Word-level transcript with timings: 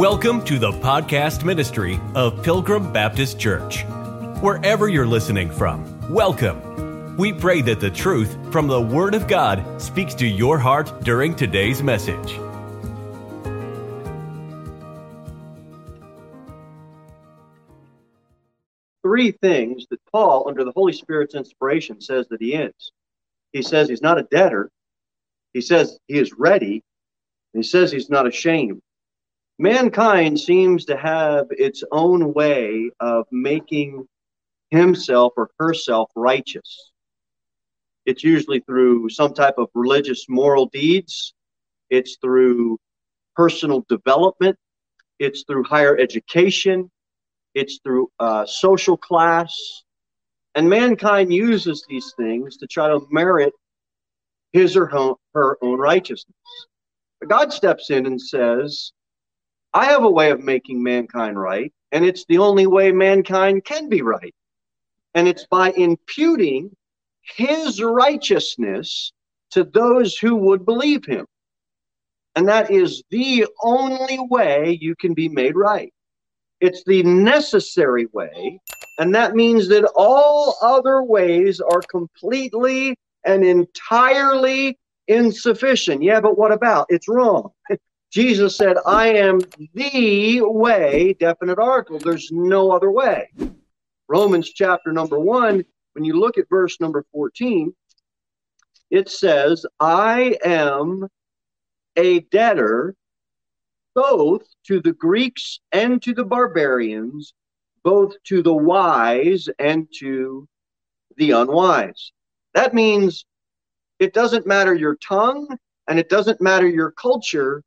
Welcome 0.00 0.42
to 0.46 0.58
the 0.58 0.72
podcast 0.72 1.44
ministry 1.44 2.00
of 2.14 2.42
Pilgrim 2.42 2.90
Baptist 2.90 3.38
Church. 3.38 3.84
Wherever 4.40 4.88
you're 4.88 5.06
listening 5.06 5.50
from, 5.50 6.10
welcome. 6.10 7.18
We 7.18 7.34
pray 7.34 7.60
that 7.60 7.80
the 7.80 7.90
truth 7.90 8.34
from 8.50 8.66
the 8.66 8.80
Word 8.80 9.14
of 9.14 9.28
God 9.28 9.62
speaks 9.78 10.14
to 10.14 10.26
your 10.26 10.58
heart 10.58 10.90
during 11.02 11.36
today's 11.36 11.82
message. 11.82 12.32
Three 19.02 19.32
things 19.32 19.86
that 19.90 20.00
Paul, 20.10 20.48
under 20.48 20.64
the 20.64 20.72
Holy 20.72 20.94
Spirit's 20.94 21.34
inspiration, 21.34 22.00
says 22.00 22.26
that 22.28 22.40
he 22.40 22.54
is. 22.54 22.72
He 23.52 23.60
says 23.60 23.90
he's 23.90 24.00
not 24.00 24.18
a 24.18 24.22
debtor. 24.22 24.70
He 25.52 25.60
says 25.60 25.98
he 26.08 26.18
is 26.18 26.32
ready. 26.32 26.82
And 27.52 27.62
he 27.62 27.68
says 27.68 27.92
he's 27.92 28.08
not 28.08 28.26
ashamed. 28.26 28.80
Mankind 29.60 30.40
seems 30.40 30.86
to 30.86 30.96
have 30.96 31.48
its 31.50 31.84
own 31.92 32.32
way 32.32 32.90
of 32.98 33.26
making 33.30 34.08
himself 34.70 35.34
or 35.36 35.50
herself 35.58 36.10
righteous. 36.16 36.92
It's 38.06 38.24
usually 38.24 38.60
through 38.60 39.10
some 39.10 39.34
type 39.34 39.56
of 39.58 39.68
religious 39.74 40.24
moral 40.30 40.64
deeds, 40.64 41.34
it's 41.90 42.16
through 42.22 42.78
personal 43.36 43.84
development, 43.86 44.56
it's 45.18 45.44
through 45.46 45.64
higher 45.64 45.94
education, 45.98 46.90
it's 47.54 47.80
through 47.84 48.08
uh, 48.18 48.46
social 48.46 48.96
class. 48.96 49.54
And 50.54 50.70
mankind 50.70 51.34
uses 51.34 51.84
these 51.86 52.14
things 52.16 52.56
to 52.56 52.66
try 52.66 52.88
to 52.88 53.06
merit 53.10 53.52
his 54.52 54.74
or 54.74 54.86
her 55.34 55.58
own 55.60 55.78
righteousness. 55.78 56.34
But 57.20 57.28
God 57.28 57.52
steps 57.52 57.90
in 57.90 58.06
and 58.06 58.18
says, 58.18 58.92
I 59.72 59.86
have 59.86 60.02
a 60.02 60.10
way 60.10 60.30
of 60.30 60.42
making 60.42 60.82
mankind 60.82 61.40
right, 61.40 61.72
and 61.92 62.04
it's 62.04 62.24
the 62.26 62.38
only 62.38 62.66
way 62.66 62.90
mankind 62.92 63.64
can 63.64 63.88
be 63.88 64.02
right. 64.02 64.34
And 65.14 65.28
it's 65.28 65.46
by 65.46 65.70
imputing 65.72 66.74
his 67.22 67.82
righteousness 67.82 69.12
to 69.52 69.64
those 69.64 70.16
who 70.16 70.36
would 70.36 70.64
believe 70.64 71.04
him. 71.04 71.26
And 72.36 72.48
that 72.48 72.70
is 72.70 73.02
the 73.10 73.46
only 73.62 74.18
way 74.30 74.78
you 74.80 74.94
can 74.96 75.14
be 75.14 75.28
made 75.28 75.56
right. 75.56 75.92
It's 76.60 76.84
the 76.84 77.02
necessary 77.02 78.06
way. 78.12 78.60
And 78.98 79.14
that 79.14 79.34
means 79.34 79.68
that 79.68 79.90
all 79.96 80.56
other 80.62 81.02
ways 81.02 81.60
are 81.60 81.80
completely 81.90 82.96
and 83.24 83.44
entirely 83.44 84.78
insufficient. 85.08 86.02
Yeah, 86.02 86.20
but 86.20 86.38
what 86.38 86.52
about? 86.52 86.86
It's 86.88 87.08
wrong. 87.08 87.50
Jesus 88.10 88.56
said, 88.56 88.76
I 88.86 89.08
am 89.08 89.40
the 89.74 90.40
way, 90.42 91.14
definite 91.20 91.58
article. 91.58 91.98
There's 91.98 92.30
no 92.32 92.72
other 92.72 92.90
way. 92.90 93.28
Romans 94.08 94.50
chapter 94.50 94.92
number 94.92 95.18
one, 95.20 95.64
when 95.92 96.04
you 96.04 96.18
look 96.18 96.36
at 96.36 96.48
verse 96.48 96.80
number 96.80 97.04
14, 97.12 97.72
it 98.90 99.08
says, 99.08 99.64
I 99.78 100.36
am 100.44 101.06
a 101.96 102.20
debtor 102.20 102.96
both 103.94 104.42
to 104.66 104.80
the 104.80 104.92
Greeks 104.92 105.60
and 105.72 106.02
to 106.02 106.14
the 106.14 106.24
barbarians, 106.24 107.34
both 107.84 108.14
to 108.24 108.42
the 108.42 108.54
wise 108.54 109.48
and 109.58 109.88
to 109.98 110.48
the 111.16 111.32
unwise. 111.32 112.12
That 112.54 112.74
means 112.74 113.24
it 113.98 114.12
doesn't 114.12 114.46
matter 114.46 114.74
your 114.74 114.96
tongue 114.96 115.48
and 115.88 115.98
it 115.98 116.08
doesn't 116.08 116.40
matter 116.40 116.68
your 116.68 116.90
culture. 116.92 117.62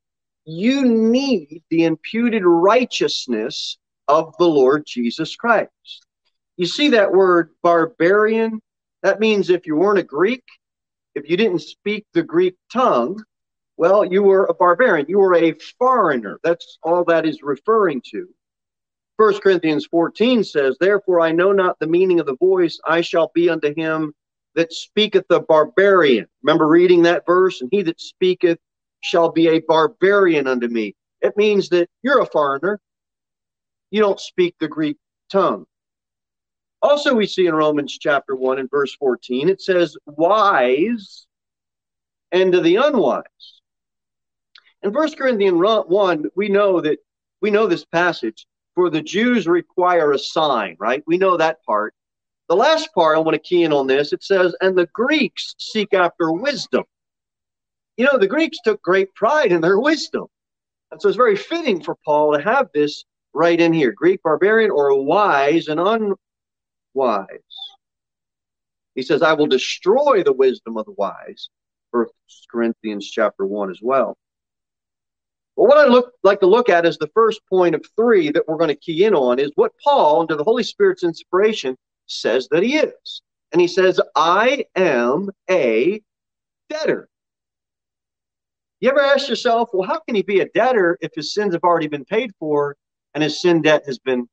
You 0.45 0.83
need 0.85 1.63
the 1.69 1.85
imputed 1.85 2.43
righteousness 2.45 3.77
of 4.07 4.33
the 4.37 4.47
Lord 4.47 4.83
Jesus 4.85 5.35
Christ. 5.35 6.05
You 6.57 6.65
see 6.65 6.89
that 6.89 7.13
word 7.13 7.51
barbarian? 7.61 8.61
That 9.01 9.19
means 9.19 9.49
if 9.49 9.65
you 9.65 9.75
weren't 9.75 9.99
a 9.99 10.03
Greek, 10.03 10.43
if 11.15 11.29
you 11.29 11.37
didn't 11.37 11.59
speak 11.59 12.05
the 12.13 12.23
Greek 12.23 12.55
tongue, 12.71 13.23
well, 13.77 14.05
you 14.05 14.21
were 14.23 14.45
a 14.45 14.53
barbarian. 14.53 15.07
You 15.09 15.19
were 15.19 15.35
a 15.35 15.53
foreigner. 15.79 16.39
That's 16.43 16.77
all 16.83 17.03
that 17.05 17.25
is 17.25 17.41
referring 17.41 18.01
to. 18.11 18.27
1 19.17 19.39
Corinthians 19.39 19.85
14 19.85 20.43
says, 20.43 20.75
Therefore 20.79 21.21
I 21.21 21.31
know 21.31 21.51
not 21.51 21.79
the 21.79 21.87
meaning 21.87 22.19
of 22.19 22.25
the 22.25 22.35
voice, 22.35 22.79
I 22.85 23.01
shall 23.01 23.31
be 23.33 23.49
unto 23.49 23.73
him 23.75 24.13
that 24.55 24.73
speaketh 24.73 25.25
the 25.29 25.39
barbarian. 25.39 26.27
Remember 26.43 26.67
reading 26.67 27.03
that 27.03 27.25
verse? 27.25 27.61
And 27.61 27.69
he 27.71 27.81
that 27.83 28.01
speaketh 28.01 28.59
shall 29.03 29.31
be 29.31 29.49
a 29.49 29.59
barbarian 29.59 30.47
unto 30.47 30.67
me. 30.67 30.95
It 31.21 31.37
means 31.37 31.69
that 31.69 31.89
you're 32.01 32.21
a 32.21 32.25
foreigner. 32.25 32.79
You 33.91 34.01
don't 34.01 34.19
speak 34.19 34.55
the 34.59 34.67
Greek 34.67 34.97
tongue. 35.29 35.65
Also, 36.81 37.13
we 37.13 37.27
see 37.27 37.45
in 37.45 37.53
Romans 37.53 37.97
chapter 37.99 38.35
1 38.35 38.59
and 38.59 38.69
verse 38.69 38.95
14, 38.95 39.49
it 39.49 39.61
says, 39.61 39.95
wise 40.05 41.27
and 42.31 42.51
to 42.51 42.61
the 42.61 42.77
unwise. 42.77 43.23
In 44.81 44.91
1 44.91 45.15
Corinthians 45.15 45.61
1, 45.61 46.25
we 46.35 46.49
know 46.49 46.81
that 46.81 46.97
we 47.41 47.51
know 47.51 47.67
this 47.67 47.85
passage, 47.85 48.45
for 48.75 48.89
the 48.89 49.01
Jews 49.01 49.47
require 49.47 50.13
a 50.13 50.19
sign, 50.19 50.75
right? 50.79 51.03
We 51.05 51.17
know 51.17 51.37
that 51.37 51.63
part. 51.65 51.93
The 52.49 52.55
last 52.55 52.93
part, 52.93 53.17
I 53.17 53.19
want 53.19 53.35
to 53.35 53.39
key 53.39 53.63
in 53.63 53.71
on 53.71 53.87
this. 53.87 54.11
It 54.11 54.23
says, 54.23 54.55
and 54.61 54.77
the 54.77 54.87
Greeks 54.93 55.55
seek 55.57 55.93
after 55.93 56.31
wisdom. 56.31 56.83
You 57.97 58.05
know, 58.05 58.17
the 58.17 58.27
Greeks 58.27 58.57
took 58.63 58.81
great 58.81 59.13
pride 59.13 59.51
in 59.51 59.61
their 59.61 59.79
wisdom. 59.79 60.25
And 60.91 61.01
so 61.01 61.09
it's 61.09 61.17
very 61.17 61.35
fitting 61.35 61.83
for 61.83 61.95
Paul 62.05 62.35
to 62.35 62.43
have 62.43 62.67
this 62.73 63.05
right 63.33 63.59
in 63.59 63.73
here 63.73 63.91
Greek 63.91 64.21
barbarian 64.23 64.71
or 64.71 65.03
wise 65.03 65.67
and 65.67 65.79
unwise. 65.79 66.17
He 68.95 69.01
says, 69.01 69.21
I 69.21 69.33
will 69.33 69.47
destroy 69.47 70.23
the 70.23 70.33
wisdom 70.33 70.77
of 70.77 70.85
the 70.85 70.91
wise. 70.91 71.49
First 71.91 72.13
Corinthians 72.51 73.09
chapter 73.09 73.45
1 73.45 73.71
as 73.71 73.79
well. 73.81 74.17
But 75.55 75.63
what 75.63 75.77
I 75.77 75.85
look 75.85 76.13
like 76.23 76.39
to 76.39 76.47
look 76.47 76.69
at 76.69 76.85
is 76.85 76.97
the 76.97 77.11
first 77.13 77.41
point 77.47 77.75
of 77.75 77.85
three 77.95 78.31
that 78.31 78.47
we're 78.47 78.57
going 78.57 78.69
to 78.69 78.75
key 78.75 79.05
in 79.05 79.13
on 79.13 79.39
is 79.39 79.51
what 79.55 79.71
Paul, 79.83 80.21
under 80.21 80.35
the 80.35 80.43
Holy 80.43 80.63
Spirit's 80.63 81.03
inspiration, 81.03 81.77
says 82.07 82.47
that 82.49 82.63
he 82.63 82.77
is. 82.77 83.21
And 83.51 83.61
he 83.61 83.67
says, 83.67 83.99
I 84.15 84.65
am 84.75 85.29
a 85.49 86.01
debtor. 86.69 87.07
You 88.83 88.89
ever 88.89 88.99
ask 88.99 89.29
yourself, 89.29 89.69
well, 89.71 89.87
how 89.87 89.99
can 89.99 90.13
he 90.13 90.23
be 90.23 90.41
a 90.41 90.49
debtor 90.49 90.97
if 90.99 91.11
his 91.15 91.33
sins 91.33 91.53
have 91.53 91.63
already 91.63 91.87
been 91.87 92.03
paid 92.03 92.31
for 92.37 92.75
and 93.13 93.23
his 93.23 93.41
sin 93.41 93.61
debt 93.61 93.83
has 93.85 93.97
been 93.97 94.27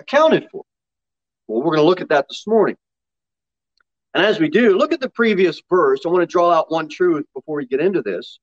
accounted 0.00 0.48
for? 0.50 0.64
Well, 1.46 1.60
we're 1.60 1.76
going 1.76 1.84
to 1.84 1.84
look 1.84 2.00
at 2.00 2.08
that 2.08 2.26
this 2.28 2.44
morning. 2.48 2.74
And 4.14 4.26
as 4.26 4.40
we 4.40 4.48
do, 4.48 4.76
look 4.76 4.92
at 4.92 4.98
the 4.98 5.08
previous 5.08 5.62
verse. 5.70 6.00
I 6.04 6.08
want 6.08 6.22
to 6.22 6.26
draw 6.26 6.50
out 6.50 6.72
one 6.72 6.88
truth 6.88 7.24
before 7.32 7.58
we 7.58 7.66
get 7.66 7.78
into 7.78 8.02
this. 8.02 8.40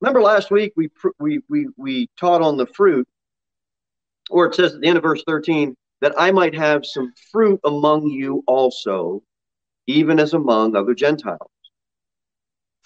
Remember 0.00 0.20
last 0.20 0.50
week 0.50 0.72
we 0.74 0.90
we 1.20 1.42
we 1.48 1.68
we 1.76 2.08
taught 2.18 2.42
on 2.42 2.56
the 2.56 2.66
fruit, 2.66 3.06
or 4.28 4.46
it 4.46 4.56
says 4.56 4.74
at 4.74 4.80
the 4.80 4.88
end 4.88 4.96
of 4.96 5.04
verse 5.04 5.22
13 5.24 5.76
that 6.00 6.14
I 6.18 6.32
might 6.32 6.56
have 6.56 6.84
some 6.84 7.12
fruit 7.30 7.60
among 7.62 8.08
you 8.08 8.42
also, 8.48 9.22
even 9.86 10.18
as 10.18 10.34
among 10.34 10.74
other 10.74 10.94
Gentiles. 10.94 11.59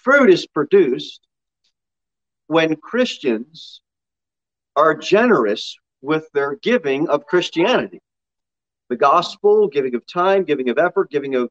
Fruit 0.05 0.31
is 0.31 0.47
produced 0.47 1.21
when 2.47 2.77
Christians 2.77 3.81
are 4.77 4.95
generous 4.95 5.77
with 6.03 6.29
their 6.35 6.57
giving 6.57 7.09
of 7.09 7.27
Christianity 7.27 8.01
the 8.91 8.97
gospel, 8.97 9.67
giving 9.67 9.95
of 9.95 10.07
time, 10.07 10.45
giving 10.45 10.69
of 10.69 10.79
effort, 10.79 11.11
giving 11.11 11.35
of 11.35 11.49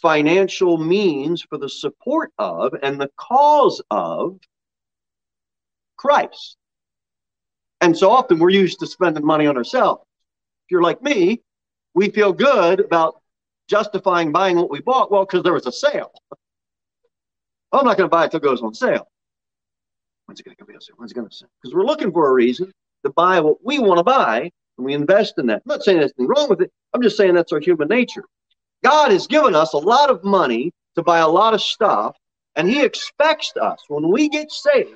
financial 0.00 0.78
means 0.78 1.42
for 1.42 1.58
the 1.58 1.68
support 1.68 2.32
of 2.38 2.74
and 2.82 3.00
the 3.00 3.10
cause 3.16 3.82
of 3.90 4.38
Christ. 5.96 6.56
And 7.80 7.96
so 7.96 8.10
often 8.10 8.38
we're 8.38 8.50
used 8.50 8.80
to 8.80 8.86
spending 8.86 9.24
money 9.24 9.46
on 9.46 9.56
ourselves. 9.56 10.02
If 10.66 10.70
you're 10.70 10.82
like 10.82 11.02
me, 11.02 11.42
we 11.94 12.08
feel 12.10 12.32
good 12.32 12.80
about 12.80 13.20
justifying 13.68 14.32
buying 14.32 14.56
what 14.56 14.70
we 14.70 14.80
bought. 14.80 15.10
Well, 15.10 15.24
because 15.24 15.42
there 15.42 15.52
was 15.52 15.66
a 15.66 15.72
sale. 15.72 16.12
I'm 17.78 17.84
not 17.84 17.96
going 17.96 18.08
to 18.08 18.14
buy 18.14 18.24
it 18.24 18.30
till 18.30 18.38
it 18.38 18.44
goes 18.44 18.62
on 18.62 18.74
sale. 18.74 19.08
When's 20.26 20.40
it 20.40 20.44
going 20.44 20.56
to 20.56 20.64
be 20.64 20.74
on 20.74 20.80
sale? 20.80 20.96
When's 20.98 21.12
it 21.12 21.14
going 21.14 21.28
to 21.28 21.34
sale? 21.34 21.48
Because 21.62 21.74
we're 21.74 21.84
looking 21.84 22.12
for 22.12 22.28
a 22.28 22.32
reason 22.32 22.72
to 23.04 23.10
buy 23.10 23.40
what 23.40 23.64
we 23.64 23.78
want 23.78 23.98
to 23.98 24.04
buy 24.04 24.50
and 24.76 24.84
we 24.84 24.94
invest 24.94 25.38
in 25.38 25.46
that. 25.46 25.62
I'm 25.64 25.68
not 25.68 25.82
saying 25.82 25.98
there's 25.98 26.12
anything 26.18 26.34
wrong 26.34 26.48
with 26.48 26.60
it. 26.60 26.72
I'm 26.92 27.02
just 27.02 27.16
saying 27.16 27.34
that's 27.34 27.52
our 27.52 27.60
human 27.60 27.88
nature. 27.88 28.24
God 28.84 29.10
has 29.10 29.26
given 29.26 29.54
us 29.54 29.72
a 29.72 29.78
lot 29.78 30.10
of 30.10 30.22
money 30.24 30.72
to 30.96 31.02
buy 31.02 31.18
a 31.18 31.28
lot 31.28 31.54
of 31.54 31.62
stuff, 31.62 32.16
and 32.54 32.68
He 32.68 32.82
expects 32.82 33.52
us, 33.60 33.80
when 33.88 34.10
we 34.10 34.28
get 34.28 34.50
saved, 34.50 34.90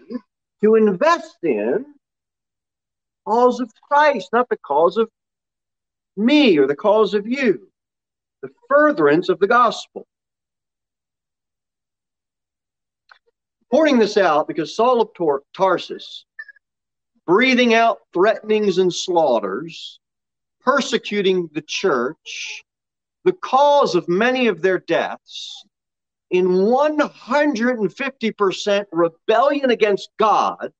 to 0.62 0.74
invest 0.74 1.36
in 1.42 1.84
cause 3.26 3.60
of 3.60 3.70
Christ, 3.90 4.28
not 4.32 4.48
the 4.48 4.58
cause 4.58 4.96
of 4.96 5.08
me 6.16 6.58
or 6.58 6.66
the 6.66 6.76
cause 6.76 7.14
of 7.14 7.26
you, 7.26 7.68
the 8.42 8.50
furtherance 8.68 9.28
of 9.28 9.38
the 9.40 9.46
gospel. 9.46 10.06
Pointing 13.70 13.98
this 13.98 14.16
out 14.16 14.48
because 14.48 14.74
Saul 14.74 15.00
of 15.00 15.14
Tar- 15.14 15.42
Tarsus 15.54 16.24
breathing 17.26 17.74
out 17.74 17.98
threatenings 18.12 18.78
and 18.78 18.92
slaughters, 18.92 20.00
persecuting 20.62 21.48
the 21.52 21.62
church, 21.62 22.64
the 23.24 23.32
cause 23.32 23.94
of 23.94 24.08
many 24.08 24.48
of 24.48 24.60
their 24.62 24.80
deaths, 24.80 25.64
in 26.30 26.48
150% 26.48 28.84
rebellion 28.92 29.70
against 29.70 30.10
God, 30.18 30.72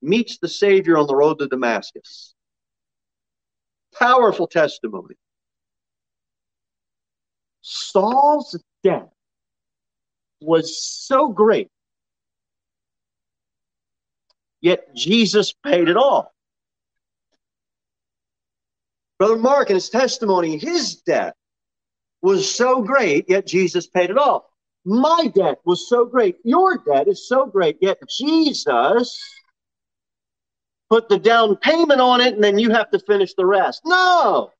meets 0.00 0.38
the 0.38 0.48
Savior 0.48 0.96
on 0.96 1.06
the 1.06 1.16
road 1.16 1.40
to 1.40 1.46
Damascus. 1.46 2.32
Powerful 3.98 4.46
testimony. 4.46 5.16
Saul's 7.60 8.58
death 8.82 9.10
was 10.40 10.82
so 10.82 11.28
great, 11.28 11.68
yet 14.64 14.94
Jesus 14.94 15.52
paid 15.52 15.90
it 15.90 15.96
all. 15.96 16.32
Brother 19.18 19.36
Mark, 19.36 19.68
in 19.68 19.76
his 19.76 19.90
testimony, 19.90 20.56
his 20.56 20.96
debt 21.02 21.36
was 22.22 22.52
so 22.52 22.82
great, 22.82 23.28
yet 23.28 23.46
Jesus 23.46 23.86
paid 23.86 24.08
it 24.08 24.16
all. 24.16 24.50
My 24.86 25.30
debt 25.34 25.58
was 25.66 25.88
so 25.88 26.06
great. 26.06 26.36
Your 26.44 26.78
debt 26.78 27.08
is 27.08 27.28
so 27.28 27.44
great, 27.44 27.76
yet 27.82 27.98
Jesus 28.08 29.16
put 30.88 31.10
the 31.10 31.18
down 31.18 31.56
payment 31.56 32.00
on 32.00 32.22
it, 32.22 32.34
and 32.34 32.42
then 32.42 32.58
you 32.58 32.70
have 32.70 32.90
to 32.92 32.98
finish 32.98 33.34
the 33.34 33.44
rest. 33.44 33.82
No. 33.84 34.50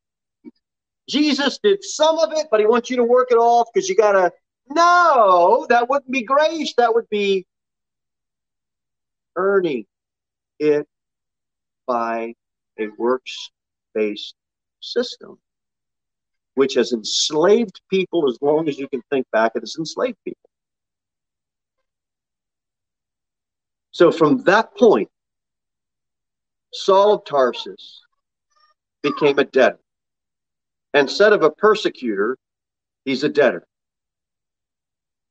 Jesus 1.09 1.59
did 1.62 1.83
some 1.83 2.19
of 2.19 2.31
it, 2.33 2.49
but 2.51 2.61
he 2.61 2.67
wants 2.67 2.91
you 2.91 2.97
to 2.97 3.05
work 3.05 3.29
it 3.31 3.37
off 3.37 3.69
because 3.73 3.89
you 3.89 3.97
got 3.97 4.12
to. 4.12 4.31
No, 4.69 5.67
that 5.71 5.89
wouldn't 5.89 6.11
be 6.11 6.23
grace. 6.23 6.75
That 6.77 6.95
would 6.95 7.09
be 7.09 7.47
earning 9.37 9.87
it 10.59 10.87
by 11.87 12.35
a 12.79 12.89
works 12.99 13.51
based 13.95 14.35
system 14.81 15.39
which 16.55 16.75
has 16.75 16.93
enslaved 16.93 17.81
people 17.91 18.29
as 18.29 18.39
long 18.41 18.69
as 18.69 18.79
you 18.79 18.89
can 18.89 19.03
think 19.11 19.27
back, 19.33 19.53
it 19.55 19.61
has 19.61 19.77
enslaved 19.79 20.17
people. 20.25 20.51
So 23.91 24.11
from 24.11 24.43
that 24.45 24.77
point, 24.77 25.09
Saul 26.73 27.15
of 27.15 27.25
Tarsus 27.25 28.03
became 29.03 29.39
a 29.39 29.45
debtor. 29.45 29.79
Instead 30.95 31.33
of 31.33 31.43
a 31.43 31.51
persecutor, 31.51 32.37
he's 33.05 33.25
a 33.25 33.29
debtor. 33.29 33.67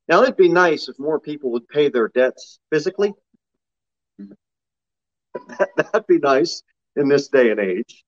Now, 0.10 0.22
it'd 0.24 0.36
be 0.36 0.50
nice 0.50 0.90
if 0.90 1.00
more 1.00 1.20
people 1.20 1.52
would 1.52 1.68
pay 1.70 1.90
their 1.90 2.10
debts 2.10 2.60
physically. 2.70 3.14
That'd 5.78 6.08
be 6.08 6.20
nice 6.20 6.64
in 6.96 7.08
this 7.10 7.28
day 7.30 7.52
and 7.52 7.60
age. 7.60 8.04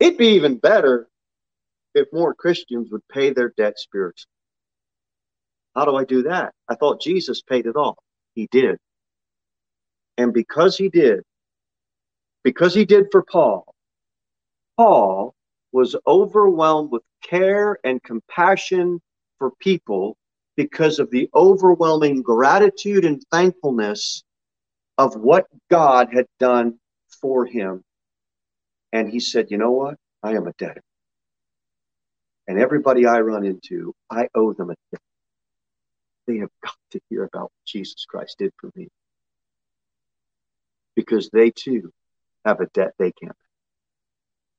It'd 0.00 0.18
be 0.18 0.28
even 0.28 0.58
better 0.58 1.08
if 1.94 2.06
more 2.12 2.34
Christians 2.34 2.88
would 2.90 3.06
pay 3.08 3.32
their 3.32 3.52
debt 3.56 3.78
spiritually. 3.78 4.30
How 5.74 5.84
do 5.84 5.96
I 5.96 6.04
do 6.04 6.22
that? 6.24 6.54
I 6.68 6.74
thought 6.74 7.00
Jesus 7.00 7.42
paid 7.42 7.66
it 7.66 7.76
all. 7.76 7.98
He 8.34 8.48
did. 8.50 8.78
And 10.16 10.32
because 10.32 10.76
he 10.76 10.88
did, 10.88 11.22
because 12.42 12.74
he 12.74 12.84
did 12.84 13.06
for 13.12 13.22
Paul, 13.22 13.74
Paul 14.76 15.34
was 15.72 15.94
overwhelmed 16.06 16.90
with 16.90 17.02
care 17.22 17.78
and 17.84 18.02
compassion 18.02 19.00
for 19.38 19.52
people 19.60 20.16
because 20.56 20.98
of 20.98 21.10
the 21.10 21.28
overwhelming 21.34 22.22
gratitude 22.22 23.04
and 23.04 23.22
thankfulness 23.30 24.24
of 24.98 25.14
what 25.14 25.46
God 25.70 26.08
had 26.12 26.26
done 26.40 26.74
for 27.22 27.46
him. 27.46 27.82
And 28.92 29.08
he 29.08 29.20
said, 29.20 29.50
You 29.50 29.58
know 29.58 29.70
what? 29.70 29.96
I 30.22 30.32
am 30.32 30.46
a 30.46 30.52
debtor. 30.58 30.82
And 32.48 32.58
everybody 32.58 33.06
I 33.06 33.20
run 33.20 33.44
into, 33.44 33.94
I 34.10 34.28
owe 34.34 34.52
them 34.52 34.70
a 34.70 34.74
debt. 34.90 35.00
They 36.26 36.38
have 36.38 36.50
got 36.62 36.74
to 36.90 37.00
hear 37.08 37.24
about 37.24 37.44
what 37.44 37.66
Jesus 37.66 38.04
Christ 38.06 38.36
did 38.38 38.52
for 38.58 38.70
me. 38.74 38.88
Because 40.96 41.30
they 41.32 41.50
too 41.50 41.92
have 42.44 42.60
a 42.60 42.66
debt 42.66 42.92
they 42.98 43.12
can't 43.12 43.32
pay. 43.32 43.48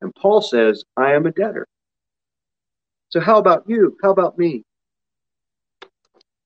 And 0.01 0.15
Paul 0.15 0.41
says, 0.41 0.83
I 0.95 1.13
am 1.13 1.25
a 1.25 1.31
debtor. 1.31 1.68
So 3.09 3.19
how 3.19 3.39
about 3.39 3.63
you? 3.68 3.97
How 4.01 4.12
about 4.12 4.38
me? 4.38 4.63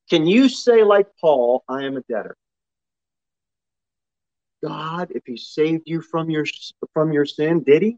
Can 0.09 0.25
you 0.25 0.49
say, 0.49 0.83
like 0.83 1.07
Paul, 1.19 1.63
I 1.67 1.83
am 1.83 1.97
a 1.97 2.01
debtor? 2.01 2.35
God, 4.63 5.12
if 5.12 5.24
he 5.25 5.38
saved 5.38 5.83
you 5.86 6.01
from 6.01 6.30
your 6.30 6.45
from 6.94 7.12
your 7.12 7.25
sin, 7.25 7.63
did 7.63 7.81
he? 7.81 7.98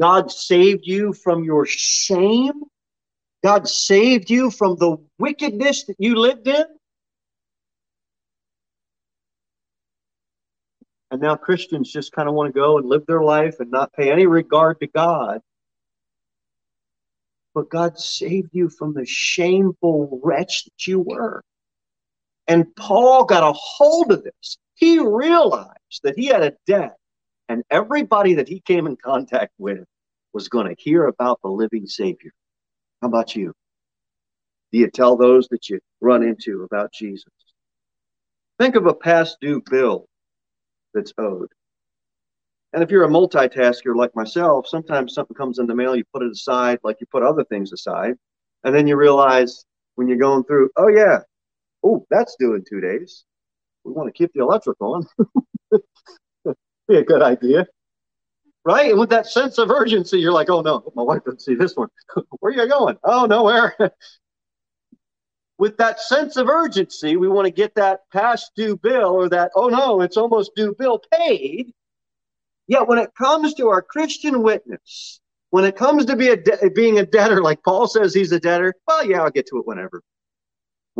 God 0.00 0.30
saved 0.30 0.86
you 0.86 1.12
from 1.12 1.44
your 1.44 1.66
shame. 1.66 2.62
God 3.42 3.68
saved 3.68 4.30
you 4.30 4.50
from 4.50 4.76
the 4.76 4.96
wickedness 5.18 5.84
that 5.84 5.96
you 5.98 6.14
lived 6.16 6.46
in. 6.46 6.64
And 11.10 11.20
now 11.20 11.34
Christians 11.34 11.92
just 11.92 12.12
kind 12.12 12.28
of 12.28 12.34
want 12.34 12.54
to 12.54 12.58
go 12.58 12.78
and 12.78 12.88
live 12.88 13.04
their 13.06 13.22
life 13.22 13.56
and 13.58 13.70
not 13.70 13.92
pay 13.92 14.12
any 14.12 14.26
regard 14.26 14.78
to 14.80 14.86
God. 14.86 15.40
But 17.52 17.68
God 17.68 17.98
saved 17.98 18.50
you 18.52 18.68
from 18.68 18.94
the 18.94 19.04
shameful 19.04 20.20
wretch 20.22 20.64
that 20.64 20.86
you 20.86 21.00
were. 21.00 21.42
And 22.50 22.66
Paul 22.74 23.26
got 23.26 23.48
a 23.48 23.52
hold 23.52 24.10
of 24.10 24.24
this. 24.24 24.58
He 24.74 24.98
realized 24.98 26.00
that 26.02 26.18
he 26.18 26.26
had 26.26 26.42
a 26.42 26.56
debt 26.66 26.96
and 27.48 27.62
everybody 27.70 28.34
that 28.34 28.48
he 28.48 28.58
came 28.58 28.88
in 28.88 28.96
contact 28.96 29.52
with 29.56 29.84
was 30.32 30.48
going 30.48 30.66
to 30.66 30.82
hear 30.82 31.06
about 31.06 31.38
the 31.42 31.48
living 31.48 31.86
Savior. 31.86 32.32
How 33.00 33.06
about 33.06 33.36
you? 33.36 33.54
Do 34.72 34.78
you 34.80 34.90
tell 34.90 35.16
those 35.16 35.46
that 35.52 35.70
you 35.70 35.78
run 36.00 36.24
into 36.24 36.64
about 36.64 36.92
Jesus? 36.92 37.30
Think 38.58 38.74
of 38.74 38.86
a 38.86 38.94
past 38.94 39.36
due 39.40 39.62
bill 39.70 40.06
that's 40.92 41.12
owed. 41.18 41.52
And 42.72 42.82
if 42.82 42.90
you're 42.90 43.04
a 43.04 43.08
multitasker 43.08 43.94
like 43.94 44.16
myself, 44.16 44.66
sometimes 44.66 45.14
something 45.14 45.36
comes 45.36 45.60
in 45.60 45.68
the 45.68 45.74
mail, 45.76 45.94
you 45.94 46.02
put 46.12 46.24
it 46.24 46.32
aside 46.32 46.80
like 46.82 46.96
you 47.00 47.06
put 47.12 47.22
other 47.22 47.44
things 47.44 47.72
aside. 47.72 48.14
And 48.64 48.74
then 48.74 48.88
you 48.88 48.96
realize 48.96 49.64
when 49.94 50.08
you're 50.08 50.16
going 50.16 50.42
through, 50.42 50.70
oh, 50.76 50.88
yeah, 50.88 51.20
oh, 51.82 52.06
that's 52.10 52.36
due 52.38 52.54
in 52.54 52.64
two 52.68 52.80
days. 52.80 53.24
We 53.84 53.92
want 53.92 54.08
to 54.08 54.12
keep 54.12 54.32
the 54.34 54.42
electric 54.42 54.80
on. 54.80 55.06
be 56.88 56.96
a 56.96 57.04
good 57.04 57.22
idea. 57.22 57.66
Right? 58.64 58.90
And 58.90 59.00
with 59.00 59.10
that 59.10 59.26
sense 59.26 59.56
of 59.58 59.70
urgency, 59.70 60.18
you're 60.18 60.32
like, 60.32 60.50
oh 60.50 60.60
no, 60.60 60.92
my 60.94 61.02
wife 61.02 61.24
didn't 61.24 61.40
see 61.40 61.54
this 61.54 61.76
one. 61.76 61.88
Where 62.40 62.52
are 62.52 62.56
you 62.56 62.68
going? 62.68 62.96
Oh, 63.04 63.24
nowhere. 63.24 63.74
with 65.58 65.76
that 65.78 66.00
sense 66.00 66.36
of 66.36 66.48
urgency, 66.48 67.16
we 67.16 67.28
want 67.28 67.46
to 67.46 67.50
get 67.50 67.74
that 67.74 68.00
past 68.12 68.52
due 68.56 68.76
bill 68.76 69.10
or 69.10 69.28
that, 69.30 69.50
oh 69.54 69.68
no, 69.68 70.02
it's 70.02 70.16
almost 70.16 70.52
due 70.56 70.74
bill 70.78 71.00
paid. 71.12 71.72
Yet 72.66 72.86
when 72.86 72.98
it 72.98 73.10
comes 73.16 73.54
to 73.54 73.68
our 73.68 73.82
Christian 73.82 74.42
witness, 74.42 75.20
when 75.50 75.64
it 75.64 75.76
comes 75.76 76.04
to 76.06 76.16
be 76.16 76.28
a 76.28 76.36
de- 76.36 76.70
being 76.70 76.98
a 76.98 77.06
debtor, 77.06 77.42
like 77.42 77.62
Paul 77.62 77.88
says 77.88 78.14
he's 78.14 78.32
a 78.32 78.40
debtor, 78.40 78.74
well, 78.86 79.04
yeah, 79.04 79.22
I'll 79.22 79.30
get 79.30 79.46
to 79.48 79.58
it 79.58 79.66
whenever. 79.66 80.02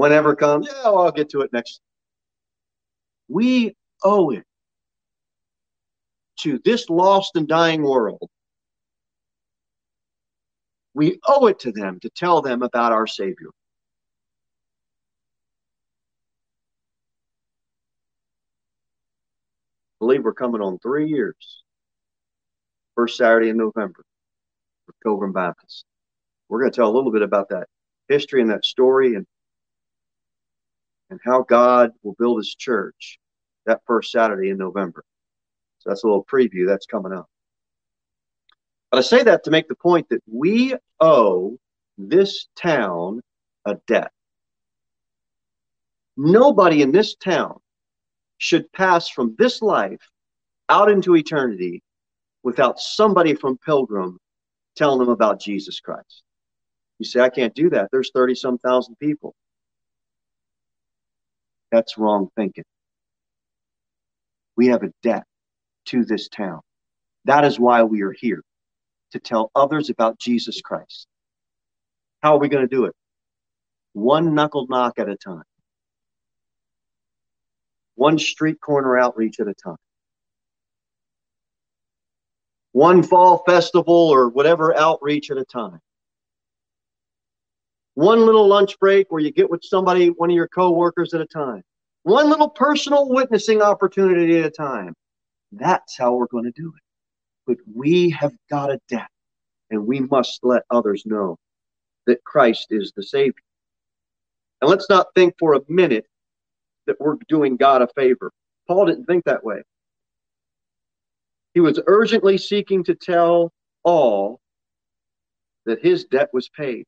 Whenever 0.00 0.34
comes, 0.34 0.66
yeah, 0.66 0.84
well, 0.84 1.00
I'll 1.00 1.12
get 1.12 1.28
to 1.28 1.42
it 1.42 1.52
next. 1.52 1.82
We 3.28 3.76
owe 4.02 4.30
it 4.30 4.44
to 6.38 6.58
this 6.64 6.88
lost 6.88 7.32
and 7.36 7.46
dying 7.46 7.82
world, 7.82 8.26
we 10.94 11.18
owe 11.26 11.48
it 11.48 11.58
to 11.58 11.72
them 11.72 12.00
to 12.00 12.08
tell 12.16 12.40
them 12.40 12.62
about 12.62 12.92
our 12.92 13.06
Savior. 13.06 13.50
I 20.00 20.06
believe 20.06 20.24
we're 20.24 20.32
coming 20.32 20.62
on 20.62 20.78
three 20.78 21.10
years. 21.10 21.62
First 22.94 23.18
Saturday 23.18 23.50
in 23.50 23.58
November 23.58 24.02
for 24.86 24.94
Pilgrim 25.02 25.34
Baptist. 25.34 25.84
We're 26.48 26.60
going 26.60 26.72
to 26.72 26.76
tell 26.76 26.88
a 26.88 26.96
little 26.96 27.12
bit 27.12 27.20
about 27.20 27.50
that 27.50 27.66
history 28.08 28.40
and 28.40 28.48
that 28.48 28.64
story 28.64 29.14
and 29.14 29.26
and 31.10 31.20
how 31.24 31.42
God 31.42 31.90
will 32.02 32.14
build 32.18 32.38
his 32.38 32.54
church 32.54 33.18
that 33.66 33.82
first 33.86 34.12
Saturday 34.12 34.50
in 34.50 34.56
November. 34.56 35.04
So 35.78 35.90
that's 35.90 36.04
a 36.04 36.06
little 36.06 36.24
preview 36.24 36.66
that's 36.66 36.86
coming 36.86 37.12
up. 37.12 37.26
But 38.90 38.98
I 38.98 39.00
say 39.02 39.22
that 39.22 39.44
to 39.44 39.50
make 39.50 39.68
the 39.68 39.76
point 39.76 40.08
that 40.10 40.22
we 40.26 40.74
owe 41.00 41.58
this 41.98 42.48
town 42.56 43.20
a 43.64 43.76
debt. 43.86 44.10
Nobody 46.16 46.82
in 46.82 46.92
this 46.92 47.14
town 47.14 47.58
should 48.38 48.72
pass 48.72 49.08
from 49.08 49.34
this 49.38 49.62
life 49.62 50.00
out 50.68 50.90
into 50.90 51.16
eternity 51.16 51.82
without 52.42 52.80
somebody 52.80 53.34
from 53.34 53.58
Pilgrim 53.58 54.18
telling 54.76 54.98
them 54.98 55.08
about 55.08 55.40
Jesus 55.40 55.80
Christ. 55.80 56.22
You 56.98 57.06
say, 57.06 57.20
I 57.20 57.28
can't 57.28 57.54
do 57.54 57.70
that. 57.70 57.88
There's 57.90 58.10
30 58.14 58.34
some 58.34 58.58
thousand 58.58 58.96
people. 58.98 59.34
That's 61.70 61.98
wrong 61.98 62.28
thinking. 62.36 62.64
We 64.56 64.68
have 64.68 64.82
a 64.82 64.92
debt 65.02 65.24
to 65.86 66.04
this 66.04 66.28
town. 66.28 66.60
That 67.24 67.44
is 67.44 67.58
why 67.58 67.82
we 67.82 68.02
are 68.02 68.12
here 68.12 68.42
to 69.12 69.18
tell 69.18 69.50
others 69.54 69.90
about 69.90 70.18
Jesus 70.18 70.60
Christ. 70.60 71.06
How 72.22 72.36
are 72.36 72.38
we 72.38 72.48
going 72.48 72.66
to 72.68 72.74
do 72.74 72.84
it? 72.84 72.94
One 73.92 74.34
knuckle 74.34 74.66
knock 74.68 74.98
at 74.98 75.08
a 75.08 75.16
time, 75.16 75.42
one 77.96 78.18
street 78.18 78.60
corner 78.60 78.98
outreach 78.98 79.40
at 79.40 79.48
a 79.48 79.54
time, 79.54 79.76
one 82.72 83.02
fall 83.02 83.42
festival 83.46 83.94
or 83.94 84.28
whatever 84.28 84.76
outreach 84.76 85.30
at 85.30 85.38
a 85.38 85.44
time. 85.44 85.80
One 88.00 88.24
little 88.24 88.48
lunch 88.48 88.78
break 88.78 89.12
where 89.12 89.20
you 89.20 89.30
get 89.30 89.50
with 89.50 89.62
somebody, 89.62 90.06
one 90.08 90.30
of 90.30 90.34
your 90.34 90.48
coworkers 90.48 91.12
at 91.12 91.20
a 91.20 91.26
time. 91.26 91.60
One 92.04 92.30
little 92.30 92.48
personal 92.48 93.10
witnessing 93.10 93.60
opportunity 93.60 94.38
at 94.38 94.46
a 94.46 94.50
time. 94.50 94.94
That's 95.52 95.98
how 95.98 96.14
we're 96.14 96.26
going 96.28 96.44
to 96.44 96.50
do 96.52 96.72
it. 96.74 96.82
But 97.46 97.58
we 97.70 98.08
have 98.08 98.32
got 98.48 98.70
a 98.70 98.80
debt, 98.88 99.10
and 99.68 99.86
we 99.86 100.00
must 100.00 100.40
let 100.42 100.62
others 100.70 101.02
know 101.04 101.36
that 102.06 102.24
Christ 102.24 102.68
is 102.70 102.90
the 102.96 103.02
Savior. 103.02 103.34
And 104.62 104.70
let's 104.70 104.88
not 104.88 105.08
think 105.14 105.34
for 105.38 105.52
a 105.52 105.60
minute 105.68 106.06
that 106.86 106.98
we're 106.98 107.16
doing 107.28 107.58
God 107.58 107.82
a 107.82 107.88
favor. 107.88 108.32
Paul 108.66 108.86
didn't 108.86 109.04
think 109.04 109.26
that 109.26 109.44
way. 109.44 109.62
He 111.52 111.60
was 111.60 111.78
urgently 111.86 112.38
seeking 112.38 112.82
to 112.84 112.94
tell 112.94 113.52
all 113.82 114.40
that 115.66 115.82
his 115.82 116.06
debt 116.06 116.30
was 116.32 116.48
paid. 116.48 116.86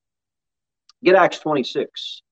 Get 1.04 1.16
Acts 1.16 1.40
26. 1.40 2.23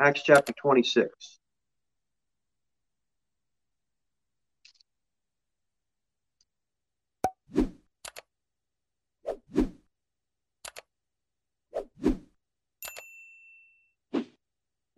Acts 0.00 0.22
chapter 0.22 0.54
26. 0.54 1.38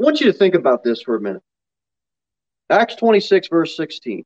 I 0.00 0.02
want 0.02 0.20
you 0.20 0.26
to 0.26 0.32
think 0.32 0.54
about 0.54 0.84
this 0.84 1.02
for 1.02 1.16
a 1.16 1.20
minute. 1.20 1.42
Acts 2.70 2.94
26, 2.94 3.48
verse 3.48 3.76
16. 3.76 4.24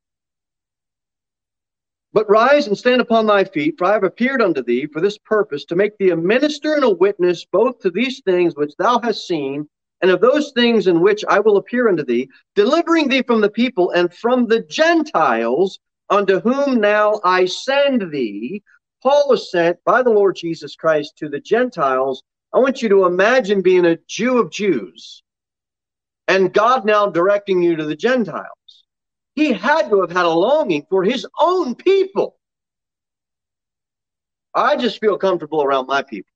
But 2.15 2.31
rise 2.31 2.69
and 2.69 2.79
stand 2.79 3.01
upon 3.01 3.27
thy 3.27 3.43
feet, 3.43 3.75
for 3.77 3.87
I 3.87 3.93
have 3.93 4.05
appeared 4.05 4.41
unto 4.41 4.63
thee 4.63 4.87
for 4.87 5.01
this 5.01 5.19
purpose, 5.19 5.65
to 5.65 5.75
make 5.75 5.99
thee 5.99 6.11
a 6.11 6.17
minister 6.17 6.75
and 6.75 6.85
a 6.85 6.91
witness 6.91 7.45
both 7.45 7.81
to 7.81 7.91
these 7.91 8.23
things 8.25 8.55
which 8.55 8.77
thou 8.79 9.01
hast 9.01 9.27
seen, 9.27 9.69
and 10.01 10.13
of 10.13 10.21
those 10.21 10.53
things 10.53 10.87
in 10.87 11.01
which 11.01 11.25
I 11.29 11.41
will 11.41 11.57
appear 11.57 11.89
unto 11.89 12.05
thee, 12.05 12.29
delivering 12.55 13.09
thee 13.09 13.23
from 13.23 13.41
the 13.41 13.51
people 13.51 13.91
and 13.91 14.15
from 14.15 14.47
the 14.47 14.61
Gentiles, 14.61 15.81
unto 16.09 16.39
whom 16.39 16.81
now 16.81 17.21
I 17.25 17.47
send 17.47 18.13
thee. 18.13 18.63
Paul 19.03 19.29
was 19.29 19.51
sent 19.51 19.83
by 19.85 20.05
the 20.05 20.11
Lord 20.11 20.37
Jesus 20.37 20.77
Christ 20.77 21.15
to 21.17 21.29
the 21.29 21.41
Gentiles. 21.41 22.23
I 22.53 22.59
want 22.59 22.81
you 22.81 22.89
to 22.91 23.07
imagine 23.07 23.61
being 23.61 23.87
a 23.87 23.99
Jew 24.07 24.39
of 24.39 24.53
Jews 24.53 25.25
and 26.29 26.55
God 26.55 26.85
now 26.85 27.07
directing 27.11 27.61
you 27.61 27.75
to 27.75 27.85
the 27.85 27.97
Gentiles. 27.97 28.64
He 29.35 29.53
had 29.53 29.89
to 29.89 30.01
have 30.01 30.13
had 30.13 30.25
a 30.25 30.31
longing 30.31 30.87
for 30.89 31.03
his 31.03 31.27
own 31.41 31.75
people. 31.75 32.37
I 34.55 34.77
just 34.77 35.01
feel 35.01 35.19
comfortable 35.19 35.63
around 35.63 35.87
my 35.87 36.03
people. 36.03 36.31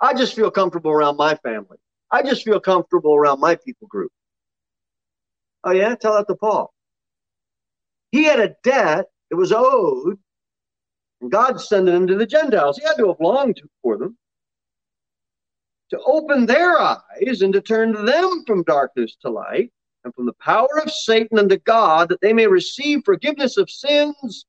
I 0.00 0.14
just 0.14 0.34
feel 0.34 0.50
comfortable 0.50 0.90
around 0.90 1.16
my 1.16 1.36
family. 1.36 1.78
I 2.10 2.22
just 2.22 2.44
feel 2.44 2.58
comfortable 2.58 3.14
around 3.14 3.40
my 3.40 3.54
people 3.54 3.86
group. 3.86 4.10
Oh, 5.64 5.72
yeah? 5.72 5.94
Tell 5.94 6.14
that 6.14 6.26
to 6.28 6.34
Paul. 6.34 6.72
He 8.10 8.24
had 8.24 8.40
a 8.40 8.56
debt 8.64 9.06
that 9.30 9.36
was 9.36 9.52
owed, 9.52 10.18
and 11.20 11.30
God 11.30 11.60
sending 11.60 11.94
him 11.94 12.06
to 12.06 12.16
the 12.16 12.26
Gentiles. 12.26 12.78
He 12.78 12.84
had 12.86 12.96
to 12.96 13.08
have 13.08 13.20
longed 13.20 13.60
for 13.82 13.96
them 13.96 14.16
to 15.90 16.00
open 16.04 16.46
their 16.46 16.78
eyes 16.78 17.42
and 17.42 17.52
to 17.52 17.60
turn 17.60 17.92
them 18.04 18.44
from 18.46 18.62
darkness 18.64 19.16
to 19.22 19.30
light 19.30 19.72
and 20.04 20.14
from 20.14 20.26
the 20.26 20.34
power 20.34 20.80
of 20.82 20.90
Satan 20.90 21.38
unto 21.38 21.58
God, 21.58 22.08
that 22.08 22.20
they 22.20 22.32
may 22.32 22.46
receive 22.46 23.02
forgiveness 23.04 23.56
of 23.56 23.70
sins 23.70 24.46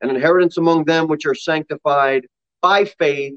and 0.00 0.10
inheritance 0.10 0.56
among 0.56 0.84
them 0.84 1.08
which 1.08 1.26
are 1.26 1.34
sanctified 1.34 2.26
by 2.60 2.84
faith 2.84 3.34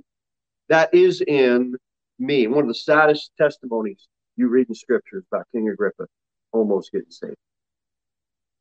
that 0.69 0.93
is 0.93 1.21
in 1.21 1.75
me. 2.19 2.47
One 2.47 2.63
of 2.63 2.67
the 2.67 2.73
saddest 2.73 3.31
testimonies 3.37 4.07
you 4.37 4.47
read 4.47 4.67
in 4.69 4.75
scriptures 4.75 5.23
about 5.31 5.47
King 5.51 5.69
Agrippa 5.69 6.07
almost 6.51 6.91
getting 6.91 7.11
saved. 7.11 7.35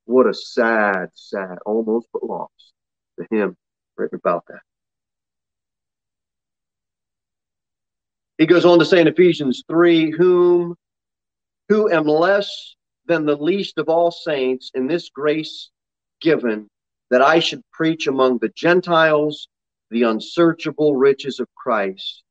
What 0.07 0.27
a 0.27 0.35
sad, 0.35 1.11
sad, 1.15 1.59
almost 1.65 2.09
but 2.13 2.25
lost 2.25 2.73
to 3.19 3.27
him 3.31 3.57
written 3.97 4.19
about 4.19 4.45
that. 4.49 4.61
He 8.39 8.47
goes 8.47 8.65
on 8.65 8.79
to 8.81 8.85
say 8.85 9.01
in 9.01 9.07
Ephesians 9.07 9.63
3 9.69 10.11
whom 10.11 10.75
who 11.69 11.91
am 11.91 12.05
less 12.05 12.75
than 13.07 13.27
the 13.27 13.37
least 13.37 13.79
of 13.79 13.89
all 13.89 14.11
saints 14.11 14.71
in 14.75 14.87
this 14.87 15.11
grace 15.11 15.71
given 16.21 16.69
that 17.11 17.23
I 17.23 17.39
should 17.39 17.63
preach 17.73 18.07
among 18.07 18.39
the 18.39 18.49
Gentiles 18.49 19.49
the 19.91 20.03
unsearchable 20.03 20.97
riches 20.97 21.39
of 21.39 21.49
Christ. 21.55 22.23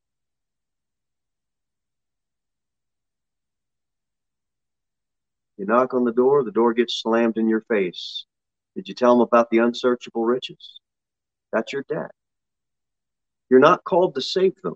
You 5.57 5.65
knock 5.65 5.93
on 5.93 6.03
the 6.03 6.11
door, 6.11 6.43
the 6.43 6.51
door 6.51 6.73
gets 6.73 7.01
slammed 7.01 7.37
in 7.37 7.47
your 7.47 7.61
face. 7.61 8.25
Did 8.75 8.87
you 8.87 8.95
tell 8.95 9.13
them 9.13 9.21
about 9.21 9.49
the 9.49 9.59
unsearchable 9.59 10.25
riches? 10.25 10.79
That's 11.51 11.71
your 11.71 11.85
debt. 11.87 12.11
You're 13.49 13.59
not 13.59 13.83
called 13.83 14.15
to 14.15 14.21
save 14.21 14.55
them. 14.63 14.73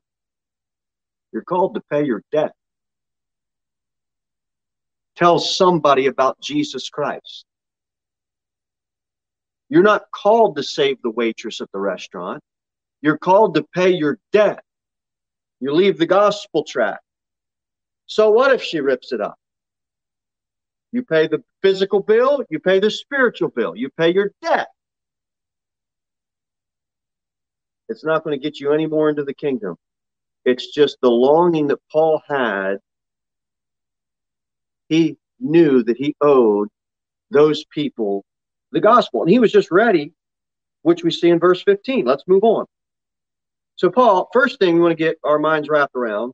You're 1.33 1.43
called 1.43 1.73
to 1.75 1.81
pay 1.91 2.05
your 2.05 2.23
debt. 2.31 2.53
Tell 5.17 5.39
somebody 5.39 6.05
about 6.05 6.39
Jesus 6.39 6.89
Christ. 6.89 7.45
You're 9.67 9.83
not 9.83 10.03
called 10.13 10.55
to 10.55 10.63
save 10.63 11.01
the 11.01 11.09
waitress 11.09 11.59
at 11.59 11.71
the 11.73 11.79
restaurant. 11.79 12.41
You're 13.01 13.17
called 13.17 13.55
to 13.55 13.65
pay 13.73 13.89
your 13.89 14.19
debt. 14.31 14.63
You 15.59 15.73
leave 15.73 15.97
the 15.97 16.05
gospel 16.05 16.63
track. 16.63 16.99
So 18.05 18.29
what 18.29 18.53
if 18.53 18.61
she 18.61 18.79
rips 18.79 19.11
it 19.11 19.19
up? 19.19 19.35
You 20.91 21.03
pay 21.03 21.27
the 21.27 21.43
physical 21.61 21.99
bill, 21.99 22.43
you 22.49 22.59
pay 22.59 22.79
the 22.79 22.91
spiritual 22.91 23.49
bill, 23.49 23.75
you 23.75 23.89
pay 23.97 24.13
your 24.13 24.31
debt. 24.41 24.67
It's 27.89 28.05
not 28.05 28.23
going 28.23 28.39
to 28.39 28.43
get 28.43 28.59
you 28.59 28.71
any 28.71 28.85
more 28.85 29.09
into 29.09 29.23
the 29.23 29.33
kingdom. 29.33 29.75
It's 30.45 30.67
just 30.67 30.97
the 31.01 31.09
longing 31.09 31.67
that 31.67 31.79
Paul 31.91 32.21
had. 32.27 32.77
He 34.89 35.17
knew 35.39 35.83
that 35.83 35.97
he 35.97 36.15
owed 36.21 36.69
those 37.31 37.65
people 37.65 38.23
the 38.71 38.79
gospel. 38.79 39.21
And 39.21 39.29
he 39.29 39.39
was 39.39 39.51
just 39.51 39.71
ready, 39.71 40.13
which 40.81 41.03
we 41.03 41.11
see 41.11 41.29
in 41.29 41.39
verse 41.39 41.63
15. 41.63 42.05
Let's 42.05 42.23
move 42.27 42.43
on. 42.43 42.65
So, 43.75 43.89
Paul, 43.89 44.29
first 44.33 44.59
thing 44.59 44.75
we 44.75 44.81
want 44.81 44.91
to 44.91 45.03
get 45.03 45.17
our 45.23 45.39
minds 45.39 45.69
wrapped 45.69 45.95
around 45.95 46.33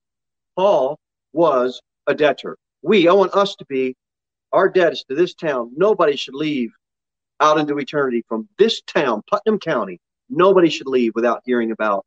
Paul 0.56 0.98
was 1.34 1.82
a 2.08 2.14
debtor. 2.14 2.58
We, 2.82 3.08
I 3.08 3.14
want 3.14 3.34
us 3.34 3.56
to 3.56 3.66
be, 3.66 3.96
our 4.52 4.70
debt 4.70 4.94
is 4.94 5.04
to 5.10 5.16
this 5.16 5.34
town. 5.34 5.72
Nobody 5.76 6.16
should 6.16 6.36
leave 6.36 6.72
out 7.40 7.58
into 7.58 7.78
eternity 7.78 8.24
from 8.28 8.48
this 8.58 8.82
town, 8.82 9.22
Putnam 9.30 9.60
County. 9.60 10.00
Nobody 10.30 10.70
should 10.70 10.88
leave 10.88 11.14
without 11.16 11.42
hearing 11.46 11.72
about 11.72 12.06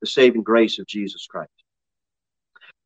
the 0.00 0.06
saving 0.06 0.42
grace 0.42 0.78
of 0.78 0.86
Jesus 0.86 1.26
Christ. 1.26 1.50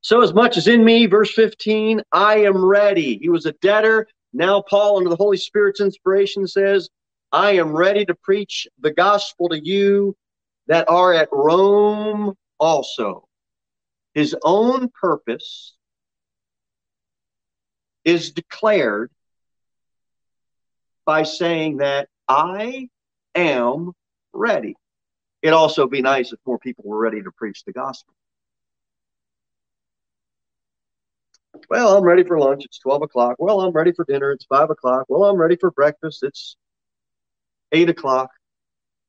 So, 0.05 0.21
as 0.21 0.35
much 0.35 0.59
as 0.59 0.69
in 0.69 0.85
me, 0.85 1.07
verse 1.07 1.33
15, 1.33 2.03
I 2.13 2.41
am 2.41 2.63
ready. 2.63 3.17
He 3.17 3.31
was 3.31 3.47
a 3.47 3.53
debtor. 3.63 4.07
Now, 4.35 4.61
Paul, 4.61 4.99
under 4.99 5.09
the 5.09 5.17
Holy 5.17 5.39
Spirit's 5.39 5.81
inspiration, 5.81 6.47
says, 6.47 6.91
I 7.33 7.53
am 7.53 7.73
ready 7.73 8.05
to 8.05 8.15
preach 8.15 8.69
the 8.79 8.91
gospel 8.91 9.49
to 9.49 9.59
you 9.59 10.15
that 10.67 10.91
are 10.91 11.15
at 11.15 11.31
Rome 11.33 12.35
also. 12.61 13.27
His 14.13 14.37
own 14.45 14.91
purpose 14.91 15.75
is 18.05 18.33
declared 18.33 19.11
by 21.07 21.23
saying 21.23 21.79
that 21.79 22.11
I 22.29 22.91
am 23.35 23.93
ready. 24.35 24.77
It'd 25.41 25.55
also 25.55 25.87
be 25.87 26.03
nice 26.03 26.31
if 26.31 26.41
more 26.45 26.59
people 26.59 26.85
were 26.87 26.99
ready 26.99 27.23
to 27.23 27.31
preach 27.31 27.65
the 27.65 27.73
gospel. 27.73 28.13
Well, 31.71 31.97
I'm 31.97 32.05
ready 32.05 32.25
for 32.25 32.39
lunch. 32.39 32.65
It's 32.65 32.79
12 32.79 33.03
o'clock. 33.03 33.37
Well, 33.39 33.61
I'm 33.61 33.73
ready 33.73 33.93
for 33.93 34.05
dinner. 34.05 34.33
It's 34.33 34.45
5 34.47 34.71
o'clock. 34.71 35.07
Well, 35.09 35.25
I'm 35.25 35.37
ready 35.37 35.57
for 35.57 35.71
breakfast. 35.71 36.23
It's 36.23 36.57
8 37.73 37.89
o'clock. 37.91 38.31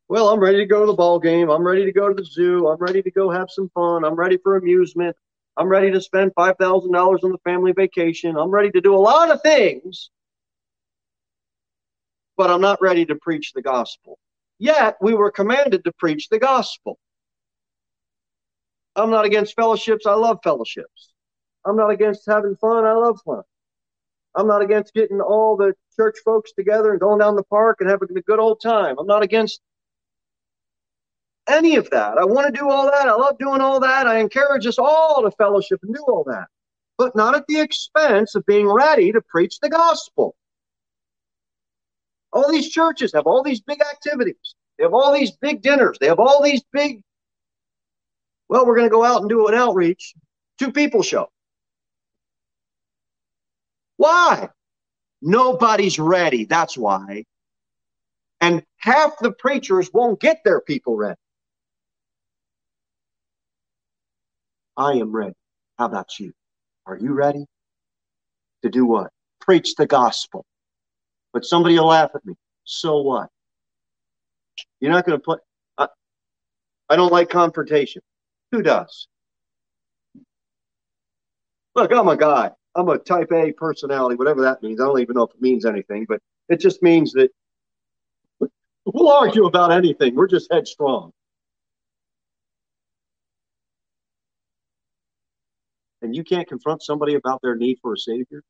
Well, 0.07 0.29
I'm 0.29 0.39
ready 0.39 0.59
to 0.59 0.65
go 0.65 0.81
to 0.81 0.85
the 0.85 0.93
ball 0.93 1.19
game. 1.19 1.49
I'm 1.49 1.65
ready 1.65 1.85
to 1.85 1.91
go 1.91 2.07
to 2.07 2.13
the 2.13 2.23
zoo. 2.23 2.67
I'm 2.67 2.77
ready 2.77 3.01
to 3.01 3.11
go 3.11 3.29
have 3.29 3.49
some 3.49 3.69
fun. 3.69 4.05
I'm 4.05 4.15
ready 4.15 4.37
for 4.37 4.55
amusement. 4.55 5.15
I'm 5.57 5.67
ready 5.67 5.91
to 5.91 6.01
spend 6.01 6.35
$5,000 6.35 7.23
on 7.23 7.31
the 7.31 7.37
family 7.43 7.71
vacation. 7.71 8.37
I'm 8.37 8.51
ready 8.51 8.71
to 8.71 8.81
do 8.81 8.93
a 8.93 8.97
lot 8.97 9.31
of 9.31 9.41
things, 9.41 10.11
but 12.37 12.51
I'm 12.51 12.61
not 12.61 12.81
ready 12.81 13.05
to 13.05 13.15
preach 13.15 13.53
the 13.53 13.61
gospel. 13.61 14.19
Yet 14.59 14.97
we 15.01 15.13
were 15.13 15.31
commanded 15.31 15.83
to 15.85 15.93
preach 15.93 16.29
the 16.29 16.39
gospel. 16.39 16.99
I'm 18.95 19.09
not 19.09 19.25
against 19.25 19.55
fellowships. 19.55 20.05
I 20.05 20.13
love 20.13 20.39
fellowships. 20.43 21.14
I'm 21.65 21.75
not 21.75 21.89
against 21.89 22.25
having 22.27 22.55
fun. 22.55 22.85
I 22.85 22.93
love 22.93 23.19
fun. 23.25 23.41
I'm 24.35 24.47
not 24.47 24.61
against 24.61 24.93
getting 24.93 25.21
all 25.21 25.55
the 25.55 25.73
church 25.95 26.17
folks 26.23 26.51
together 26.53 26.91
and 26.91 26.99
going 26.99 27.19
down 27.19 27.35
the 27.35 27.43
park 27.43 27.77
and 27.79 27.89
having 27.89 28.09
a 28.15 28.21
good 28.21 28.39
old 28.39 28.61
time. 28.61 28.97
I'm 28.99 29.07
not 29.07 29.23
against 29.23 29.61
any 31.47 31.75
of 31.75 31.89
that. 31.91 32.17
I 32.17 32.25
want 32.25 32.53
to 32.53 32.59
do 32.59 32.69
all 32.69 32.85
that. 32.85 33.07
I 33.07 33.13
love 33.13 33.37
doing 33.37 33.61
all 33.61 33.79
that. 33.79 34.07
I 34.07 34.19
encourage 34.19 34.67
us 34.67 34.77
all 34.77 35.21
to 35.23 35.31
fellowship 35.31 35.79
and 35.83 35.95
do 35.95 36.03
all 36.07 36.23
that, 36.25 36.47
but 36.97 37.15
not 37.15 37.35
at 37.35 37.47
the 37.47 37.59
expense 37.59 38.35
of 38.35 38.45
being 38.45 38.67
ready 38.67 39.11
to 39.11 39.21
preach 39.21 39.59
the 39.59 39.69
gospel. 39.69 40.35
All 42.33 42.51
these 42.51 42.69
churches 42.69 43.13
have 43.13 43.27
all 43.27 43.43
these 43.43 43.61
big 43.61 43.79
activities. 43.81 44.55
They 44.77 44.83
have 44.83 44.93
all 44.93 45.13
these 45.13 45.31
big 45.31 45.61
dinners. 45.61 45.97
They 45.99 46.07
have 46.07 46.19
all 46.19 46.43
these 46.43 46.61
big, 46.73 47.01
well, 48.49 48.65
we're 48.65 48.75
going 48.75 48.89
to 48.89 48.93
go 48.93 49.05
out 49.05 49.21
and 49.21 49.29
do 49.29 49.47
an 49.47 49.53
outreach. 49.53 50.13
Two 50.59 50.71
people 50.71 51.01
show. 51.01 51.29
Why? 53.97 54.49
Nobody's 55.21 55.97
ready. 55.99 56.45
That's 56.45 56.77
why. 56.77 57.25
And 58.41 58.63
half 58.77 59.17
the 59.19 59.31
preachers 59.31 59.89
won't 59.93 60.19
get 60.19 60.41
their 60.43 60.61
people 60.61 60.95
ready. 60.95 61.19
I 64.77 64.93
am 64.93 65.15
ready. 65.15 65.35
How 65.77 65.85
about 65.85 66.19
you? 66.19 66.33
Are 66.85 66.97
you 66.97 67.13
ready 67.13 67.45
to 68.63 68.69
do 68.69 68.85
what? 68.85 69.11
Preach 69.39 69.75
the 69.75 69.87
gospel. 69.87 70.45
But 71.33 71.45
somebody 71.45 71.77
will 71.79 71.87
laugh 71.87 72.11
at 72.13 72.25
me. 72.25 72.35
So 72.65 73.01
what? 73.01 73.29
You're 74.79 74.91
not 74.91 75.05
going 75.05 75.17
to 75.17 75.23
put. 75.23 75.39
I, 75.77 75.87
I 76.89 76.95
don't 76.95 77.11
like 77.11 77.29
confrontation. 77.29 78.01
Who 78.51 78.61
does? 78.61 79.07
Look, 81.75 81.91
I'm 81.91 82.07
a 82.07 82.17
guy. 82.17 82.51
I'm 82.75 82.89
a 82.89 82.97
type 82.97 83.31
A 83.31 83.53
personality, 83.53 84.15
whatever 84.15 84.41
that 84.41 84.61
means. 84.61 84.81
I 84.81 84.85
don't 84.85 84.99
even 84.99 85.15
know 85.15 85.23
if 85.23 85.31
it 85.31 85.41
means 85.41 85.65
anything, 85.65 86.05
but 86.07 86.21
it 86.49 86.59
just 86.59 86.83
means 86.83 87.13
that 87.13 87.31
we'll 88.85 89.09
argue 89.09 89.45
about 89.45 89.71
anything. 89.71 90.15
We're 90.15 90.27
just 90.27 90.51
headstrong. 90.51 91.11
And 96.01 96.15
you 96.15 96.23
can't 96.23 96.47
confront 96.47 96.83
somebody 96.83 97.15
about 97.15 97.41
their 97.41 97.55
need 97.55 97.79
for 97.81 97.93
a 97.93 97.97
savior. 97.97 98.43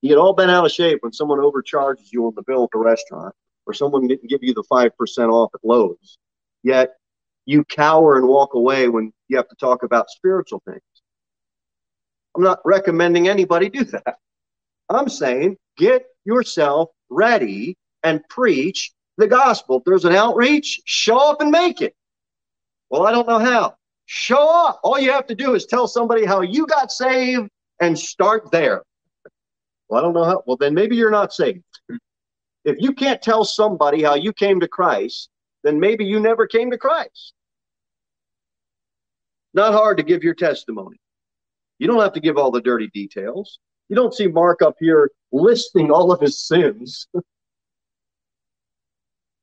You 0.00 0.08
get 0.10 0.18
all 0.18 0.32
bent 0.32 0.50
out 0.50 0.64
of 0.64 0.72
shape 0.72 0.98
when 1.02 1.12
someone 1.12 1.40
overcharges 1.40 2.12
you 2.12 2.26
on 2.26 2.34
the 2.34 2.42
bill 2.42 2.64
at 2.64 2.70
the 2.72 2.78
restaurant, 2.78 3.34
or 3.66 3.74
someone 3.74 4.06
didn't 4.06 4.28
give 4.28 4.42
you 4.42 4.54
the 4.54 4.64
five 4.68 4.96
percent 4.96 5.30
off 5.30 5.50
at 5.54 5.60
Lowe's. 5.62 6.18
Yet 6.62 6.94
you 7.46 7.64
cower 7.64 8.16
and 8.16 8.26
walk 8.28 8.54
away 8.54 8.88
when 8.88 9.12
you 9.28 9.36
have 9.36 9.48
to 9.48 9.56
talk 9.56 9.82
about 9.82 10.10
spiritual 10.10 10.62
things. 10.64 10.80
I'm 12.38 12.44
not 12.44 12.60
recommending 12.64 13.26
anybody 13.26 13.68
do 13.68 13.82
that. 13.82 14.18
I'm 14.88 15.08
saying 15.08 15.56
get 15.76 16.04
yourself 16.24 16.90
ready 17.10 17.76
and 18.04 18.20
preach 18.28 18.92
the 19.16 19.26
gospel. 19.26 19.78
If 19.78 19.84
there's 19.84 20.04
an 20.04 20.14
outreach, 20.14 20.80
show 20.84 21.18
up 21.18 21.40
and 21.40 21.50
make 21.50 21.82
it. 21.82 21.96
Well, 22.90 23.08
I 23.08 23.10
don't 23.10 23.26
know 23.26 23.40
how. 23.40 23.74
Show 24.06 24.48
up. 24.48 24.78
All 24.84 25.00
you 25.00 25.10
have 25.10 25.26
to 25.26 25.34
do 25.34 25.56
is 25.56 25.66
tell 25.66 25.88
somebody 25.88 26.24
how 26.24 26.42
you 26.42 26.64
got 26.68 26.92
saved 26.92 27.50
and 27.80 27.98
start 27.98 28.52
there. 28.52 28.84
Well, 29.88 29.98
I 29.98 30.02
don't 30.04 30.14
know 30.14 30.24
how. 30.24 30.44
Well, 30.46 30.56
then 30.56 30.74
maybe 30.74 30.94
you're 30.94 31.10
not 31.10 31.32
saved. 31.32 31.64
If 32.64 32.76
you 32.78 32.92
can't 32.92 33.20
tell 33.20 33.44
somebody 33.44 34.00
how 34.00 34.14
you 34.14 34.32
came 34.32 34.60
to 34.60 34.68
Christ, 34.68 35.28
then 35.64 35.80
maybe 35.80 36.04
you 36.04 36.20
never 36.20 36.46
came 36.46 36.70
to 36.70 36.78
Christ. 36.78 37.34
Not 39.54 39.72
hard 39.72 39.96
to 39.96 40.04
give 40.04 40.22
your 40.22 40.34
testimony. 40.34 40.98
You 41.78 41.86
don't 41.86 42.00
have 42.00 42.12
to 42.14 42.20
give 42.20 42.36
all 42.36 42.50
the 42.50 42.60
dirty 42.60 42.88
details. 42.88 43.58
You 43.88 43.96
don't 43.96 44.14
see 44.14 44.26
Mark 44.26 44.62
up 44.62 44.76
here 44.78 45.10
listing 45.32 45.90
all 45.90 46.12
of 46.12 46.20
his 46.20 46.46
sins. 46.46 47.06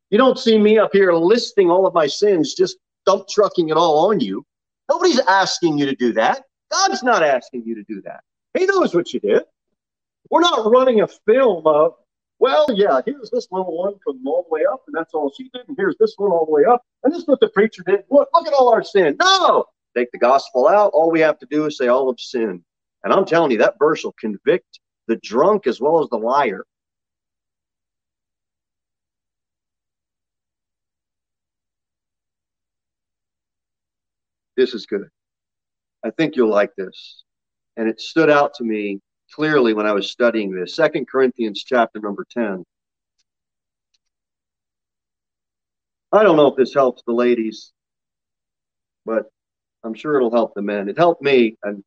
you 0.10 0.18
don't 0.18 0.38
see 0.38 0.58
me 0.58 0.78
up 0.78 0.92
here 0.94 1.14
listing 1.14 1.70
all 1.70 1.88
of 1.88 1.94
my 1.94 2.08
sins, 2.08 2.54
just 2.54 2.78
dump 3.06 3.28
trucking 3.30 3.70
it 3.70 3.78
all 3.78 4.10
on 4.10 4.20
you. 4.20 4.46
Nobody's 4.90 5.20
asking 5.22 5.78
you 5.78 5.86
to 5.86 5.96
do 5.96 6.14
that. 6.14 6.44
God's 6.72 7.04
not 7.04 7.24
asking 7.24 7.64
you 7.66 7.76
to 7.76 7.84
do 7.84 8.02
that. 8.04 8.22
He 8.58 8.66
knows 8.66 8.94
what 8.94 9.14
you 9.14 9.20
did. 9.20 9.44
We're 10.30 10.42
not 10.42 10.70
running 10.70 11.02
a 11.02 11.08
film 11.08 11.66
of, 11.66 11.94
well, 12.40 12.66
yeah, 12.74 13.02
here's 13.06 13.30
this 13.30 13.48
little 13.52 13.78
one 13.78 13.96
from 14.04 14.26
all 14.28 14.46
the 14.48 14.54
way 14.54 14.66
up, 14.72 14.84
and 14.88 14.96
that's 14.96 15.14
all 15.14 15.32
she 15.36 15.50
did, 15.54 15.68
and 15.68 15.78
here's 15.78 15.96
this 16.00 16.14
one 16.18 16.32
all 16.32 16.46
the 16.46 16.52
way 16.52 16.66
up, 16.66 16.82
and 17.04 17.14
this 17.14 17.22
is 17.22 17.28
what 17.28 17.40
the 17.40 17.50
preacher 17.50 17.84
did. 17.86 18.04
Look, 18.10 18.30
look 18.34 18.48
at 18.48 18.54
all 18.54 18.74
our 18.74 18.84
sin. 18.84 19.16
No, 19.20 19.66
take 19.96 20.12
the 20.12 20.18
gospel 20.18 20.68
out. 20.68 20.92
All 20.94 21.12
we 21.12 21.22
have 21.22 21.40
to 21.40 21.48
do 21.50 21.66
is 21.66 21.78
say 21.78 21.88
all 21.88 22.10
of 22.10 22.20
sin. 22.20 22.64
And 23.04 23.14
I'm 23.14 23.26
telling 23.26 23.52
you, 23.52 23.60
that 23.60 23.80
verse 23.80 24.04
will 24.04 24.16
convict 24.20 24.80
the 25.08 25.18
drunk 25.18 25.68
as 25.68 25.80
well 25.80 26.02
as 26.02 26.10
the 26.10 26.18
liar. 26.18 26.66
This 34.58 34.74
is 34.74 34.86
good. 34.86 35.08
I 36.04 36.12
think 36.12 36.36
you'll 36.36 36.50
like 36.50 36.76
this. 36.78 37.24
And 37.78 37.90
it 37.90 38.00
stood 38.00 38.30
out 38.30 38.54
to 38.56 38.64
me 38.64 39.02
clearly 39.34 39.74
when 39.74 39.86
I 39.86 39.92
was 39.92 40.10
studying 40.10 40.52
this. 40.52 40.76
Second 40.76 41.08
Corinthians 41.08 41.64
chapter 41.66 42.00
number 42.00 42.26
10. 42.32 42.64
I 46.12 46.24
don't 46.24 46.38
know 46.38 46.48
if 46.48 46.56
this 46.56 46.74
helps 46.74 47.04
the 47.06 47.14
ladies, 47.14 47.74
but 49.06 49.26
I'm 49.86 49.94
sure 49.94 50.16
it'll 50.16 50.32
help 50.32 50.56
the 50.56 50.64
men. 50.64 50.90
It 50.90 50.98
helped 50.98 51.22
me. 51.22 51.58
And 51.64 51.84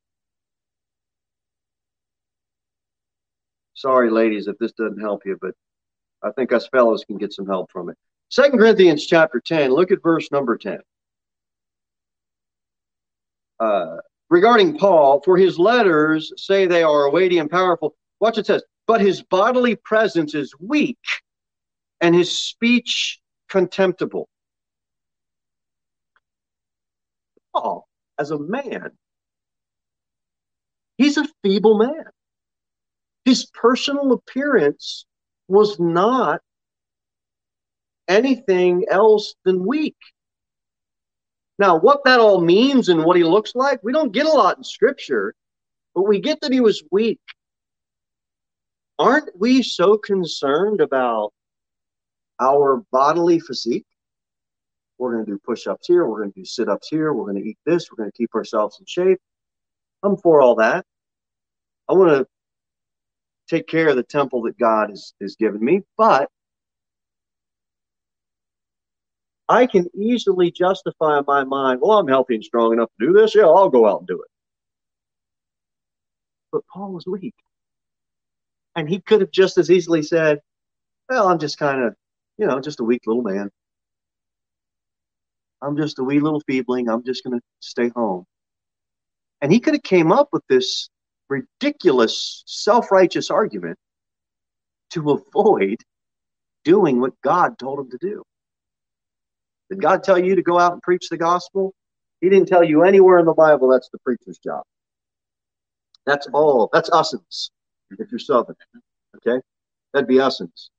sorry, 3.75 4.09
ladies, 4.09 4.47
if 4.47 4.57
this 4.59 4.73
doesn't 4.73 5.01
help 5.01 5.23
you, 5.27 5.37
but 5.41 5.55
I 6.23 6.31
think 6.31 6.53
us 6.53 6.69
fellows 6.69 7.05
can 7.05 7.19
get 7.19 7.33
some 7.33 7.47
help 7.47 7.73
from 7.73 7.89
it. 7.91 7.97
Second 8.29 8.59
Corinthians 8.59 9.05
chapter 9.05 9.41
10, 9.45 9.73
look 9.73 9.91
at 9.91 10.03
verse 10.03 10.31
number 10.31 10.57
10. 10.57 10.79
Uh, 13.59 13.97
regarding 14.31 14.79
Paul, 14.79 15.21
for 15.25 15.37
his 15.37 15.59
letters 15.59 16.33
say 16.37 16.67
they 16.67 16.85
are 16.85 17.11
weighty 17.11 17.39
and 17.39 17.51
powerful. 17.51 17.97
Watch 18.21 18.39
it 18.39 18.47
says, 18.47 18.63
but 18.87 19.01
his 19.01 19.23
bodily 19.23 19.75
presence 19.75 20.37
is 20.37 20.55
weak 20.61 20.99
and 22.01 22.15
his 22.15 22.31
speech 22.31 23.19
contemptible. 23.49 24.29
Paul 27.53 27.88
as 28.19 28.31
a 28.31 28.39
man. 28.39 28.91
He's 30.97 31.17
a 31.17 31.29
feeble 31.43 31.79
man. 31.79 32.05
His 33.25 33.47
personal 33.47 34.13
appearance 34.13 35.07
was 35.47 35.79
not 35.79 36.41
anything 38.09 38.85
else 38.91 39.35
than 39.45 39.67
weak. 39.67 39.97
Now, 41.59 41.79
what 41.79 42.05
that 42.05 42.21
all 42.21 42.41
means 42.41 42.89
and 42.89 43.05
what 43.05 43.17
he 43.17 43.25
looks 43.25 43.55
like, 43.55 43.83
we 43.83 43.93
don't 43.93 44.13
get 44.13 44.27
a 44.27 44.33
lot 44.33 44.59
in 44.59 44.65
scripture, 44.65 45.35
but 45.95 46.03
we 46.03 46.21
get 46.21 46.41
that 46.41 46.53
he 46.53 46.61
was 46.61 46.83
weak. 46.91 47.21
Aren't 48.99 49.39
we 49.39 49.63
so 49.63 49.99
concerned 49.99 50.81
about 50.81 51.33
our 52.41 52.83
bodily 52.91 53.41
physique? 53.41 53.87
We're 54.99 55.13
going 55.13 55.25
to 55.25 55.33
do 55.33 55.39
push 55.45 55.67
ups 55.67 55.87
here. 55.87 56.07
We're 56.07 56.19
going 56.19 56.33
to 56.33 56.41
do 56.41 56.45
sit 56.45 56.69
ups 56.69 56.89
here. 56.89 57.13
We're 57.13 57.31
going 57.31 57.43
to 57.43 57.49
eat 57.49 57.59
this. 57.65 57.91
We're 57.91 58.03
going 58.03 58.11
to 58.11 58.17
keep 58.17 58.35
ourselves 58.35 58.79
in 58.81 58.87
shape. 58.87 59.21
I'm 60.03 60.17
for 60.17 60.41
all 60.41 60.57
that. 60.57 60.85
I 61.89 61.95
want 61.95 62.11
to 62.11 62.27
take 63.49 63.67
care 63.67 63.89
of 63.89 63.97
the 63.97 64.03
temple 64.03 64.43
that 64.43 64.59
God 64.59 64.91
has, 64.91 65.15
has 65.21 65.37
given 65.37 65.65
me, 65.65 65.83
but 65.97 66.29
I 69.49 69.67
can 69.67 69.87
easily 69.95 70.51
justify 70.51 71.19
in 71.19 71.25
my 71.27 71.45
mind, 71.45 71.81
well, 71.81 71.99
I'm 71.99 72.09
healthy 72.09 72.35
and 72.35 72.45
strong 72.45 72.75
enough 72.75 72.91
to 73.01 73.07
do 73.07 73.13
this. 73.15 73.35
Yeah, 73.35 73.47
I'll 73.47 73.71
go 73.71 73.89
out 73.89 74.01
and 74.01 74.07
do 74.07 74.21
it. 74.21 74.29
But 76.53 76.63
Paul 76.73 76.93
was 76.93 77.07
weak. 77.07 77.35
And 78.77 78.89
he 78.89 79.01
could 79.01 79.23
have 79.23 79.31
just 79.31 79.57
as 79.57 79.71
easily 79.71 80.03
said, 80.03 80.41
well, 81.09 81.29
I'm 81.29 81.39
just 81.39 81.59
kind 81.59 81.83
of, 81.83 81.95
you 82.37 82.47
know, 82.47 82.61
just 82.61 82.81
a 82.81 82.85
weak 82.85 83.03
little 83.07 83.23
man. 83.23 83.51
I'm 85.63 85.77
just 85.77 85.99
a 85.99 86.05
wee 86.05 86.21
little 86.21 86.41
feebling. 86.47 86.89
I'm 86.89 87.05
just 87.05 87.25
going 87.25 87.39
to 87.39 87.45
stay 87.61 87.91
home. 87.95 88.25
And 89.41 89.53
he 89.53 89.61
could 89.61 89.75
have 89.75 89.83
came 89.83 90.13
up 90.13 90.29
with 90.33 90.43
this 90.49 90.89
ridiculous 91.29 92.43
self-righteous 92.47 93.31
argument 93.31 93.79
to 94.91 95.11
avoid 95.11 95.77
doing 96.65 97.01
what 97.01 97.13
God 97.23 97.59
told 97.59 97.81
him 97.81 97.91
to 97.91 97.99
do. 98.01 98.23
Did 99.71 99.83
God 99.83 100.03
tell 100.03 100.19
you 100.19 100.35
to 100.35 100.43
go 100.43 100.59
out 100.59 100.73
and 100.73 100.83
preach 100.83 101.09
the 101.09 101.17
gospel? 101.17 101.75
He 102.21 102.29
didn't 102.29 102.49
tell 102.49 102.65
you 102.65 102.83
anywhere 102.83 103.19
in 103.19 103.27
the 103.27 103.35
Bible 103.35 103.69
that's 103.69 103.91
the 103.91 103.99
preacher's 103.99 104.39
job. 104.39 104.63
That's 106.07 106.27
all. 106.33 106.71
That's 106.73 106.91
usins, 106.91 107.51
if 107.99 108.11
you're 108.11 108.19
Southern. 108.19 108.57
Okay? 109.17 109.41
That'd 109.93 110.09
be 110.09 110.17
usins. 110.17 110.71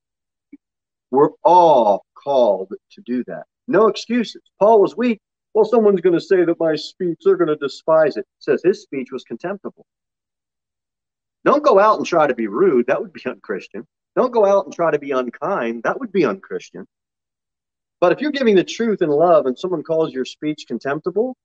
We're 1.12 1.30
all 1.44 2.06
called 2.16 2.74
to 2.92 3.02
do 3.02 3.24
that. 3.28 3.44
No 3.70 3.88
excuses. 3.88 4.42
Paul 4.60 4.82
was 4.82 4.98
weak. 4.98 5.22
Well, 5.54 5.64
someone's 5.64 6.02
going 6.02 6.16
to 6.16 6.20
say 6.20 6.44
that 6.44 6.60
my 6.60 6.76
speech, 6.76 7.20
they're 7.24 7.38
going 7.38 7.50
to 7.50 7.56
despise 7.56 8.18
it. 8.18 8.26
Says 8.40 8.62
his 8.64 8.82
speech 8.82 9.10
was 9.12 9.24
contemptible. 9.24 9.86
Don't 11.46 11.64
go 11.64 11.80
out 11.80 11.98
and 11.98 12.06
try 12.06 12.26
to 12.26 12.34
be 12.34 12.48
rude. 12.48 12.88
That 12.88 13.00
would 13.00 13.14
be 13.14 13.22
unchristian. 13.28 13.86
Don't 14.16 14.34
go 14.34 14.44
out 14.44 14.66
and 14.66 14.74
try 14.74 14.90
to 14.90 14.98
be 14.98 15.12
unkind. 15.12 15.84
That 15.84 16.00
would 16.00 16.12
be 16.12 16.26
unchristian. 16.26 16.88
But 18.02 18.12
if 18.12 18.22
you're 18.22 18.32
giving 18.32 18.56
the 18.56 18.64
truth 18.64 19.04
in 19.04 19.10
love 19.10 19.46
and 19.46 19.58
someone 19.58 19.84
calls 19.84 20.14
your 20.14 20.26
speech 20.26 20.66
contemptible, 20.68 21.36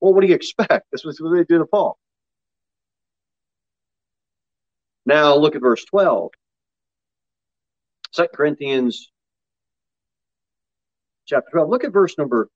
well, 0.00 0.12
what 0.12 0.22
do 0.22 0.26
you 0.26 0.34
expect? 0.34 0.86
This 0.90 1.04
was 1.04 1.20
what 1.20 1.30
they 1.30 1.44
did 1.44 1.58
to 1.58 1.66
Paul. 1.66 1.96
Now 5.06 5.36
look 5.36 5.54
at 5.54 5.62
verse 5.62 5.84
12. 5.84 6.30
2 8.12 8.26
Corinthians 8.34 9.12
chapter 11.30 11.50
12. 11.52 11.70
Look 11.70 11.84
at 11.84 11.92
verse 11.92 12.18
number 12.18 12.48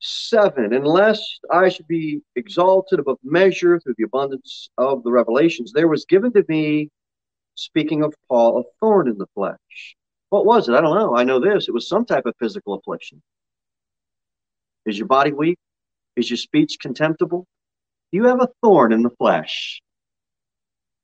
7. 0.00 0.74
Unless 0.74 1.40
I 1.50 1.70
should 1.70 1.88
be 1.88 2.20
exalted 2.36 2.98
above 2.98 3.18
measure 3.24 3.80
through 3.80 3.94
the 3.96 4.04
abundance 4.04 4.68
of 4.76 5.02
the 5.02 5.10
revelations, 5.10 5.72
there 5.72 5.88
was 5.88 6.04
given 6.04 6.32
to 6.34 6.44
me, 6.48 6.90
speaking 7.54 8.02
of 8.02 8.14
Paul, 8.28 8.60
a 8.60 8.62
thorn 8.80 9.08
in 9.08 9.16
the 9.16 9.26
flesh. 9.34 9.96
What 10.28 10.44
was 10.44 10.68
it? 10.68 10.74
I 10.74 10.80
don't 10.80 10.96
know. 10.96 11.16
I 11.16 11.24
know 11.24 11.40
this. 11.40 11.68
It 11.68 11.74
was 11.74 11.88
some 11.88 12.04
type 12.04 12.26
of 12.26 12.34
physical 12.38 12.74
affliction. 12.74 13.22
Is 14.84 14.98
your 14.98 15.06
body 15.06 15.32
weak? 15.32 15.58
Is 16.16 16.28
your 16.28 16.36
speech 16.36 16.76
contemptible? 16.80 17.46
You 18.10 18.24
have 18.24 18.42
a 18.42 18.48
thorn 18.62 18.92
in 18.92 19.02
the 19.02 19.10
flesh. 19.10 19.80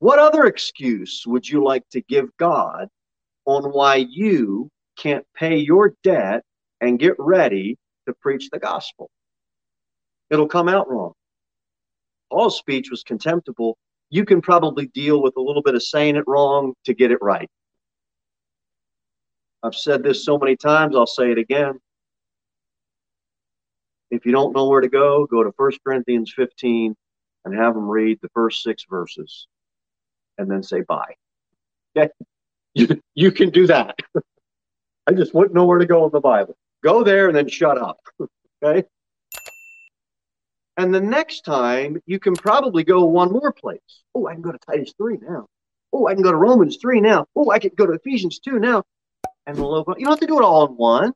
What 0.00 0.18
other 0.18 0.44
excuse 0.44 1.24
would 1.26 1.48
you 1.48 1.64
like 1.64 1.88
to 1.90 2.02
give 2.02 2.28
God 2.38 2.88
on 3.46 3.64
why 3.72 3.96
you 3.96 4.70
can't 4.98 5.24
pay 5.34 5.56
your 5.56 5.94
debt 6.02 6.42
and 6.80 6.98
get 6.98 7.14
ready 7.18 7.76
to 8.06 8.14
preach 8.20 8.50
the 8.50 8.58
gospel? 8.58 9.10
It'll 10.30 10.48
come 10.48 10.68
out 10.68 10.90
wrong. 10.90 11.12
Paul's 12.30 12.58
speech 12.58 12.90
was 12.90 13.02
contemptible. 13.02 13.78
You 14.10 14.24
can 14.24 14.40
probably 14.40 14.86
deal 14.88 15.22
with 15.22 15.36
a 15.36 15.40
little 15.40 15.62
bit 15.62 15.74
of 15.74 15.82
saying 15.82 16.16
it 16.16 16.24
wrong 16.26 16.74
to 16.84 16.94
get 16.94 17.10
it 17.10 17.18
right. 17.22 17.48
I've 19.62 19.74
said 19.74 20.02
this 20.02 20.24
so 20.24 20.38
many 20.38 20.56
times, 20.56 20.94
I'll 20.94 21.06
say 21.06 21.32
it 21.32 21.38
again. 21.38 21.80
If 24.10 24.24
you 24.24 24.32
don't 24.32 24.54
know 24.54 24.68
where 24.68 24.80
to 24.80 24.88
go, 24.88 25.26
go 25.26 25.42
to 25.42 25.52
1 25.56 25.72
Corinthians 25.84 26.32
15 26.34 26.94
and 27.44 27.54
have 27.54 27.74
them 27.74 27.88
read 27.88 28.18
the 28.22 28.28
first 28.34 28.62
six 28.62 28.84
verses 28.88 29.46
and 30.38 30.50
then 30.50 30.62
say 30.62 30.82
bye. 30.82 31.14
Okay? 31.96 32.10
You, 32.74 33.00
you 33.14 33.32
can 33.32 33.50
do 33.50 33.66
that. 33.66 33.96
I 35.08 35.12
just 35.12 35.32
wouldn't 35.32 35.54
know 35.54 35.64
where 35.64 35.78
to 35.78 35.86
go 35.86 36.04
in 36.04 36.12
the 36.12 36.20
Bible. 36.20 36.54
Go 36.84 37.02
there 37.02 37.28
and 37.28 37.36
then 37.36 37.48
shut 37.48 37.78
up. 37.78 37.98
Okay? 38.60 38.88
And 40.76 40.92
the 40.92 41.00
next 41.00 41.42
time, 41.42 42.02
you 42.06 42.18
can 42.18 42.34
probably 42.34 42.82
go 42.82 43.04
one 43.04 43.30
more 43.30 43.52
place. 43.52 44.02
Oh, 44.16 44.26
I 44.26 44.32
can 44.32 44.42
go 44.42 44.50
to 44.50 44.58
Titus 44.58 44.92
3 44.98 45.18
now. 45.22 45.46
Oh, 45.92 46.08
I 46.08 46.14
can 46.14 46.24
go 46.24 46.32
to 46.32 46.36
Romans 46.36 46.76
3 46.82 47.00
now. 47.00 47.26
Oh, 47.36 47.52
I 47.52 47.60
can 47.60 47.70
go 47.76 47.86
to 47.86 47.92
Ephesians 47.92 48.40
2 48.40 48.58
now. 48.58 48.82
And 49.46 49.56
the 49.56 49.62
local, 49.62 49.94
you 49.96 50.06
don't 50.06 50.14
have 50.14 50.20
to 50.20 50.26
do 50.26 50.40
it 50.40 50.44
all 50.44 50.66
in 50.66 50.72
one. 50.72 51.12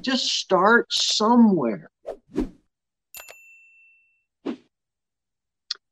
Just 0.00 0.26
start 0.26 0.92
somewhere. 0.92 1.90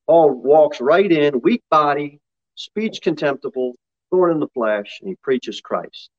Paul 0.08 0.32
walks 0.32 0.80
right 0.80 1.12
in, 1.12 1.40
weak 1.42 1.62
body, 1.70 2.18
speech 2.56 3.02
contemptible, 3.02 3.76
thorn 4.10 4.32
in 4.32 4.40
the 4.40 4.48
flesh, 4.48 4.98
and 5.00 5.10
he 5.10 5.16
preaches 5.22 5.60
Christ. 5.60 6.10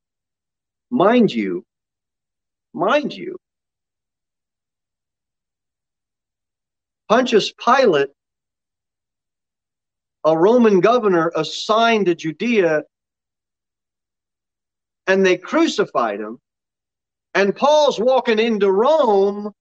Mind 0.91 1.31
you, 1.31 1.63
mind 2.73 3.13
you, 3.13 3.37
Pontius 7.09 7.53
Pilate, 7.53 8.09
a 10.25 10.37
Roman 10.37 10.79
governor 10.79 11.31
assigned 11.35 12.05
to 12.07 12.15
Judea, 12.15 12.83
and 15.07 15.25
they 15.25 15.37
crucified 15.37 16.19
him. 16.19 16.39
And 17.33 17.55
Paul's 17.55 17.99
walking 17.99 18.39
into 18.39 18.71
Rome. 18.71 19.51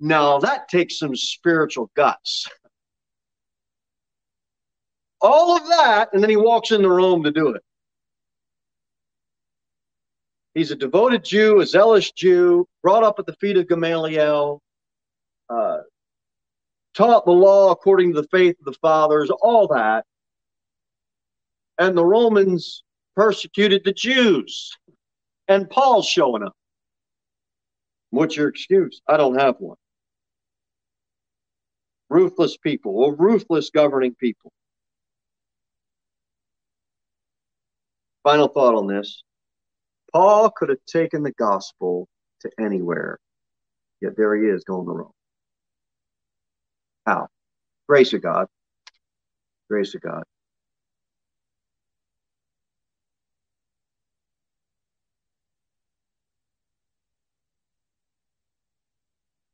Now 0.00 0.38
that 0.38 0.68
takes 0.68 0.98
some 0.98 1.14
spiritual 1.14 1.90
guts. 1.94 2.46
All 5.20 5.56
of 5.56 5.66
that, 5.68 6.10
and 6.12 6.22
then 6.22 6.30
he 6.30 6.36
walks 6.36 6.70
into 6.70 6.88
Rome 6.88 7.22
to 7.24 7.30
do 7.30 7.50
it. 7.50 7.62
He's 10.54 10.70
a 10.70 10.76
devoted 10.76 11.24
Jew, 11.24 11.60
a 11.60 11.66
zealous 11.66 12.12
Jew, 12.12 12.66
brought 12.82 13.02
up 13.02 13.18
at 13.18 13.26
the 13.26 13.34
feet 13.34 13.56
of 13.56 13.68
Gamaliel, 13.68 14.62
uh, 15.50 15.78
taught 16.94 17.24
the 17.24 17.32
law 17.32 17.72
according 17.72 18.14
to 18.14 18.22
the 18.22 18.28
faith 18.28 18.56
of 18.60 18.66
the 18.66 18.78
fathers, 18.80 19.30
all 19.42 19.66
that. 19.68 20.04
And 21.78 21.98
the 21.98 22.04
Romans 22.04 22.84
persecuted 23.16 23.82
the 23.84 23.92
Jews. 23.92 24.70
And 25.48 25.68
Paul's 25.68 26.06
showing 26.06 26.44
up. 26.44 26.54
What's 28.10 28.36
your 28.36 28.48
excuse? 28.48 29.02
I 29.08 29.16
don't 29.16 29.38
have 29.38 29.56
one. 29.58 29.76
Ruthless 32.08 32.56
people, 32.56 32.96
or 32.96 33.16
ruthless 33.16 33.70
governing 33.70 34.14
people. 34.14 34.52
Final 38.22 38.46
thought 38.46 38.76
on 38.76 38.86
this. 38.86 39.24
Paul 40.14 40.50
could 40.50 40.68
have 40.68 40.78
taken 40.86 41.24
the 41.24 41.32
gospel 41.32 42.06
to 42.42 42.50
anywhere, 42.60 43.18
yet 44.00 44.16
there 44.16 44.36
he 44.36 44.48
is 44.48 44.62
going 44.62 44.86
to 44.86 44.92
Rome. 44.92 45.10
How? 47.04 47.26
Grace 47.88 48.12
of 48.12 48.22
God. 48.22 48.46
Grace 49.68 49.94
of 49.96 50.02
God. 50.02 50.22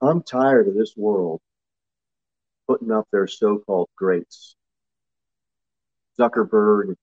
I'm 0.03 0.23
tired 0.23 0.69
of 0.69 0.75
this 0.75 0.95
world 0.95 1.41
putting 2.69 2.91
up 2.91 3.09
their 3.11 3.27
so 3.27 3.59
called 3.67 3.89
greats. 3.97 4.57
Zuckerberg, 6.19 6.97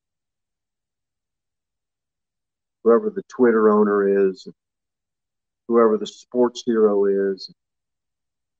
whoever 2.87 3.09
the 3.09 3.23
Twitter 3.27 3.69
owner 3.69 4.29
is, 4.29 4.47
whoever 5.67 5.97
the 5.97 6.07
sports 6.07 6.63
hero 6.65 7.33
is, 7.33 7.53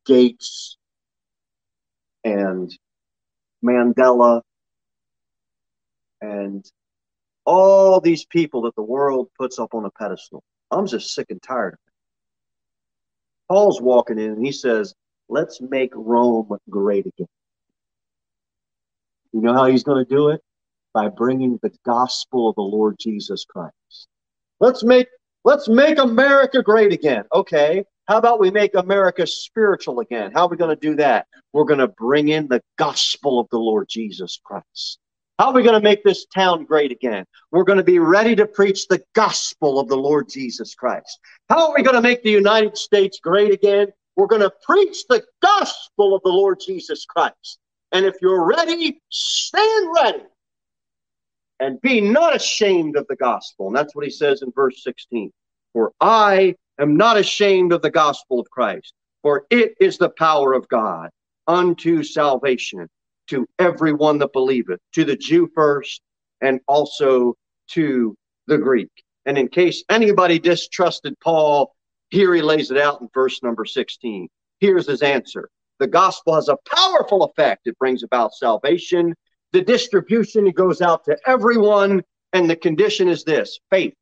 Gates 0.06 0.78
and 2.26 2.78
Mandela 3.64 4.42
and 6.20 6.70
all 7.46 8.02
these 8.02 8.26
people 8.26 8.64
that 8.64 8.76
the 8.76 8.82
world 8.82 9.30
puts 9.40 9.60
up 9.60 9.74
on 9.74 9.86
a 9.86 9.92
pedestal. 9.92 10.44
I'm 10.72 10.88
just 10.88 11.14
sick 11.14 11.28
and 11.30 11.42
tired 11.42 11.76
of 11.76 11.80
it. 11.88 11.94
Paul's 13.48 13.82
walking 13.82 14.20
in 14.20 14.32
and 14.32 14.46
he 14.46 14.52
says, 14.52 14.94
Let's 15.30 15.62
make 15.62 15.92
Rome 15.94 16.50
great 16.70 17.06
again. 17.06 17.28
You 19.32 19.40
know 19.40 19.54
how 19.54 19.68
he's 19.68 19.84
going 19.84 20.06
to 20.06 20.10
do 20.10 20.30
it? 20.30 20.42
By 20.94 21.08
bringing 21.08 21.60
the 21.62 21.72
gospel 21.86 22.50
of 22.50 22.56
the 22.56 22.62
Lord 22.62 22.98
Jesus 23.00 23.46
Christ. 23.46 24.08
Let's 24.60 24.84
make 24.84 25.08
let's 25.44 25.68
make 25.68 26.00
America 26.00 26.62
great 26.62 26.92
again. 26.94 27.24
Okay. 27.34 27.86
How 28.08 28.18
about 28.18 28.40
we 28.40 28.52
make 28.52 28.74
America 28.74 29.28
spiritual 29.28 30.00
again? 30.00 30.32
How 30.34 30.46
are 30.46 30.50
we 30.50 30.56
going 30.56 30.76
to 30.76 30.82
do 30.82 30.96
that? 30.96 31.28
We're 31.52 31.66
going 31.66 31.80
to 31.80 31.90
bring 31.90 32.30
in 32.30 32.48
the 32.48 32.62
gospel 32.78 33.40
of 33.40 33.48
the 33.52 33.60
Lord 33.60 33.88
Jesus 33.90 34.40
Christ. 34.44 35.00
How 35.38 35.48
are 35.48 35.54
we 35.54 35.62
going 35.62 35.76
to 35.76 35.82
make 35.82 36.04
this 36.04 36.26
town 36.34 36.64
great 36.64 36.92
again? 36.92 37.26
We're 37.52 37.66
going 37.66 37.78
to 37.78 37.84
be 37.84 38.00
ready 38.00 38.34
to 38.38 38.48
preach 38.48 38.88
the 38.88 39.04
gospel 39.14 39.78
of 39.78 39.90
the 39.90 39.98
Lord 39.98 40.30
Jesus 40.30 40.74
Christ. 40.74 41.20
How 41.50 41.68
are 41.68 41.76
we 41.76 41.84
going 41.84 41.96
to 41.96 42.02
make 42.02 42.24
the 42.24 42.32
United 42.32 42.78
States 42.78 43.20
great 43.22 43.52
again? 43.52 43.90
We're 44.16 44.28
going 44.28 44.42
to 44.42 44.54
preach 44.66 45.06
the 45.10 45.24
gospel 45.42 46.16
of 46.16 46.24
the 46.24 46.32
Lord 46.32 46.60
Jesus 46.66 47.06
Christ. 47.06 47.60
And 47.92 48.06
if 48.06 48.16
you're 48.22 48.46
ready, 48.46 49.02
stand 49.10 49.90
ready 49.96 50.24
and 51.60 51.82
be 51.82 52.02
not 52.02 52.36
ashamed 52.36 52.96
of 52.98 53.08
the 53.08 53.16
gospel. 53.16 53.68
And 53.68 53.76
that's 53.76 53.96
what 53.96 54.06
he 54.06 54.12
says 54.12 54.42
in 54.42 54.52
verse 54.52 54.84
16. 54.84 55.32
For 55.74 55.92
I 56.00 56.56
am 56.80 56.98
not 56.98 57.18
ashamed 57.18 57.74
of 57.74 57.82
the 57.82 57.90
gospel 57.90 58.40
of 58.40 58.50
Christ, 58.50 58.94
for 59.22 59.46
it 59.50 59.74
is 59.80 59.98
the 59.98 60.10
power 60.10 60.54
of 60.54 60.68
God 60.68 61.10
unto 61.48 62.04
salvation 62.04 62.88
to 63.28 63.46
everyone 63.60 64.20
that 64.20 64.34
believeth, 64.34 64.80
to 64.94 65.04
the 65.04 65.16
Jew 65.18 65.50
first, 65.54 66.02
and 66.42 66.60
also 66.68 67.36
to 67.72 68.16
the 68.48 68.58
Greek. 68.58 68.92
And 69.26 69.38
in 69.38 69.50
case 69.50 69.84
anybody 69.90 70.40
distrusted 70.40 71.20
Paul, 71.20 71.74
Here 72.10 72.34
he 72.34 72.42
lays 72.42 72.72
it 72.72 72.78
out 72.78 73.02
in 73.02 73.10
verse 73.14 73.44
number 73.44 73.66
16. 73.66 74.30
Here's 74.60 74.88
his 74.88 75.02
answer. 75.02 75.50
The 75.80 75.88
gospel 75.88 76.36
has 76.36 76.48
a 76.48 76.58
powerful 76.74 77.24
effect. 77.24 77.68
It 77.68 77.78
brings 77.78 78.04
about 78.04 78.34
salvation. 78.34 79.14
The 79.54 79.62
distribution 79.62 80.50
goes 80.52 80.82
out 80.82 81.06
to 81.06 81.18
everyone. 81.26 82.04
And 82.34 82.50
the 82.50 82.56
condition 82.56 83.08
is 83.08 83.24
this 83.24 83.60
faith 83.70 83.96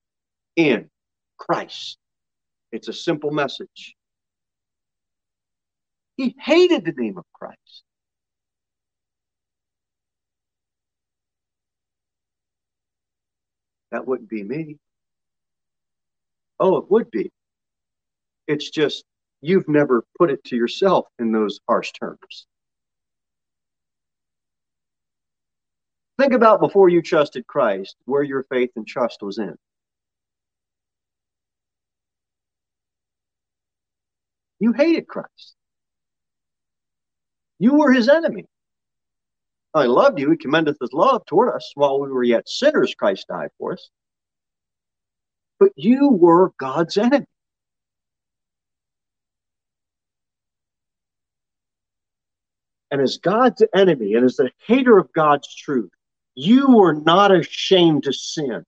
in 0.56 0.90
Christ. 1.38 1.98
It's 2.72 2.88
a 2.88 2.94
simple 2.94 3.32
message. 3.32 3.96
He 6.18 6.36
hated 6.40 6.86
the 6.86 6.94
name 6.94 7.18
of 7.18 7.26
Christ. 7.34 7.84
That 13.92 14.08
wouldn't 14.08 14.30
be 14.30 14.44
me. 14.44 14.78
Oh, 16.60 16.78
it 16.78 16.90
would 16.90 17.12
be. 17.12 17.32
It's 18.48 18.70
just 18.70 19.04
you've 19.42 19.68
never 19.70 20.04
put 20.18 20.32
it 20.32 20.44
to 20.46 20.56
yourself 20.56 21.06
in 21.20 21.32
those 21.32 21.60
harsh 21.68 21.92
terms. 21.92 22.48
Think 26.18 26.34
about 26.34 26.62
before 26.62 26.90
you 26.90 27.02
trusted 27.02 27.46
Christ, 27.46 27.96
where 28.06 28.24
your 28.24 28.44
faith 28.44 28.72
and 28.76 28.88
trust 28.88 29.22
was 29.22 29.38
in. 29.38 29.56
You 34.60 34.72
hated 34.72 35.08
Christ. 35.08 35.56
You 37.60 37.76
were 37.76 37.92
his 37.92 38.08
enemy. 38.08 38.46
I 39.74 39.86
loved 39.86 40.20
you. 40.20 40.32
He 40.32 40.38
commendeth 40.38 40.78
his 40.80 40.94
love 40.94 41.26
toward 41.26 41.54
us 41.54 41.72
while 41.76 42.00
we 42.00 42.10
were 42.10 42.24
yet 42.24 42.48
sinners. 42.48 42.96
Christ 42.96 43.28
died 43.28 43.50
for 43.58 43.74
us. 43.74 43.90
But 45.60 45.72
you 45.76 46.10
were 46.10 46.54
God's 46.58 46.98
enemy. 46.98 47.26
And 52.92 53.02
as 53.02 53.18
God's 53.18 53.64
enemy 53.74 54.14
and 54.14 54.24
as 54.24 54.38
the 54.38 54.52
hater 54.66 54.98
of 54.98 55.12
God's 55.12 55.54
truth, 55.54 55.92
you 56.36 56.76
were 56.76 56.94
not 56.94 57.34
ashamed 57.34 58.04
to 58.04 58.14
sin. 58.14 58.64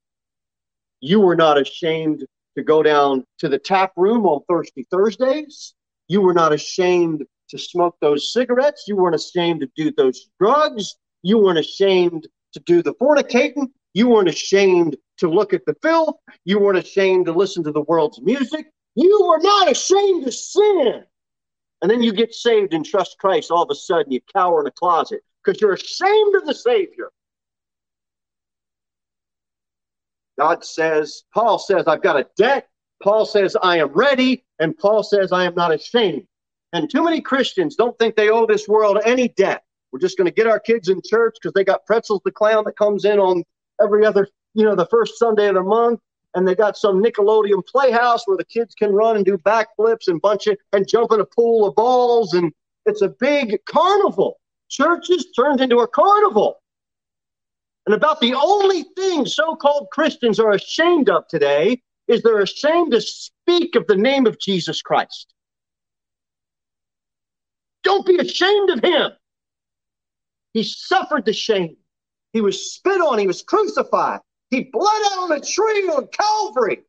You 1.02 1.20
were 1.20 1.36
not 1.36 1.60
ashamed 1.60 2.26
to 2.58 2.64
go 2.64 2.82
down 2.82 3.26
to 3.40 3.50
the 3.50 3.60
tap 3.60 3.92
room 3.98 4.26
on 4.26 4.42
Thirsty 4.50 4.88
Thursdays. 4.90 5.74
You 6.08 6.22
were 6.22 6.34
not 6.34 6.54
ashamed 6.54 7.26
to 7.50 7.58
smoke 7.58 7.98
those 8.02 8.34
cigarettes. 8.34 8.86
You 8.88 8.96
weren't 8.96 9.16
ashamed 9.16 9.62
to 9.62 9.70
do 9.76 9.92
those 9.92 10.30
drugs. 10.40 10.96
You 11.22 11.38
weren't 11.38 11.60
ashamed 11.60 12.28
to 12.54 12.60
do 12.62 12.82
the 12.82 12.94
fornicating. 12.96 13.68
You 13.94 14.10
weren't 14.10 14.30
ashamed 14.30 14.98
to 15.18 15.30
look 15.30 15.54
at 15.54 15.66
the 15.66 15.76
filth. 15.82 16.16
You 16.46 16.60
weren't 16.60 16.78
ashamed 16.78 17.26
to 17.26 17.34
listen 17.34 17.64
to 17.66 17.72
the 17.72 17.82
world's 17.82 18.22
music. 18.22 18.68
You 18.96 19.26
were 19.28 19.40
not 19.40 19.70
ashamed 19.70 20.26
to 20.26 20.32
sin. 20.32 21.04
And 21.82 21.92
then 21.92 22.02
you 22.02 22.12
get 22.12 22.34
saved 22.34 22.74
and 22.74 22.86
trust 22.86 23.18
Christ. 23.20 23.52
All 23.52 23.64
of 23.64 23.70
a 23.70 23.76
sudden, 23.76 24.12
you 24.12 24.22
cower 24.34 24.62
in 24.62 24.68
a 24.68 24.72
closet 24.72 25.22
because 25.44 25.62
you're 25.62 25.74
ashamed 25.74 26.36
of 26.36 26.46
the 26.46 26.56
Savior. 26.56 27.12
God 30.38 30.63
says, 30.63 31.23
Paul 31.34 31.60
says, 31.60 31.88
I've 31.88 32.04
got 32.04 32.19
a 32.19 32.28
debt. 32.38 32.67
Paul 33.02 33.26
says, 33.26 33.56
I 33.62 33.78
am 33.78 33.89
ready. 33.89 34.45
And 34.60 34.78
Paul 34.78 35.04
says, 35.04 35.32
I 35.32 35.45
am 35.45 35.56
not 35.56 35.73
ashamed. 35.73 36.26
And 36.73 36.89
too 36.89 37.04
many 37.04 37.21
Christians 37.21 37.76
don't 37.76 37.97
think 37.97 38.15
they 38.15 38.30
owe 38.30 38.45
this 38.45 38.67
world 38.67 39.00
any 39.06 39.30
debt. 39.30 39.63
We're 39.91 40.00
just 40.00 40.17
going 40.17 40.26
to 40.26 40.34
get 40.34 40.47
our 40.47 40.60
kids 40.60 40.89
in 40.89 41.02
church 41.04 41.38
because 41.41 41.54
they 41.54 41.63
got 41.63 41.86
pretzels 41.86 42.21
the 42.26 42.32
clown 42.32 42.63
that 42.65 42.78
comes 42.78 43.06
in 43.06 43.19
on 43.19 43.43
every 43.82 44.06
other, 44.06 44.28
you 44.54 44.65
know, 44.65 44.76
the 44.76 44.86
first 44.88 45.17
Sunday 45.17 45.47
of 45.47 45.56
the 45.56 45.63
month. 45.63 46.00
And 46.36 46.47
they 46.47 46.56
got 46.56 46.78
some 46.78 47.02
Nickelodeon 47.02 47.65
playhouse 47.65 48.28
where 48.28 48.38
the 48.38 48.45
kids 48.45 48.76
can 48.76 48.91
run 48.91 49.15
and 49.15 49.26
do 49.26 49.38
backflips 49.38 50.08
and 50.08 50.21
bunch 50.21 50.45
of 50.47 50.58
and 50.73 50.88
jump 50.88 51.12
in 51.13 51.21
a 51.21 51.26
pool 51.26 51.67
of 51.67 51.76
balls. 51.76 52.34
And 52.34 52.52
it's 52.86 53.02
a 53.02 53.10
big 53.10 53.58
carnival. 53.65 54.39
Churches 54.69 55.28
turned 55.36 55.62
into 55.62 55.80
a 55.80 55.88
carnival. 55.88 56.58
And 57.88 57.95
about 57.95 58.19
the 58.19 58.34
only 58.34 58.84
thing 58.97 59.26
so 59.26 59.56
called 59.56 59.88
Christians 59.93 60.41
are 60.41 60.52
ashamed 60.52 61.10
of 61.10 61.26
today 61.30 61.82
is 62.10 62.21
they're 62.21 62.41
ashamed 62.41 62.91
to 62.91 63.00
speak 63.00 63.78
of 63.78 63.88
the 63.88 63.95
name 63.95 64.28
of 64.28 64.38
Jesus 64.38 64.82
Christ. 64.82 65.34
Don't 67.84 68.06
be 68.06 68.17
ashamed 68.17 68.71
of 68.71 68.84
him. 68.84 69.12
He 70.52 70.63
suffered 70.63 71.23
the 71.23 71.32
shame. 71.32 71.78
He 72.34 72.41
was 72.41 72.73
spit 72.73 73.00
on. 73.00 73.19
He 73.19 73.28
was 73.28 73.41
crucified. 73.41 74.19
He 74.50 74.65
bled 74.65 75.02
out 75.13 75.19
on 75.19 75.32
a 75.32 75.39
tree 75.39 75.88
on 75.88 76.08
Calvary. 76.08 76.84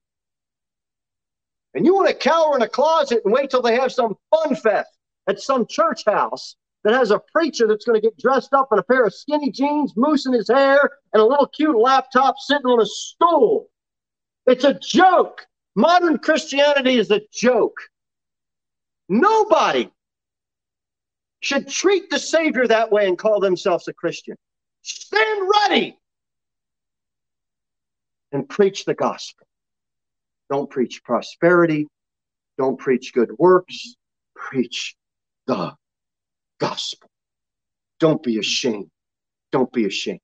And 1.75 1.87
you 1.87 1.95
want 1.95 2.09
to 2.09 2.15
cower 2.15 2.57
in 2.57 2.63
a 2.63 2.69
closet 2.69 3.23
and 3.25 3.33
wait 3.33 3.51
till 3.51 3.63
they 3.63 3.77
have 3.77 3.93
some 3.93 4.17
fun 4.33 4.57
fest 4.57 4.91
at 5.29 5.41
some 5.41 5.65
church 5.65 6.05
house 6.07 6.57
that 6.89 6.97
has 6.97 7.11
a 7.11 7.21
preacher 7.33 7.67
that's 7.67 7.85
going 7.85 8.01
to 8.01 8.07
get 8.07 8.17
dressed 8.17 8.55
up 8.55 8.69
in 8.73 8.79
a 8.79 8.83
pair 8.83 9.05
of 9.05 9.13
skinny 9.13 9.51
jeans, 9.51 9.93
mousse 9.95 10.25
in 10.25 10.33
his 10.33 10.49
hair, 10.49 10.91
and 11.13 11.21
a 11.21 11.27
little 11.27 11.47
cute 11.47 11.77
laptop 11.77 12.37
sitting 12.39 12.65
on 12.65 12.81
a 12.81 12.87
stool. 12.87 13.69
It's 14.47 14.65
a 14.65 14.73
joke. 14.73 15.47
Modern 15.77 16.17
Christianity 16.17 16.95
is 16.95 17.11
a 17.11 17.21
joke. 17.31 17.77
Nobody 19.11 19.91
should 21.41 21.69
treat 21.69 22.09
the 22.09 22.19
Savior 22.19 22.67
that 22.67 22.91
way 22.91 23.07
and 23.07 23.19
call 23.19 23.39
themselves 23.39 23.87
a 23.89 23.93
Christian. 23.93 24.37
Stand 24.81 25.51
ready 25.69 25.99
and 28.33 28.49
preach 28.49 28.87
the 28.87 28.95
gospel. 28.95 29.47
Don't 30.49 30.71
preach 30.71 31.05
prosperity. 31.05 31.87
Don't 32.57 32.79
preach 32.79 33.13
good 33.13 33.31
works. 33.39 33.95
Preach 34.35 34.97
the 35.47 35.77
gospel. 36.59 37.09
Don't 38.01 38.23
be 38.23 38.39
ashamed. 38.39 38.91
Don't 39.53 39.73
be 39.73 39.87
ashamed. 39.87 40.21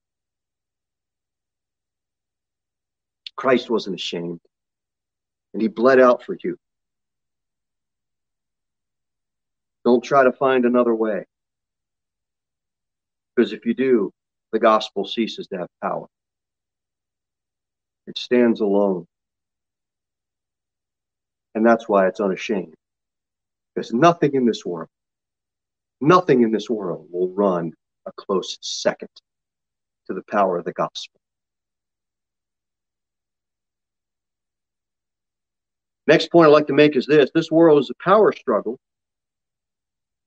Christ 3.37 3.69
wasn't 3.69 3.97
ashamed, 3.97 4.41
and 5.53 5.63
he 5.63 5.69
bled 5.69 5.99
out 6.01 6.23
for 6.23 6.37
you. 6.43 6.57
Don't 9.85 10.03
try 10.03 10.25
to 10.25 10.33
find 10.33 10.65
another 10.65 10.95
way. 10.95 11.27
Because 13.35 13.53
if 13.53 13.67
you 13.67 13.75
do, 13.75 14.13
the 14.53 14.59
gospel 14.59 15.05
ceases 15.05 15.49
to 15.49 15.59
have 15.59 15.69
power. 15.83 16.07
It 18.07 18.17
stands 18.19 18.61
alone. 18.61 19.07
And 21.55 21.67
that's 21.67 21.89
why 21.89 22.07
it's 22.07 22.21
unashamed. 22.21 22.75
Because 23.75 23.93
nothing 23.93 24.35
in 24.35 24.47
this 24.47 24.65
world, 24.65 24.89
nothing 26.01 26.43
in 26.43 26.53
this 26.53 26.69
world 26.69 27.07
will 27.11 27.33
run 27.33 27.73
a 28.07 28.13
close 28.13 28.59
second 28.61 29.09
to 30.07 30.15
the 30.15 30.23
power 30.31 30.59
of 30.59 30.65
the 30.65 30.73
gospel. 30.73 31.21
Next 36.07 36.31
point 36.31 36.49
I'd 36.49 36.53
like 36.53 36.67
to 36.67 36.75
make 36.75 36.97
is 36.97 37.07
this 37.07 37.31
this 37.35 37.51
world 37.51 37.81
is 37.81 37.91
a 37.91 38.05
power 38.05 38.33
struggle 38.33 38.79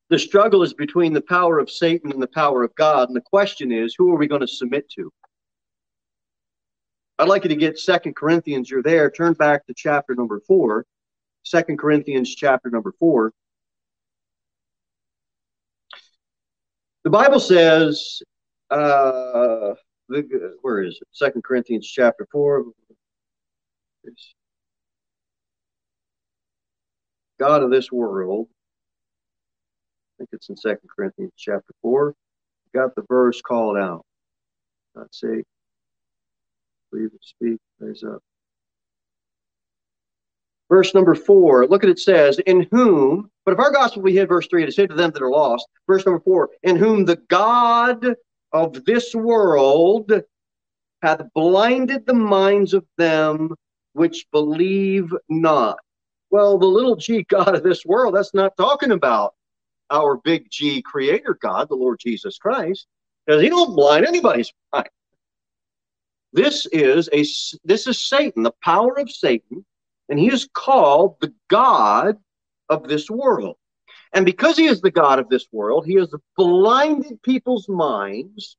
the 0.09 0.19
struggle 0.19 0.63
is 0.63 0.73
between 0.73 1.11
the 1.13 1.21
power 1.21 1.59
of 1.59 1.69
Satan 1.69 2.11
and 2.11 2.21
the 2.21 2.27
power 2.27 2.63
of 2.63 2.73
God. 2.75 3.09
And 3.09 3.15
the 3.15 3.21
question 3.21 3.71
is, 3.71 3.93
who 3.97 4.11
are 4.13 4.17
we 4.17 4.27
going 4.27 4.41
to 4.41 4.47
submit 4.47 4.89
to? 4.91 5.11
I'd 7.19 7.27
like 7.27 7.43
you 7.43 7.49
to 7.49 7.55
get 7.55 7.79
Second 7.79 8.15
Corinthians. 8.15 8.69
You're 8.69 8.83
there. 8.83 9.11
Turn 9.11 9.33
back 9.33 9.65
to 9.65 9.73
chapter 9.75 10.15
number 10.15 10.39
four. 10.39 10.85
Second 11.43 11.77
Corinthians 11.77 12.35
chapter 12.35 12.69
number 12.69 12.93
four. 12.99 13.33
The 17.07 17.11
Bible 17.11 17.39
says, 17.39 18.21
uh, 18.69 19.73
where 20.61 20.83
is 20.83 20.99
it? 21.01 21.07
Second 21.13 21.41
Corinthians 21.41 21.87
chapter 21.87 22.27
four. 22.29 22.65
God 27.39 27.63
of 27.63 27.71
this 27.71 27.93
world 27.93 28.49
I 28.51 30.11
think 30.17 30.31
it's 30.33 30.49
in 30.49 30.57
Second 30.57 30.89
Corinthians 30.93 31.31
chapter 31.37 31.73
4. 31.81 32.13
Got 32.75 32.93
the 32.95 33.05
verse 33.07 33.41
called 33.41 33.77
out. 33.77 34.03
Let's 34.93 35.21
see. 35.21 35.43
Believe 36.91 37.11
and 37.11 37.19
speak. 37.21 37.59
There's 37.79 38.03
a 38.03 38.19
verse 40.69 40.93
number 40.93 41.15
four. 41.15 41.67
Look 41.67 41.83
at 41.83 41.89
it 41.89 41.99
says, 41.99 42.39
In 42.39 42.67
whom, 42.71 43.29
but 43.45 43.53
if 43.53 43.59
our 43.59 43.71
gospel 43.71 44.01
be 44.01 44.13
hid, 44.13 44.29
verse 44.29 44.47
three, 44.47 44.63
it 44.63 44.69
is 44.69 44.77
hid 44.77 44.89
to 44.89 44.95
them 44.95 45.11
that 45.11 45.21
are 45.21 45.29
lost. 45.29 45.67
Verse 45.87 46.05
number 46.05 46.21
four, 46.21 46.49
in 46.63 46.75
whom 46.75 47.05
the 47.05 47.17
God 47.29 48.15
of 48.51 48.85
this 48.85 49.13
world 49.13 50.11
hath 51.01 51.21
blinded 51.33 52.05
the 52.05 52.13
minds 52.13 52.73
of 52.73 52.85
them 52.97 53.53
which 53.93 54.25
believe 54.31 55.13
not. 55.29 55.77
Well, 56.29 56.57
the 56.57 56.65
little 56.65 56.95
g 56.95 57.25
God 57.29 57.55
of 57.55 57.63
this 57.63 57.85
world, 57.85 58.15
that's 58.15 58.33
not 58.33 58.57
talking 58.57 58.91
about 58.91 59.33
our 59.89 60.17
big 60.17 60.49
G 60.51 60.81
creator 60.81 61.37
God, 61.41 61.69
the 61.69 61.75
Lord 61.75 61.99
Jesus 61.99 62.37
Christ, 62.37 62.87
because 63.25 63.41
he 63.41 63.49
don't 63.49 63.75
blind 63.75 64.05
anybody's 64.05 64.51
mind. 64.73 64.89
This 66.33 66.67
is 66.67 67.07
a 67.13 67.23
this 67.63 67.87
is 67.87 68.05
Satan, 68.05 68.43
the 68.43 68.51
power 68.63 68.99
of 68.99 69.09
Satan 69.09 69.65
And 70.09 70.19
he 70.19 70.31
is 70.31 70.47
called 70.53 71.17
the 71.21 71.33
God 71.49 72.17
of 72.69 72.87
this 72.87 73.09
world. 73.09 73.57
And 74.13 74.25
because 74.25 74.57
he 74.57 74.65
is 74.65 74.81
the 74.81 74.91
God 74.91 75.19
of 75.19 75.29
this 75.29 75.47
world, 75.51 75.85
he 75.85 75.95
has 75.95 76.13
blinded 76.35 77.21
people's 77.23 77.67
minds 77.67 78.57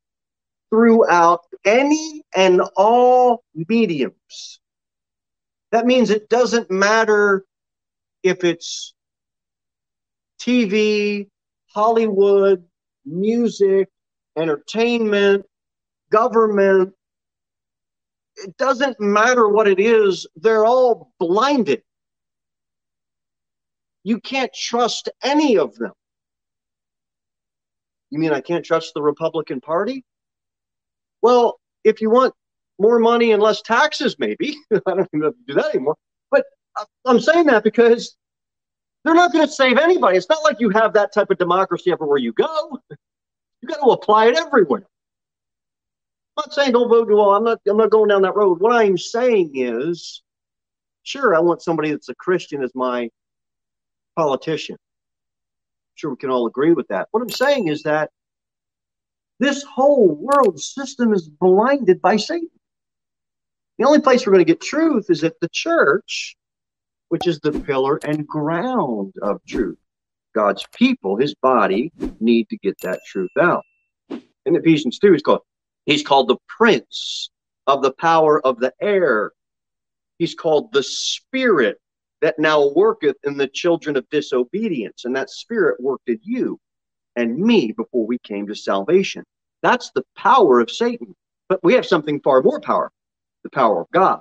throughout 0.71 1.41
any 1.65 2.23
and 2.35 2.61
all 2.77 3.43
mediums. 3.55 4.61
That 5.73 5.87
means 5.87 6.11
it 6.11 6.29
doesn't 6.29 6.71
matter 6.71 7.45
if 8.23 8.45
it's 8.45 8.95
TV, 10.41 11.29
Hollywood, 11.75 12.65
music, 13.05 13.89
entertainment, 14.37 15.47
government. 16.11 16.95
It 18.45 18.57
doesn't 18.57 19.01
matter 19.01 19.49
what 19.49 19.69
it 19.69 19.81
is, 19.81 20.27
they're 20.37 20.65
all 20.65 21.13
blinded. 21.19 21.83
You 24.05 24.21
can't 24.21 24.53
trust 24.55 25.09
any 25.23 25.59
of 25.59 25.75
them. 25.77 25.93
You 28.11 28.19
mean 28.19 28.33
I 28.33 28.41
can't 28.41 28.65
trust 28.65 28.95
the 28.95 29.03
Republican 29.03 29.61
Party? 29.61 30.05
Well, 31.21 31.59
if 31.85 32.01
you 32.01 32.11
want 32.11 32.33
more 32.79 32.99
money 32.99 33.33
and 33.33 33.43
less 33.43 33.61
taxes, 33.61 34.17
maybe. 34.19 34.57
I 34.73 34.95
don't 34.95 35.09
even 35.13 35.25
have 35.25 35.35
to 35.35 35.45
do 35.47 35.55
that 35.55 35.75
anymore. 35.75 35.97
But 36.31 36.45
I'm 37.05 37.21
saying 37.21 37.47
that 37.47 37.65
because 37.65 38.17
they're 39.05 39.15
not 39.15 39.33
going 39.33 39.47
to 39.47 39.53
save 39.53 39.79
anybody. 39.79 40.17
It's 40.17 40.29
not 40.29 40.43
like 40.45 40.61
you 40.61 40.71
have 40.71 40.93
that 40.95 41.13
type 41.13 41.31
of 41.31 41.39
democracy 41.39 41.91
everywhere 41.91 42.19
you 42.19 42.33
go. 42.33 42.79
You 43.61 43.69
got 43.69 43.83
to 43.85 43.91
apply 43.91 44.27
it 44.27 44.37
everywhere. 44.37 44.87
I'm 46.39 46.45
not 46.47 46.55
saying 46.55 46.71
don't 46.71 46.89
vote. 46.89 47.09
Well, 47.09 47.35
I'm 47.35 47.43
not. 47.43 47.59
I'm 47.67 47.77
not 47.77 47.91
going 47.91 48.09
down 48.09 48.23
that 48.23 48.37
road. 48.37 48.61
What 48.61 48.73
I'm 48.73 48.97
saying 48.97 49.51
is, 49.55 50.23
sure, 51.03 51.35
I 51.35 51.41
want 51.41 51.63
somebody 51.63 51.91
that's 51.91 52.11
a 52.11 52.15
Christian 52.15 52.63
as 52.63 52.71
my 52.77 53.11
politician. 54.17 54.77
Sure, 55.97 56.11
we 56.11 56.17
can 56.17 56.31
all 56.31 56.47
agree 56.47 56.75
with 56.75 56.87
that. 56.89 57.09
What 57.11 57.25
I'm 57.25 57.31
saying 57.31 57.67
is 57.67 57.83
that 57.83 58.11
this 59.41 59.65
whole 59.65 60.15
world 60.15 60.61
system 60.61 61.13
is 61.13 61.29
blinded 61.29 62.01
by 62.01 62.15
Satan. 62.17 62.51
The 63.79 63.87
only 63.87 64.01
place 64.01 64.25
we're 64.25 64.33
going 64.33 64.45
to 64.45 64.53
get 64.53 64.61
truth 64.61 65.07
is 65.09 65.25
at 65.25 65.35
the 65.41 65.49
church, 65.49 66.37
which 67.09 67.27
is 67.27 67.41
the 67.41 67.53
pillar 67.53 67.99
and 68.05 68.25
ground 68.25 69.13
of 69.23 69.41
truth. 69.49 69.79
God's 70.37 70.65
people, 70.73 71.17
his 71.17 71.35
body, 71.35 71.93
need 72.21 72.49
to 72.51 72.57
get 72.59 72.77
that 72.83 73.01
truth 73.09 73.31
out. 73.41 73.65
In 74.47 74.55
Ephesians 74.55 75.01
2, 75.01 75.13
he's 75.13 75.23
called, 75.23 75.41
he's 75.89 76.03
called 76.03 76.29
the 76.29 76.37
prince 76.47 77.31
of 77.67 77.83
the 77.83 77.93
power 77.93 78.45
of 78.47 78.61
the 78.61 78.73
air. 78.81 79.33
He's 80.19 80.35
called 80.35 80.73
the 80.73 80.83
spirit 80.83 81.79
that 82.21 82.39
now 82.39 82.69
worketh 82.69 83.17
in 83.25 83.37
the 83.37 83.49
children 83.49 83.97
of 83.97 84.09
disobedience. 84.11 85.05
And 85.05 85.17
that 85.17 85.31
spirit 85.31 85.81
worked 85.81 86.09
in 86.09 86.21
you 86.23 86.59
and 87.17 87.39
me 87.39 87.73
before 87.73 88.07
we 88.07 88.19
came 88.19 88.47
to 88.47 88.55
salvation. 88.55 89.25
That's 89.63 89.91
the 89.93 90.05
power 90.17 90.61
of 90.61 90.71
Satan. 90.71 91.15
But 91.49 91.65
we 91.65 91.75
have 91.75 91.87
something 91.87 92.21
far 92.21 92.43
more 92.43 92.61
powerful 92.61 92.93
the 93.45 93.51
power 93.51 93.81
of 93.81 93.91
God. 93.93 94.21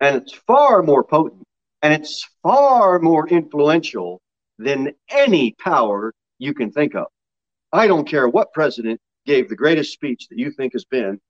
And 0.00 0.16
it's 0.16 0.32
far 0.32 0.82
more 0.82 1.04
potent 1.04 1.42
and 1.82 1.92
it's 1.92 2.26
far 2.42 2.98
more 3.00 3.28
influential 3.28 4.20
than 4.58 4.94
any 5.10 5.52
power 5.58 6.14
you 6.38 6.54
can 6.54 6.70
think 6.70 6.94
of. 6.94 7.06
I 7.72 7.86
don't 7.86 8.08
care 8.08 8.28
what 8.28 8.52
president 8.52 9.00
gave 9.26 9.48
the 9.48 9.56
greatest 9.56 9.92
speech 9.92 10.28
that 10.28 10.38
you 10.38 10.50
think 10.50 10.72
has 10.72 10.84
been. 10.84 11.20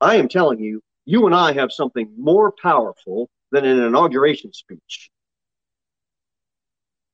I 0.00 0.16
am 0.16 0.28
telling 0.28 0.60
you, 0.60 0.80
you 1.04 1.26
and 1.26 1.34
I 1.34 1.52
have 1.52 1.72
something 1.72 2.12
more 2.16 2.52
powerful 2.62 3.28
than 3.50 3.64
an 3.64 3.82
inauguration 3.82 4.52
speech. 4.52 5.10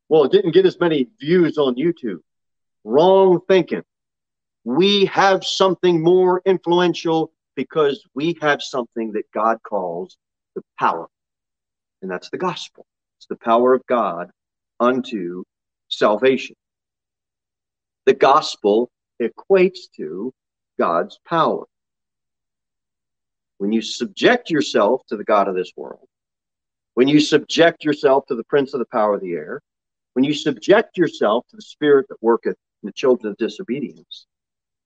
Well, 0.09 0.25
it 0.25 0.33
didn't 0.33 0.53
get 0.53 0.67
as 0.67 0.79
many 0.79 1.09
views 1.21 1.59
on 1.59 1.75
YouTube. 1.75 2.21
Wrong 2.85 3.41
thinking. 3.49 3.83
We 4.65 5.07
have 5.07 5.45
something 5.45 6.03
more 6.03 6.43
influential 6.45 7.33
because 7.57 8.05
we 8.15 8.37
have 8.41 8.63
something 8.63 9.13
that 9.13 9.31
God 9.33 9.59
calls 9.63 10.17
the 10.55 10.63
power, 10.79 11.07
and 12.03 12.11
that's 12.11 12.31
the 12.31 12.39
gospel. 12.39 12.87
It's 13.19 13.27
the 13.27 13.37
power 13.37 13.75
of 13.75 13.85
God 13.87 14.31
unto 14.79 15.45
salvation. 15.89 16.57
The 18.05 18.15
gospel 18.15 18.91
equates 19.21 19.91
to 19.97 20.33
God's 20.79 21.19
power. 21.27 21.65
When 23.59 23.73
you 23.73 23.81
subject 23.81 24.51
yourself 24.51 25.03
to 25.09 25.17
the 25.17 25.25
God 25.25 25.49
of 25.49 25.55
this 25.55 25.73
world, 25.77 26.07
when 26.95 27.09
you 27.09 27.21
subject 27.21 27.85
yourself 27.85 28.27
to 28.27 28.35
the 28.35 28.45
prince 28.45 28.75
of 28.75 28.81
the 28.81 28.87
power 28.87 29.15
of 29.15 29.21
the 29.21 29.33
air, 29.33 29.61
when 30.15 30.25
you 30.25 30.35
subject 30.35 30.97
yourself 30.97 31.47
to 31.51 31.57
the 31.57 31.63
spirit 31.63 32.07
that 32.09 32.23
worketh 32.23 32.57
in 32.83 32.87
the 32.87 32.93
children 32.93 33.31
of 33.31 33.37
disobedience, 33.37 34.27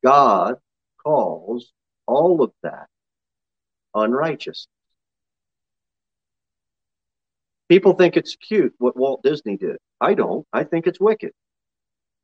God 0.05 0.57
calls 1.03 1.73
all 2.07 2.43
of 2.43 2.53
that 2.63 2.87
unrighteous. 3.95 4.67
People 7.69 7.93
think 7.93 8.17
it's 8.17 8.35
cute 8.35 8.75
what 8.79 8.97
Walt 8.97 9.23
Disney 9.23 9.57
did. 9.57 9.77
I 10.01 10.15
don't. 10.15 10.45
I 10.53 10.65
think 10.65 10.87
it's 10.87 11.01
wicked 11.01 11.33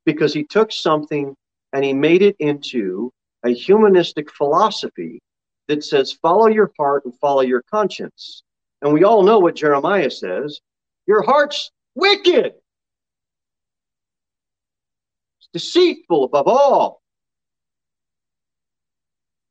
because 0.05 0.33
he 0.33 0.43
took 0.43 0.71
something 0.71 1.35
and 1.73 1.83
he 1.83 1.93
made 1.93 2.21
it 2.21 2.35
into 2.39 3.11
a 3.43 3.49
humanistic 3.49 4.31
philosophy 4.33 5.19
that 5.67 5.83
says 5.83 6.13
follow 6.13 6.47
your 6.47 6.71
heart 6.77 7.05
and 7.05 7.17
follow 7.19 7.41
your 7.41 7.63
conscience. 7.69 8.43
And 8.81 8.93
we 8.93 9.03
all 9.03 9.23
know 9.23 9.39
what 9.39 9.55
Jeremiah 9.55 10.11
says 10.11 10.59
your 11.07 11.21
heart's 11.21 11.71
wicked, 11.95 12.53
it's 15.39 15.49
deceitful 15.53 16.25
above 16.25 16.47
all. 16.47 17.01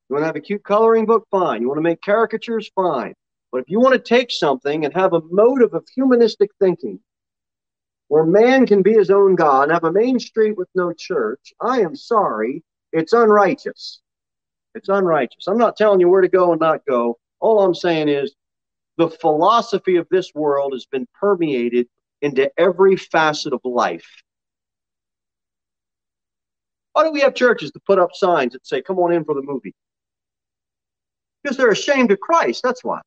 You 0.09 0.15
want 0.15 0.23
to 0.23 0.27
have 0.27 0.37
a 0.37 0.41
cute 0.41 0.63
coloring 0.63 1.07
book? 1.07 1.27
Fine. 1.31 1.63
You 1.63 1.69
want 1.69 1.79
to 1.79 1.83
make 1.83 2.01
caricatures? 2.01 2.71
Fine. 2.77 3.15
But 3.51 3.63
if 3.63 3.71
you 3.71 3.81
want 3.81 3.95
to 3.95 3.99
take 3.99 4.31
something 4.31 4.85
and 4.85 4.95
have 4.95 5.15
a 5.15 5.23
motive 5.31 5.75
of 5.75 5.85
humanistic 5.95 6.51
thinking 6.61 7.01
where 8.09 8.25
man 8.25 8.67
can 8.67 8.83
be 8.83 8.93
his 8.93 9.11
own 9.11 9.35
God 9.35 9.65
and 9.65 9.73
have 9.73 9.85
a 9.85 9.93
main 9.93 10.19
street 10.19 10.57
with 10.57 10.69
no 10.75 10.93
church, 10.93 11.53
I 11.61 11.81
am 11.81 11.97
sorry, 11.97 12.63
it's 12.93 13.13
unrighteous. 13.13 14.01
It's 14.75 14.89
unrighteous. 14.89 15.47
I'm 15.47 15.59
not 15.59 15.77
telling 15.77 16.01
you 16.01 16.09
where 16.09 16.21
to 16.21 16.29
go 16.29 16.53
and 16.53 16.61
not 16.61 16.85
go. 16.87 17.19
All 17.41 17.63
I'm 17.63 17.75
saying 17.75 18.09
is 18.09 18.35
the 18.99 19.09
philosophy 19.09 19.97
of 19.97 20.07
this 20.11 20.33
world 20.35 20.73
has 20.73 20.87
been 20.87 21.07
permeated 21.19 21.89
into 22.23 22.51
every 22.59 22.97
facet 22.97 23.53
of 23.53 23.61
life. 23.65 24.09
Why 26.93 27.05
do 27.05 27.11
we 27.11 27.21
have 27.21 27.35
churches 27.35 27.71
to 27.73 27.81
put 27.87 27.99
up 27.99 28.11
signs 28.15 28.53
that 28.55 28.67
say, 28.67 28.81
come 28.81 28.99
on 28.99 29.13
in 29.13 29.25
for 29.25 29.35
the 29.35 29.43
movie? 29.43 29.75
Because 31.43 31.57
they're 31.57 31.71
ashamed 31.71 32.11
of 32.11 32.21
Christ. 32.21 32.63
That's 32.63 32.83
why. 32.83 33.01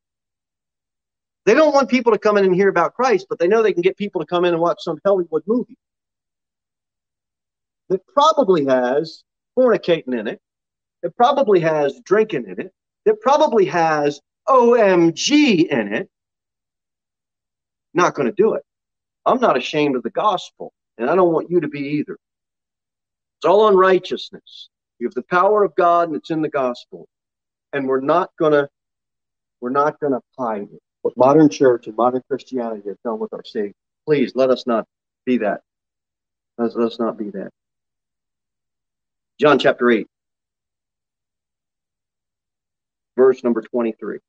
They 1.45 1.53
don't 1.53 1.73
want 1.73 1.89
people 1.89 2.11
to 2.11 2.19
come 2.19 2.37
in 2.37 2.45
and 2.45 2.53
hear 2.53 2.69
about 2.69 2.93
Christ, 2.93 3.27
but 3.29 3.39
they 3.39 3.47
know 3.47 3.63
they 3.63 3.73
can 3.73 3.81
get 3.81 3.97
people 3.97 4.21
to 4.21 4.27
come 4.27 4.45
in 4.45 4.53
and 4.53 4.61
watch 4.61 4.81
some 4.81 4.99
Hollywood 5.05 5.43
movie 5.47 5.77
that 7.89 8.05
probably 8.07 8.65
has 8.65 9.23
fornicating 9.57 10.17
in 10.19 10.27
it. 10.27 10.39
It 11.01 11.15
probably 11.15 11.59
has 11.61 11.99
drinking 12.05 12.45
in 12.45 12.59
it. 12.59 12.73
It 13.05 13.19
probably 13.21 13.65
has 13.65 14.19
OMG 14.47 15.67
in 15.67 15.93
it. 15.93 16.09
Not 17.93 18.13
going 18.13 18.27
to 18.27 18.35
do 18.35 18.53
it. 18.53 18.63
I'm 19.25 19.39
not 19.39 19.57
ashamed 19.57 19.95
of 19.95 20.03
the 20.03 20.09
gospel, 20.11 20.73
and 20.97 21.09
I 21.09 21.15
don't 21.15 21.33
want 21.33 21.49
you 21.49 21.59
to 21.61 21.67
be 21.67 21.79
either. 21.79 22.17
It's 23.37 23.45
all 23.45 23.69
unrighteousness. 23.69 24.69
You 24.99 25.07
have 25.07 25.13
the 25.13 25.23
power 25.23 25.63
of 25.63 25.73
God, 25.75 26.09
and 26.09 26.17
it's 26.17 26.29
in 26.29 26.41
the 26.41 26.49
gospel, 26.49 27.07
and 27.73 27.87
we're 27.87 28.01
not 28.01 28.29
going 28.37 28.51
to 28.51 28.69
we're 29.61 29.69
not 29.69 29.99
going 29.99 30.13
to 30.13 30.21
hide 30.37 30.67
it 30.71 30.81
what 31.01 31.15
modern 31.17 31.49
church 31.49 31.87
and 31.87 31.95
modern 31.95 32.21
Christianity 32.29 32.87
has 32.87 32.97
done 33.03 33.19
with 33.19 33.33
our 33.33 33.43
Savior. 33.45 33.73
Please 34.05 34.33
let 34.35 34.49
us 34.49 34.65
not 34.67 34.85
be 35.25 35.37
that. 35.37 35.61
Let's, 36.57 36.75
let's 36.75 36.99
not 36.99 37.17
be 37.17 37.29
that. 37.31 37.51
John 39.39 39.57
chapter 39.59 39.89
8, 39.89 40.07
verse 43.15 43.43
number 43.43 43.61
23. 43.61 44.19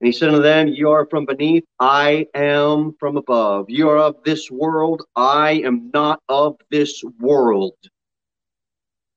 And 0.00 0.06
he 0.06 0.12
said 0.12 0.30
unto 0.30 0.42
them, 0.42 0.66
You 0.66 0.90
are 0.90 1.06
from 1.06 1.26
beneath, 1.26 1.64
I 1.78 2.26
am 2.34 2.94
from 2.98 3.16
above. 3.16 3.66
You 3.68 3.88
are 3.90 3.98
of 3.98 4.16
this 4.24 4.50
world, 4.50 5.04
I 5.14 5.62
am 5.64 5.90
not 5.92 6.20
of 6.28 6.56
this 6.70 7.04
world. 7.20 7.76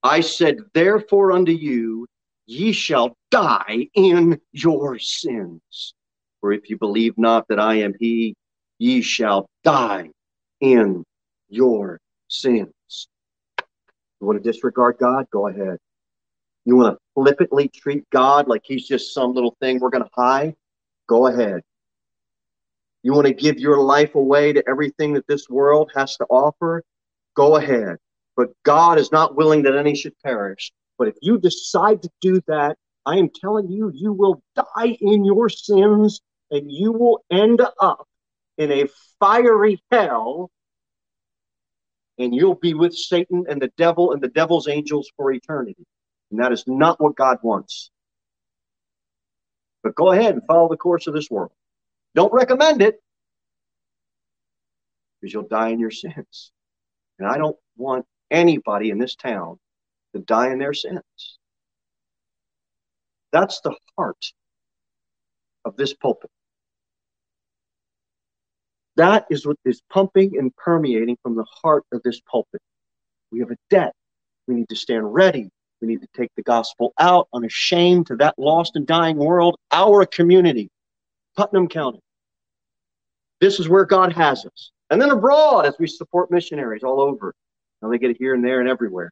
I 0.03 0.19
said, 0.19 0.59
Therefore 0.75 1.31
unto 1.31 1.53
you, 1.53 2.05
ye 2.45 2.71
shall 2.71 3.15
die 3.31 3.89
in 3.93 4.39
your 4.51 4.99
sins. 4.99 5.93
For 6.41 6.51
if 6.51 6.69
you 6.69 6.77
believe 6.77 7.17
not 7.17 7.47
that 7.49 7.59
I 7.59 7.75
am 7.75 7.93
he, 7.99 8.35
ye 8.77 9.01
shall 9.01 9.49
die 9.63 10.11
in 10.59 11.03
your 11.49 11.99
sins. 12.27 13.07
You 14.19 14.27
want 14.27 14.43
to 14.43 14.51
disregard 14.51 14.97
God? 14.99 15.25
Go 15.31 15.47
ahead. 15.47 15.77
You 16.65 16.77
want 16.77 16.95
to 16.95 16.99
flippantly 17.13 17.67
treat 17.67 18.09
God 18.09 18.47
like 18.47 18.61
he's 18.63 18.87
just 18.87 19.13
some 19.13 19.33
little 19.33 19.55
thing 19.59 19.79
we're 19.79 19.89
going 19.89 20.03
to 20.03 20.09
hide? 20.13 20.55
Go 21.07 21.27
ahead. 21.27 21.61
You 23.03 23.13
want 23.13 23.27
to 23.27 23.33
give 23.33 23.59
your 23.59 23.79
life 23.79 24.15
away 24.15 24.53
to 24.53 24.63
everything 24.67 25.13
that 25.13 25.27
this 25.27 25.47
world 25.47 25.91
has 25.95 26.17
to 26.17 26.25
offer? 26.25 26.83
Go 27.35 27.57
ahead. 27.57 27.97
But 28.35 28.49
God 28.63 28.97
is 28.97 29.11
not 29.11 29.35
willing 29.35 29.63
that 29.63 29.75
any 29.75 29.95
should 29.95 30.17
perish. 30.23 30.71
But 30.97 31.09
if 31.09 31.15
you 31.21 31.39
decide 31.39 32.03
to 32.03 32.09
do 32.21 32.41
that, 32.47 32.77
I 33.05 33.17
am 33.17 33.29
telling 33.29 33.69
you, 33.69 33.91
you 33.93 34.13
will 34.13 34.41
die 34.55 34.97
in 34.99 35.25
your 35.25 35.49
sins 35.49 36.21
and 36.49 36.71
you 36.71 36.91
will 36.91 37.23
end 37.29 37.61
up 37.79 38.07
in 38.57 38.71
a 38.71 38.87
fiery 39.19 39.81
hell 39.91 40.49
and 42.17 42.33
you'll 42.33 42.55
be 42.55 42.73
with 42.73 42.95
Satan 42.95 43.45
and 43.49 43.61
the 43.61 43.71
devil 43.77 44.13
and 44.13 44.21
the 44.21 44.29
devil's 44.29 44.67
angels 44.67 45.11
for 45.17 45.31
eternity. 45.31 45.85
And 46.31 46.39
that 46.39 46.51
is 46.51 46.63
not 46.65 47.01
what 47.01 47.15
God 47.15 47.37
wants. 47.43 47.91
But 49.83 49.95
go 49.95 50.11
ahead 50.11 50.33
and 50.33 50.43
follow 50.47 50.69
the 50.69 50.77
course 50.77 51.07
of 51.07 51.13
this 51.13 51.29
world. 51.29 51.51
Don't 52.15 52.33
recommend 52.33 52.81
it 52.81 52.99
because 55.21 55.33
you'll 55.33 55.47
die 55.47 55.69
in 55.69 55.79
your 55.79 55.91
sins. 55.91 56.51
And 57.19 57.27
I 57.27 57.37
don't 57.37 57.57
want 57.77 58.05
anybody 58.31 58.89
in 58.89 58.97
this 58.97 59.15
town 59.15 59.59
to 60.15 60.21
die 60.21 60.51
in 60.51 60.59
their 60.59 60.73
sins. 60.73 61.01
That's 63.31 63.59
the 63.61 63.75
heart 63.97 64.31
of 65.65 65.75
this 65.75 65.93
pulpit. 65.93 66.29
That 68.95 69.25
is 69.29 69.45
what 69.45 69.57
is 69.65 69.81
pumping 69.91 70.37
and 70.37 70.55
permeating 70.55 71.17
from 71.21 71.35
the 71.35 71.45
heart 71.61 71.83
of 71.91 72.01
this 72.03 72.21
pulpit. 72.21 72.61
We 73.31 73.39
have 73.39 73.51
a 73.51 73.57
debt. 73.69 73.91
We 74.47 74.55
need 74.55 74.69
to 74.69 74.75
stand 74.75 75.13
ready. 75.13 75.49
We 75.81 75.89
need 75.89 76.01
to 76.01 76.07
take 76.15 76.31
the 76.37 76.43
gospel 76.43 76.93
out 76.97 77.27
unashamed 77.33 78.07
to 78.07 78.15
that 78.17 78.35
lost 78.37 78.77
and 78.77 78.87
dying 78.87 79.17
world, 79.17 79.57
our 79.71 80.05
community, 80.05 80.69
Putnam 81.35 81.67
County. 81.67 81.99
This 83.41 83.59
is 83.59 83.67
where 83.67 83.83
God 83.83 84.13
has 84.13 84.45
us. 84.45 84.71
And 84.89 85.01
then 85.01 85.09
abroad 85.09 85.65
as 85.65 85.75
we 85.77 85.87
support 85.87 86.31
missionaries 86.31 86.83
all 86.83 87.01
over. 87.01 87.33
Now 87.81 87.89
they 87.89 87.97
get 87.97 88.11
it 88.11 88.17
here 88.17 88.33
and 88.33 88.45
there 88.45 88.61
and 88.61 88.69
everywhere. 88.69 89.11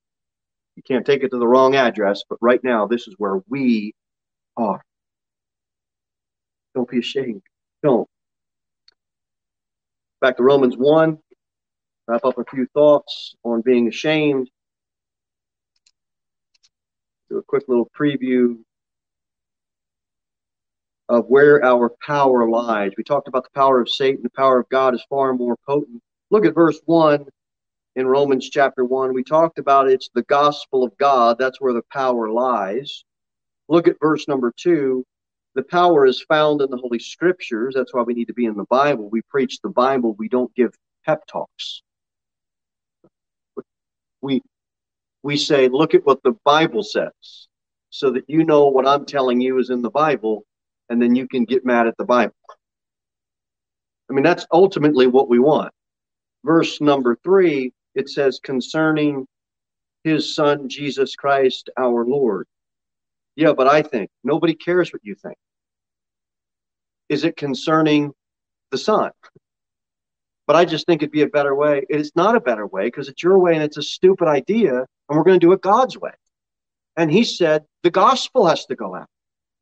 You 0.76 0.84
can't 0.84 1.06
take 1.06 1.24
it 1.24 1.30
to 1.30 1.38
the 1.38 1.48
wrong 1.48 1.76
address, 1.76 2.24
but 2.30 2.40
right 2.42 2.64
now 2.64 2.88
this 2.88 3.08
is 3.08 3.16
where 3.18 3.42
we 3.48 3.94
are. 4.58 4.84
Don't 6.76 6.90
be 6.90 7.00
ashamed. 7.00 7.44
Don't 7.84 8.08
back 10.24 10.38
to 10.38 10.44
Romans 10.44 10.78
1, 10.78 11.18
wrap 12.08 12.24
up 12.24 12.38
a 12.38 12.46
few 12.46 12.66
thoughts 12.74 13.36
on 13.44 13.60
being 13.60 13.90
ashamed. 13.90 14.50
Do 17.30 17.40
a 17.40 17.44
quick 17.44 17.66
little 17.68 17.92
preview 18.00 18.60
of 21.10 21.26
where 21.28 21.62
our 21.62 21.92
power 22.08 22.50
lies. 22.50 22.94
We 22.98 23.04
talked 23.04 23.28
about 23.28 23.44
the 23.44 23.50
power 23.54 23.82
of 23.82 23.90
Satan. 23.90 24.24
The 24.24 24.30
power 24.30 24.62
of 24.62 24.70
God 24.70 24.96
is 24.96 25.04
far 25.10 25.34
more 25.34 25.58
potent. 25.68 26.02
Look 26.32 26.46
at 26.46 26.56
verse 26.56 26.80
1 26.86 27.26
in 27.96 28.08
Romans 28.08 28.50
chapter 28.50 28.84
1. 28.86 29.14
We 29.14 29.24
talked 29.24 29.60
about 29.60 29.90
it's 29.90 30.10
the 30.14 30.24
gospel 30.24 30.84
of 30.84 30.98
God. 30.98 31.38
That's 31.38 31.62
where 31.62 31.74
the 31.74 31.84
power 31.92 32.30
lies. 32.30 33.04
Look 33.70 33.88
at 33.88 34.00
verse 34.00 34.28
number 34.28 34.54
2 34.56 35.06
the 35.56 35.64
power 35.64 36.06
is 36.06 36.22
found 36.22 36.62
in 36.62 36.70
the 36.70 36.78
Holy 36.78 37.00
Scriptures. 37.00 37.74
That's 37.76 37.94
why 37.94 38.02
we 38.02 38.14
need 38.14 38.28
to 38.28 38.34
be 38.34 38.46
in 38.46 38.56
the 38.56 38.66
Bible. 38.66 39.10
We 39.10 39.22
preach 39.30 39.60
the 39.62 39.70
Bible. 39.70 40.16
We 40.18 40.28
don't 40.28 40.54
give 40.56 40.74
pep 41.06 41.26
talks. 41.28 41.84
We 44.22 44.42
we 45.22 45.38
say, 45.38 45.70
look 45.70 45.94
at 45.94 46.06
what 46.06 46.24
the 46.24 46.36
Bible 46.44 46.84
says, 46.84 47.48
so 47.90 48.12
that 48.12 48.26
you 48.28 48.44
know 48.44 48.68
what 48.68 48.88
I'm 48.88 49.06
telling 49.06 49.40
you 49.42 49.60
is 49.60 49.70
in 49.70 49.82
the 49.82 49.92
Bible, 49.92 50.44
and 50.90 51.02
then 51.02 51.16
you 51.16 51.28
can 51.28 51.46
get 51.46 51.66
mad 51.66 51.88
at 51.88 51.96
the 51.98 52.06
Bible. 52.06 52.36
I 54.10 54.14
mean, 54.14 54.24
that's 54.24 54.46
ultimately 54.52 55.08
what 55.08 55.30
we 55.30 55.40
want. 55.40 55.72
Verse 56.44 56.82
number 56.82 57.18
three, 57.24 57.72
it 57.96 58.10
says, 58.10 58.40
concerning 58.44 59.26
his 60.04 60.36
son, 60.36 60.68
Jesus 60.70 61.16
Christ, 61.16 61.70
our 61.78 62.06
Lord. 62.06 62.48
Yeah, 63.36 63.54
but 63.54 63.68
I 63.68 63.82
think 63.82 64.10
nobody 64.24 64.54
cares 64.54 64.92
what 64.94 65.04
you 65.04 65.16
think. 65.16 65.38
Is 67.10 67.24
it 67.24 67.36
concerning 67.36 68.14
the 68.72 68.78
Son? 68.78 69.12
But 70.46 70.56
I 70.56 70.66
just 70.66 70.86
think 70.86 71.02
it'd 71.02 71.12
be 71.12 71.22
a 71.22 71.28
better 71.28 71.56
way. 71.56 71.84
It 71.90 72.00
is 72.00 72.12
not 72.16 72.36
a 72.36 72.42
better 72.42 72.68
way 72.68 72.86
because 72.86 73.08
it's 73.08 73.24
your 73.24 73.40
way 73.40 73.54
and 73.54 73.64
it's 73.64 73.78
a 73.78 73.84
stupid 73.84 74.28
idea, 74.28 74.74
and 74.76 74.88
we're 75.10 75.24
going 75.24 75.40
to 75.40 75.46
do 75.46 75.54
it 75.54 75.62
God's 75.62 75.98
way. 75.98 76.12
And 76.98 77.12
he 77.12 77.24
said 77.24 77.64
the 77.82 77.92
gospel 77.92 78.46
has 78.48 78.66
to 78.66 78.76
go 78.76 78.96
out. 78.96 79.08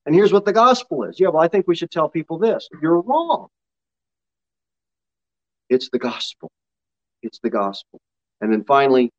And 0.06 0.16
here's 0.16 0.34
what 0.34 0.46
the 0.46 0.54
gospel 0.54 1.04
is. 1.04 1.20
Yeah, 1.20 1.30
well, 1.30 1.44
I 1.44 1.48
think 1.48 1.68
we 1.68 1.76
should 1.76 1.92
tell 1.92 2.10
people 2.10 2.40
this. 2.40 2.68
You're 2.82 3.02
wrong. 3.02 3.48
It's 5.70 5.90
the 5.92 6.00
gospel. 6.00 6.52
It's 7.22 7.40
the 7.40 7.52
gospel. 7.52 8.02
And 8.42 8.52
then 8.52 8.64
finally, 8.66 9.12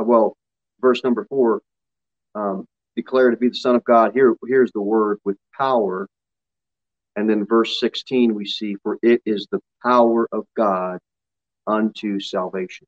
uh, 0.00 0.04
well, 0.04 0.36
verse 0.80 1.04
number 1.04 1.26
four, 1.26 1.60
um, 2.34 2.66
declare 2.96 3.30
to 3.30 3.36
be 3.36 3.48
the 3.48 3.54
Son 3.54 3.76
of 3.76 3.84
God. 3.84 4.12
Here, 4.14 4.34
here's 4.46 4.72
the 4.72 4.80
word 4.80 5.18
with 5.24 5.36
power. 5.56 6.08
And 7.16 7.28
then 7.28 7.44
verse 7.46 7.78
16, 7.78 8.34
we 8.34 8.46
see, 8.46 8.76
for 8.82 8.98
it 9.02 9.20
is 9.26 9.46
the 9.50 9.60
power 9.82 10.28
of 10.32 10.46
God 10.56 10.98
unto 11.66 12.20
salvation. 12.20 12.86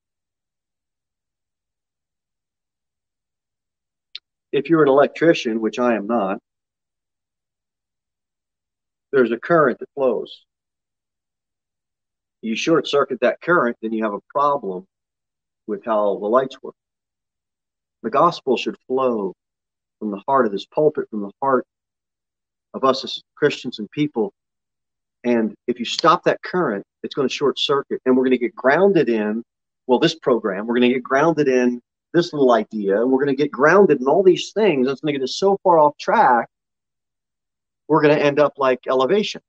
If 4.53 4.69
you're 4.69 4.83
an 4.83 4.89
electrician, 4.89 5.61
which 5.61 5.79
I 5.79 5.95
am 5.95 6.07
not, 6.07 6.39
there's 9.13 9.33
a 9.33 9.39
current 9.39 9.79
that 9.81 9.89
flows. 9.95 10.45
You 12.43 12.57
short 12.57 12.89
circuit 12.89 13.21
that 13.21 13.41
current, 13.41 13.77
then 13.83 13.93
you 13.93 14.05
have 14.05 14.15
a 14.15 14.21
problem 14.31 14.87
with 15.71 15.85
how 15.85 16.18
the 16.18 16.27
lights 16.27 16.62
work. 16.62 16.75
The 18.03 18.11
gospel 18.11 18.57
should 18.57 18.77
flow 18.87 19.35
from 19.99 20.11
the 20.11 20.23
heart 20.27 20.47
of 20.47 20.53
this 20.53 20.66
pulpit, 20.66 21.09
from 21.11 21.23
the 21.23 21.31
heart 21.41 21.64
of 22.75 22.85
us 22.85 23.05
as 23.05 23.23
Christians 23.37 23.79
and 23.79 23.91
people. 23.91 24.33
And 25.25 25.55
if 25.66 25.79
you 25.79 25.85
stop 25.85 26.25
that 26.25 26.43
current, 26.43 26.85
it's 27.03 27.14
going 27.14 27.29
to 27.29 27.35
short 27.35 27.59
circuit 27.59 28.01
and 28.05 28.16
we're 28.16 28.25
going 28.25 28.33
to 28.33 28.39
get 28.39 28.55
grounded 28.55 29.09
in, 29.09 29.43
well, 29.87 29.99
this 29.99 30.14
program, 30.14 30.66
we're 30.66 30.75
going 30.75 30.89
to 30.89 30.95
get 30.95 31.03
grounded 31.03 31.49
in 31.49 31.81
this 32.12 32.33
little 32.33 32.53
idea, 32.53 33.01
and 33.01 33.11
we're 33.11 33.25
going 33.25 33.37
to 33.37 33.41
get 33.43 33.53
grounded 33.53 34.01
in 34.01 34.09
all 34.09 34.23
these 34.23 34.51
things. 34.53 34.89
It's 34.89 35.01
going 35.01 35.14
to 35.14 35.18
get 35.18 35.25
us 35.25 35.37
so 35.37 35.59
far 35.62 35.79
off 35.79 35.97
track, 35.97 36.49
we're 37.87 38.03
going 38.03 38.16
to 38.16 38.25
end 38.25 38.41
up 38.41 38.55
like 38.57 38.81
elevation, 38.89 39.41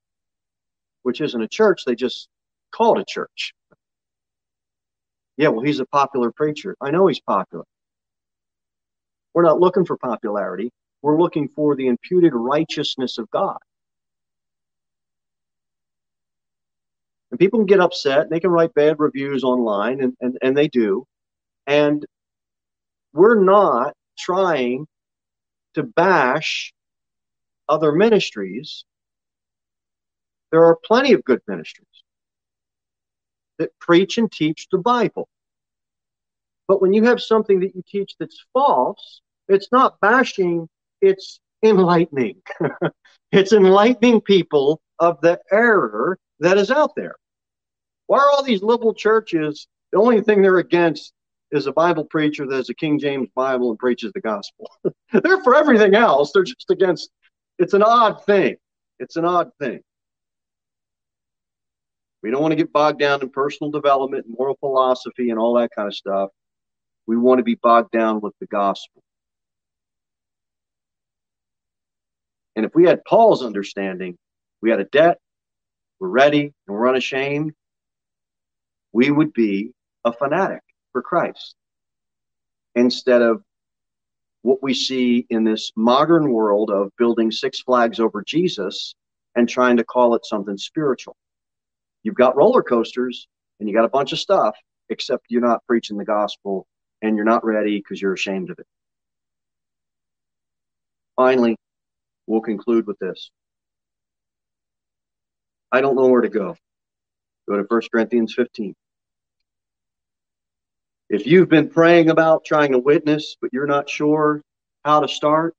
which 1.03 1.22
isn't 1.22 1.41
a 1.41 1.47
church. 1.47 1.84
They 1.86 1.95
just 1.95 2.28
call 2.72 2.97
it 2.97 3.01
a 3.01 3.05
church. 3.05 3.53
Yeah, 5.41 5.47
well, 5.47 5.65
he's 5.65 5.79
a 5.79 5.87
popular 5.87 6.31
preacher. 6.31 6.77
I 6.79 6.91
know 6.91 7.07
he's 7.07 7.19
popular. 7.19 7.65
We're 9.33 9.41
not 9.41 9.59
looking 9.59 9.85
for 9.85 9.97
popularity. 9.97 10.69
We're 11.01 11.19
looking 11.19 11.49
for 11.55 11.75
the 11.75 11.87
imputed 11.87 12.33
righteousness 12.35 13.17
of 13.17 13.27
God. 13.31 13.57
And 17.31 17.39
people 17.39 17.57
can 17.57 17.65
get 17.65 17.79
upset, 17.79 18.19
and 18.21 18.29
they 18.29 18.39
can 18.39 18.51
write 18.51 18.75
bad 18.75 18.97
reviews 18.99 19.43
online, 19.43 20.03
and, 20.03 20.13
and, 20.21 20.37
and 20.43 20.55
they 20.55 20.67
do. 20.67 21.07
And 21.65 22.05
we're 23.11 23.43
not 23.43 23.95
trying 24.19 24.85
to 25.73 25.81
bash 25.81 26.71
other 27.67 27.93
ministries. 27.93 28.85
There 30.51 30.65
are 30.65 30.77
plenty 30.85 31.13
of 31.13 31.23
good 31.23 31.41
ministries 31.47 31.90
that 33.62 33.78
preach 33.80 34.18
and 34.18 34.32
teach 34.32 34.68
the 34.72 34.80
Bible. 34.80 35.30
But 36.68 36.82
when 36.82 36.93
you 36.93 37.03
have 37.03 37.22
something 37.22 37.59
that 37.59 37.76
you 37.76 37.84
teach 37.88 38.16
that's 38.20 38.43
false, 38.53 39.22
it's 39.47 39.72
not 39.72 39.99
bashing, 39.99 40.68
it's 41.01 41.39
enlightening. 41.64 42.41
it's 43.32 43.53
enlightening 43.53 44.22
people 44.22 44.82
of 44.99 45.22
the 45.22 45.39
error 45.51 46.18
that 46.39 46.57
is 46.57 46.72
out 46.72 46.95
there. 46.95 47.16
Why 48.07 48.18
are 48.18 48.32
all 48.32 48.43
these 48.43 48.64
liberal 48.64 48.93
churches, 48.93 49.68
the 49.91 49.99
only 49.99 50.22
thing 50.22 50.41
they're 50.41 50.57
against 50.57 51.14
is 51.51 51.68
a 51.68 51.72
Bible 51.72 52.05
preacher 52.05 52.47
that 52.47 52.55
has 52.55 52.70
a 52.70 52.74
King 52.74 52.97
James 52.97 53.30
Bible 53.36 53.70
and 53.70 53.80
preaches 53.80 54.12
the 54.14 54.22
gospel? 54.22 54.70
they're 55.14 55.43
for 55.43 55.55
everything 55.55 55.93
else. 55.93 56.32
They're 56.34 56.43
just 56.43 56.70
against, 56.72 57.12
it's 57.59 57.74
an 57.74 57.84
odd 57.84 58.26
thing. 58.26 58.55
It's 58.99 59.18
an 59.18 59.26
odd 59.26 59.51
thing. 59.59 59.82
We 62.22 62.30
don't 62.30 62.41
want 62.41 62.51
to 62.51 62.55
get 62.55 62.72
bogged 62.72 62.99
down 62.99 63.22
in 63.22 63.30
personal 63.30 63.72
development 63.72 64.26
moral 64.28 64.55
philosophy 64.59 65.30
and 65.30 65.39
all 65.39 65.55
that 65.55 65.72
kind 65.76 65.88
of 65.88 65.95
stuff. 65.95 66.30
We 67.07 67.17
want 67.17 67.39
to 67.39 67.43
be 67.43 67.55
bogged 67.55 67.91
down 67.91 68.22
with 68.22 68.34
the 68.39 68.47
gospel. 68.47 69.01
And 72.55 72.65
if 72.65 72.76
we 72.76 72.86
had 72.86 73.03
Paul's 73.05 73.43
understanding, 73.43 74.17
we 74.61 74.69
had 74.69 74.80
a 74.80 74.86
debt, 74.86 75.19
we're 75.99 76.09
ready, 76.09 76.53
and 76.67 76.78
we're 76.78 76.89
unashamed, 76.89 77.53
we 78.93 79.09
would 79.09 79.34
be 79.34 79.72
a 80.05 80.11
fanatic 80.11 80.61
for 80.91 81.01
Christ 81.01 81.55
instead 82.76 83.22
of 83.22 83.41
what 84.43 84.61
we 84.61 84.74
see 84.74 85.26
in 85.30 85.43
this 85.43 85.72
modern 85.76 86.32
world 86.32 86.72
of 86.72 86.91
building 86.97 87.32
six 87.32 87.61
flags 87.61 87.99
over 87.99 88.24
Jesus 88.24 88.95
and 89.36 89.47
trying 89.47 89.78
to 89.78 89.84
call 89.84 90.15
it 90.15 90.26
something 90.26 90.57
spiritual. 90.57 91.15
You've 92.04 92.16
got 92.16 92.36
roller 92.36 92.64
coasters 92.64 93.28
and 93.60 93.70
you 93.70 93.76
got 93.76 93.86
a 93.86 93.89
bunch 93.89 94.12
of 94.12 94.20
stuff, 94.20 94.56
except 94.89 95.26
you're 95.30 95.41
not 95.41 95.66
preaching 95.68 95.97
the 95.97 96.06
gospel 96.06 96.66
and 97.02 97.16
you're 97.16 97.26
not 97.26 97.45
ready 97.45 97.78
because 97.78 98.02
you're 98.02 98.14
ashamed 98.14 98.49
of 98.49 98.60
it. 98.60 98.66
Finally, 101.16 101.56
we'll 102.28 102.41
conclude 102.41 102.88
with 102.88 102.97
this. 102.99 103.32
I 105.72 105.82
don't 105.82 105.95
know 105.95 106.08
where 106.08 106.22
to 106.22 106.30
go. 106.30 106.58
Go 107.47 107.58
to 107.58 107.66
1 107.68 107.82
Corinthians 107.91 108.34
15. 108.34 108.74
If 111.10 111.28
you've 111.28 111.49
been 111.49 111.70
praying 111.70 112.10
about 112.10 112.45
trying 112.45 112.72
to 112.72 112.80
witness, 112.80 113.36
but 113.41 113.52
you're 113.54 113.68
not 113.68 113.89
sure 113.89 114.41
how 114.84 115.02
to 115.02 115.08
start, 115.08 115.54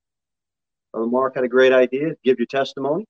Mark 0.94 1.34
had 1.34 1.44
a 1.44 1.48
great 1.48 1.72
idea. 1.72 2.14
Give 2.24 2.38
your 2.38 2.46
testimony. 2.46 3.04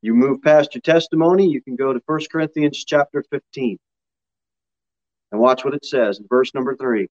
You 0.00 0.14
move 0.14 0.42
past 0.42 0.74
your 0.74 0.82
testimony, 0.82 1.48
you 1.48 1.60
can 1.60 1.76
go 1.76 1.92
to 1.92 2.00
1 2.06 2.20
Corinthians 2.30 2.84
chapter 2.84 3.24
15. 3.30 3.78
And 5.32 5.40
watch 5.40 5.64
what 5.64 5.74
it 5.74 5.84
says 5.84 6.18
in 6.18 6.26
verse 6.28 6.54
number 6.54 6.76
3. 6.76 7.08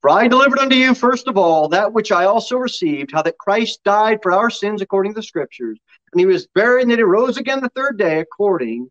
For 0.00 0.10
I 0.10 0.28
delivered 0.28 0.58
unto 0.58 0.76
you 0.76 0.94
first 0.94 1.28
of 1.28 1.38
all 1.38 1.68
that 1.70 1.92
which 1.92 2.12
I 2.12 2.26
also 2.26 2.56
received, 2.56 3.10
how 3.12 3.22
that 3.22 3.38
Christ 3.38 3.82
died 3.84 4.20
for 4.22 4.32
our 4.32 4.50
sins 4.50 4.82
according 4.82 5.12
to 5.14 5.20
the 5.20 5.26
Scriptures, 5.26 5.78
and 6.12 6.20
he 6.20 6.26
was 6.26 6.46
buried, 6.54 6.82
and 6.82 6.90
that 6.90 6.98
he 6.98 7.04
rose 7.04 7.38
again 7.38 7.60
the 7.60 7.70
third 7.70 7.98
day 7.98 8.20
according 8.20 8.90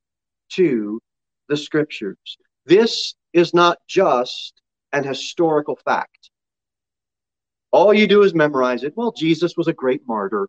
to 0.53 0.99
the 1.49 1.57
Scriptures. 1.57 2.37
This 2.65 3.13
is 3.31 3.53
not 3.53 3.77
just 3.87 4.59
an 4.91 5.03
historical 5.03 5.77
fact. 5.85 6.29
All 7.71 7.93
you 7.93 8.07
do 8.07 8.23
is 8.23 8.33
memorize 8.33 8.83
it. 8.83 8.93
Well, 8.95 9.11
Jesus 9.11 9.55
was 9.55 9.67
a 9.67 9.73
great 9.73 10.01
martyr. 10.07 10.47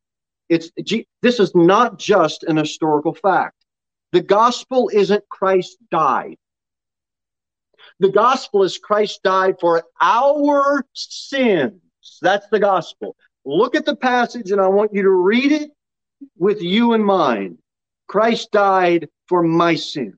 It's 0.48 0.70
this 1.22 1.40
is 1.40 1.54
not 1.54 1.98
just 1.98 2.44
an 2.44 2.56
historical 2.56 3.14
fact. 3.14 3.56
The 4.12 4.20
gospel 4.20 4.90
isn't 4.92 5.28
Christ 5.28 5.78
died. 5.90 6.36
The 8.00 8.10
gospel 8.10 8.62
is 8.62 8.78
Christ 8.78 9.22
died 9.22 9.56
for 9.60 9.82
our 10.00 10.84
sins. 10.92 11.80
That's 12.20 12.48
the 12.48 12.60
gospel. 12.60 13.16
Look 13.44 13.74
at 13.74 13.86
the 13.86 13.96
passage 13.96 14.50
and 14.50 14.60
I 14.60 14.68
want 14.68 14.94
you 14.94 15.02
to 15.02 15.10
read 15.10 15.52
it 15.52 15.70
with 16.36 16.62
you 16.62 16.92
in 16.92 17.02
mind. 17.02 17.58
Christ 18.06 18.50
died 18.52 19.08
for 19.28 19.42
my 19.42 19.74
sin. 19.74 20.14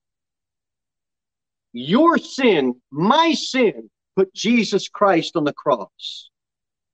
Your 1.73 2.19
sin, 2.19 2.81
my 2.91 3.33
sin, 3.35 3.91
put 4.17 4.33
Jesus 4.35 4.89
Christ 4.89 5.37
on 5.37 5.45
the 5.45 5.53
cross. 5.53 6.31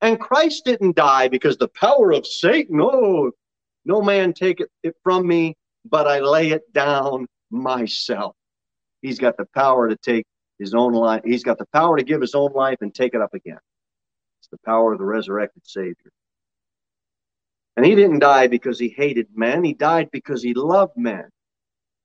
And 0.02 0.18
Christ 0.18 0.64
didn't 0.64 0.96
die 0.96 1.28
because 1.28 1.56
the 1.56 1.68
power 1.68 2.12
of 2.12 2.26
Satan, 2.26 2.80
oh, 2.82 3.30
no 3.84 4.02
man 4.02 4.32
take 4.32 4.60
it, 4.60 4.68
it 4.82 4.96
from 5.04 5.26
me, 5.26 5.56
but 5.84 6.08
I 6.08 6.18
lay 6.18 6.50
it 6.50 6.72
down 6.72 7.26
myself. 7.50 8.34
He's 9.00 9.20
got 9.20 9.36
the 9.36 9.46
power 9.54 9.88
to 9.88 9.96
take 9.96 10.26
his 10.58 10.74
own 10.74 10.92
life. 10.92 11.22
He's 11.24 11.44
got 11.44 11.58
the 11.58 11.66
power 11.72 11.96
to 11.96 12.04
give 12.04 12.20
his 12.20 12.34
own 12.34 12.52
life 12.52 12.78
and 12.80 12.92
take 12.92 13.14
it 13.14 13.20
up 13.20 13.32
again. 13.32 13.58
It's 14.40 14.48
the 14.50 14.58
power 14.66 14.92
of 14.92 14.98
the 14.98 15.04
resurrected 15.04 15.62
Savior. 15.64 16.10
And 17.76 17.86
he 17.86 17.94
didn't 17.94 18.18
die 18.18 18.48
because 18.48 18.80
he 18.80 18.88
hated 18.88 19.28
men. 19.34 19.62
He 19.62 19.72
died 19.72 20.08
because 20.12 20.42
he 20.42 20.52
loved 20.52 20.96
men. 20.96 21.28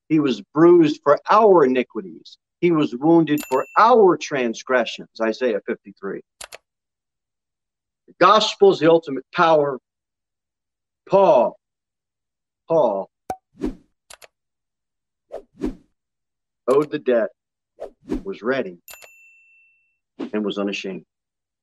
He 0.08 0.20
was 0.20 0.42
bruised 0.54 1.02
for 1.04 1.20
our 1.30 1.66
iniquities. 1.66 2.38
He 2.62 2.72
was 2.72 2.96
wounded 2.96 3.42
for 3.50 3.66
our 3.78 4.18
transgressions. 4.18 5.10
Isaiah 5.20 5.62
53. 5.66 6.22
The 8.08 8.14
gospel 8.20 8.72
is 8.72 8.80
the 8.80 8.90
ultimate 8.92 9.26
power. 9.34 9.80
Paul, 11.10 11.58
Paul 12.68 13.10
owed 16.68 16.92
the 16.92 17.00
debt, 17.00 17.30
was 18.24 18.42
ready, 18.42 18.80
and 20.34 20.46
was 20.46 20.58
unashamed. 20.58 21.06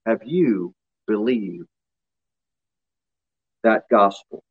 Have 0.07 0.22
you 0.24 0.74
believed 1.07 1.68
that 3.64 3.84
gospel? 3.90 4.42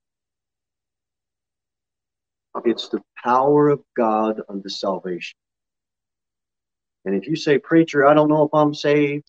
It's 2.66 2.90
the 2.90 3.02
power 3.24 3.70
of 3.70 3.82
God 3.98 4.42
unto 4.50 4.70
salvation. 4.70 5.38
And 7.06 7.16
if 7.16 7.28
you 7.28 7.36
say, 7.36 7.58
Preacher, 7.58 8.06
I 8.06 8.14
don't 8.14 8.30
know 8.30 8.44
if 8.44 8.54
I'm 8.54 8.74
saved, 8.74 9.26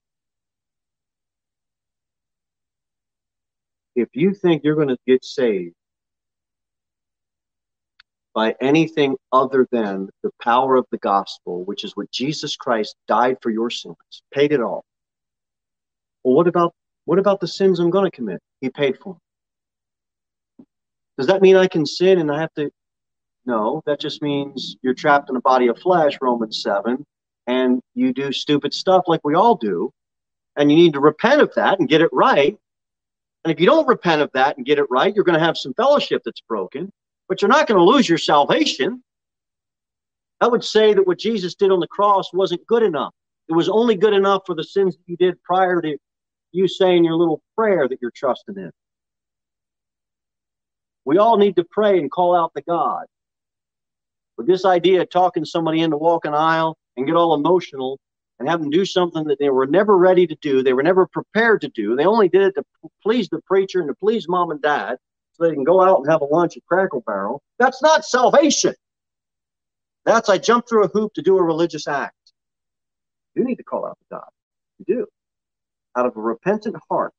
if 3.95 4.09
you 4.13 4.35
think 4.35 4.63
you're 4.65 4.75
going 4.75 4.89
to 4.89 4.99
get 5.07 5.25
saved 5.25 5.75
by 8.35 8.55
anything 8.61 9.17
other 9.33 9.67
than 9.71 10.11
the 10.23 10.31
power 10.43 10.75
of 10.77 10.87
the 10.91 10.99
gospel, 10.99 11.65
which 11.65 11.85
is 11.85 11.97
what 11.97 12.11
Jesus 12.11 12.57
Christ 12.57 12.97
died 13.07 13.37
for 13.41 13.51
your 13.51 13.71
sins, 13.71 13.97
paid 14.33 14.53
it 14.53 14.61
all. 14.61 14.85
Well, 16.25 16.35
what 16.35 16.49
about 16.49 16.75
what 17.05 17.19
about 17.19 17.41
the 17.41 17.49
sins 17.49 17.79
I'm 17.79 17.91
going 17.91 18.11
to 18.11 18.17
commit? 18.17 18.41
He 18.61 18.71
paid 18.71 18.99
for 18.99 19.15
them. 20.59 20.67
Does 21.19 21.27
that 21.29 21.43
mean 21.43 21.55
I 21.55 21.69
can 21.69 21.87
sin 21.87 22.19
and 22.19 22.33
I 22.33 22.41
have 22.41 22.53
to? 22.55 22.71
No, 23.47 23.83
that 23.87 24.01
just 24.01 24.23
means 24.23 24.77
you're 24.83 24.95
trapped 24.95 25.29
in 25.29 25.37
a 25.37 25.41
body 25.41 25.69
of 25.69 25.79
flesh, 25.79 26.19
Romans 26.21 26.63
7, 26.63 27.05
and 27.47 27.81
you 27.95 28.13
do 28.13 28.33
stupid 28.33 28.73
stuff 28.73 29.05
like 29.07 29.21
we 29.23 29.35
all 29.35 29.55
do, 29.55 29.93
and 30.57 30.71
you 30.71 30.79
need 30.79 30.95
to 30.95 31.01
repent 31.01 31.43
of 31.43 31.55
that 31.55 31.79
and 31.79 31.89
get 31.89 32.01
it 32.01 32.09
right. 32.11 32.57
And 33.45 33.53
if 33.53 33.61
you 33.61 33.67
don't 33.67 33.87
repent 33.87 34.23
of 34.23 34.31
that 34.33 34.57
and 34.57 34.65
get 34.65 34.79
it 34.79 34.87
right, 34.91 35.15
you're 35.15 35.25
going 35.25 35.39
to 35.39 35.45
have 35.45 35.59
some 35.59 35.75
fellowship 35.75 36.23
that's 36.25 36.41
broken, 36.41 36.91
but 37.29 37.43
you're 37.43 37.51
not 37.51 37.67
going 37.67 37.79
to 37.79 37.85
lose 37.85 38.09
your 38.09 38.19
salvation. 38.19 39.03
I 40.41 40.49
would 40.49 40.65
say 40.65 40.95
that 40.95 41.07
what 41.07 41.19
Jesus 41.19 41.55
did 41.55 41.71
on 41.71 41.81
the 41.81 41.87
cross 41.87 42.33
wasn't 42.33 42.67
good 42.67 42.83
enough. 42.83 43.13
It 43.49 43.53
was 43.53 43.69
only 43.69 43.97
good 43.97 44.15
enough 44.15 44.43
for 44.47 44.55
the 44.55 44.65
sins 44.65 44.97
that 44.97 45.03
you 45.07 45.17
did 45.17 45.43
prior 45.43 45.81
to 45.83 45.97
you 46.53 46.69
saying 46.69 47.05
your 47.05 47.17
little 47.17 47.43
prayer 47.57 47.87
that 47.87 47.99
you're 48.01 48.13
trusting 48.15 48.57
in. 48.57 48.71
We 51.05 51.19
all 51.19 51.37
need 51.37 51.57
to 51.57 51.65
pray 51.71 51.99
and 51.99 52.11
call 52.11 52.35
out 52.35 52.53
to 52.57 52.63
God. 52.63 53.05
But 54.37 54.47
this 54.47 54.65
idea 54.65 55.03
of 55.03 55.11
talking 55.11 55.45
somebody 55.45 55.81
into 55.81 55.99
walking 55.99 56.33
aisle 56.33 56.77
and 56.97 57.07
get 57.07 57.15
all 57.15 57.35
emotional 57.35 57.99
and 58.39 58.49
have 58.49 58.61
them 58.61 58.71
do 58.71 58.85
something 58.85 59.25
that 59.25 59.39
they 59.39 59.51
were 59.51 59.67
never 59.67 59.97
ready 59.97 60.27
to 60.27 60.37
do. 60.41 60.63
They 60.63 60.73
were 60.73 60.83
never 60.83 61.07
prepared 61.07 61.61
to 61.63 61.69
do. 61.69 61.97
They 61.97 62.07
only 62.07 62.29
did 62.29 62.43
it 62.43 62.55
to 62.57 62.65
please 63.03 63.29
the 63.29 63.41
preacher 63.43 63.81
and 63.81 63.89
to 63.89 63.95
please 63.95 64.29
mom 64.29 64.51
and 64.51 64.61
dad 64.61 64.97
so 65.33 65.45
they 65.45 65.55
can 65.55 65.65
go 65.65 65.81
out 65.81 65.99
and 65.99 66.11
have 66.11 66.21
a 66.21 66.27
lunch 66.27 66.57
at 66.57 66.65
Cracker 66.67 67.01
Barrel. 67.01 67.43
That's 67.59 67.83
not 67.83 68.05
salvation. 68.05 68.75
That's 70.05 70.29
I 70.29 70.39
jump 70.39 70.69
through 70.69 70.85
a 70.85 70.89
hoop 70.89 71.15
to 71.15 71.23
do 71.23 71.39
a 71.39 71.43
religious 71.43 71.89
act. 71.89 72.15
You 73.35 73.45
need 73.45 73.57
to 73.57 73.65
call 73.65 73.87
out 73.87 73.99
to 73.99 74.17
God. 74.17 74.29
You 74.79 74.85
do. 74.97 75.07
Out 75.97 76.07
of 76.07 76.17
a 76.17 76.21
repentant 76.21 76.77
heart, 76.91 77.15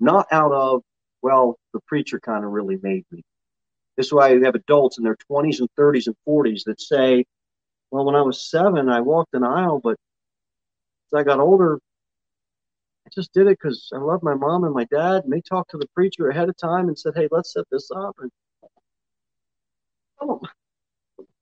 not 0.00 0.26
out 0.32 0.52
of, 0.52 0.82
well, 1.22 1.58
the 1.72 1.80
preacher 1.86 2.18
kind 2.18 2.44
of 2.44 2.50
really 2.50 2.78
made 2.82 3.04
me. 3.10 3.22
This 3.96 4.06
is 4.06 4.12
why 4.12 4.32
you 4.32 4.44
have 4.44 4.54
adults 4.54 4.98
in 4.98 5.04
their 5.04 5.16
20s 5.30 5.60
and 5.60 5.68
30s 5.78 6.06
and 6.06 6.16
40s 6.26 6.64
that 6.64 6.80
say, 6.80 7.24
well, 7.90 8.04
when 8.04 8.14
I 8.14 8.22
was 8.22 8.48
seven, 8.48 8.88
I 8.88 9.00
walked 9.00 9.34
an 9.34 9.44
aisle, 9.44 9.80
but 9.82 9.96
as 11.12 11.18
I 11.20 11.22
got 11.24 11.40
older, 11.40 11.78
I 13.06 13.10
just 13.14 13.32
did 13.32 13.46
it 13.46 13.58
because 13.60 13.90
I 13.94 13.98
love 13.98 14.22
my 14.22 14.34
mom 14.34 14.64
and 14.64 14.74
my 14.74 14.84
dad, 14.84 15.24
and 15.24 15.32
they 15.32 15.40
talked 15.40 15.70
to 15.72 15.78
the 15.78 15.88
preacher 15.94 16.28
ahead 16.28 16.48
of 16.48 16.56
time 16.56 16.88
and 16.88 16.98
said, 16.98 17.14
"Hey, 17.16 17.28
let's 17.30 17.52
set 17.52 17.64
this 17.70 17.90
up." 17.90 18.16
And 18.20 18.30
I 20.20 20.24
want, 20.26 20.42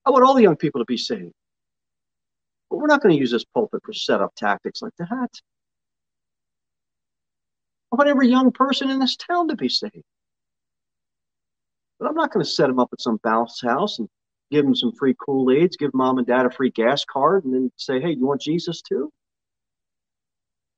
I 0.07 0.11
want 0.11 0.25
all 0.25 0.35
the 0.35 0.43
young 0.43 0.57
people 0.57 0.81
to 0.81 0.85
be 0.87 0.97
saved, 0.97 1.33
but 2.71 2.79
we're 2.79 2.87
not 2.87 3.03
going 3.03 3.15
to 3.15 3.21
use 3.21 3.31
this 3.31 3.45
pulpit 3.45 3.83
for 3.85 3.93
setup 3.93 4.35
tactics 4.37 4.83
like 4.83 4.95
that. 4.99 5.31
I 7.93 7.97
want 7.97 8.09
every 8.09 8.29
young 8.29 8.53
person 8.53 8.91
in 8.91 8.99
this 8.99 9.17
town 9.17 9.49
to 9.49 9.57
be 9.57 9.69
saved, 9.69 10.05
but 11.99 12.09
I'm 12.09 12.15
not 12.15 12.33
going 12.33 12.45
to 12.45 12.51
set 12.51 12.69
them 12.69 12.79
up 12.79 12.91
at 12.93 13.01
some 13.01 13.19
bounce 13.23 13.61
house 13.63 13.99
and 13.99 14.09
give 14.51 14.65
them 14.65 14.75
some 14.75 14.93
free 14.93 15.15
Kool-Aids, 15.19 15.77
give 15.77 15.93
mom 15.95 16.19
and 16.19 16.27
dad 16.27 16.47
a 16.47 16.51
free 16.51 16.71
gas 16.71 17.05
card, 17.05 17.45
and 17.45 17.55
then 17.55 17.73
say, 17.77 18.01
hey, 18.01 18.11
you 18.13 18.27
want 18.27 18.41
Jesus 18.41 18.83
too? 18.83 19.11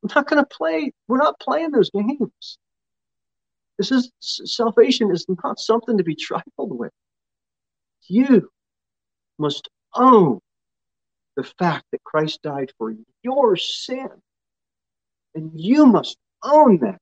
I'm 0.03 0.11
not 0.15 0.29
going 0.29 0.43
to 0.43 0.49
play. 0.49 0.93
We're 1.09 1.19
not 1.19 1.41
playing 1.41 1.71
those 1.71 1.91
games. 1.91 2.59
This 3.79 3.93
is 3.93 4.11
salvation 4.21 5.11
is 5.11 5.25
not 5.43 5.59
something 5.59 5.97
to 5.99 6.05
be 6.05 6.15
trifled 6.15 6.79
with. 6.79 6.93
You 8.09 8.51
must 9.39 9.69
own 9.95 10.41
the 11.37 11.45
fact 11.45 11.87
that 11.93 12.05
Christ 12.05 12.41
died 12.43 12.73
for 12.77 12.95
your 13.23 13.57
sin. 13.57 14.09
And 15.35 15.53
you 15.55 15.87
must 15.87 16.19
own 16.43 16.79
that 16.79 16.99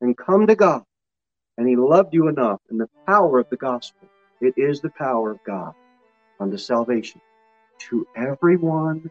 and 0.00 0.16
come 0.16 0.46
to 0.46 0.56
God. 0.56 0.82
And 1.58 1.68
He 1.68 1.76
loved 1.76 2.14
you 2.14 2.28
enough 2.28 2.60
in 2.70 2.78
the 2.78 2.88
power 3.06 3.38
of 3.38 3.46
the 3.50 3.56
gospel 3.56 4.08
it 4.40 4.54
is 4.56 4.80
the 4.80 4.90
power 4.90 5.32
of 5.32 5.42
God 5.44 5.72
unto 6.38 6.58
salvation 6.58 7.20
to 7.88 8.06
everyone 8.16 9.10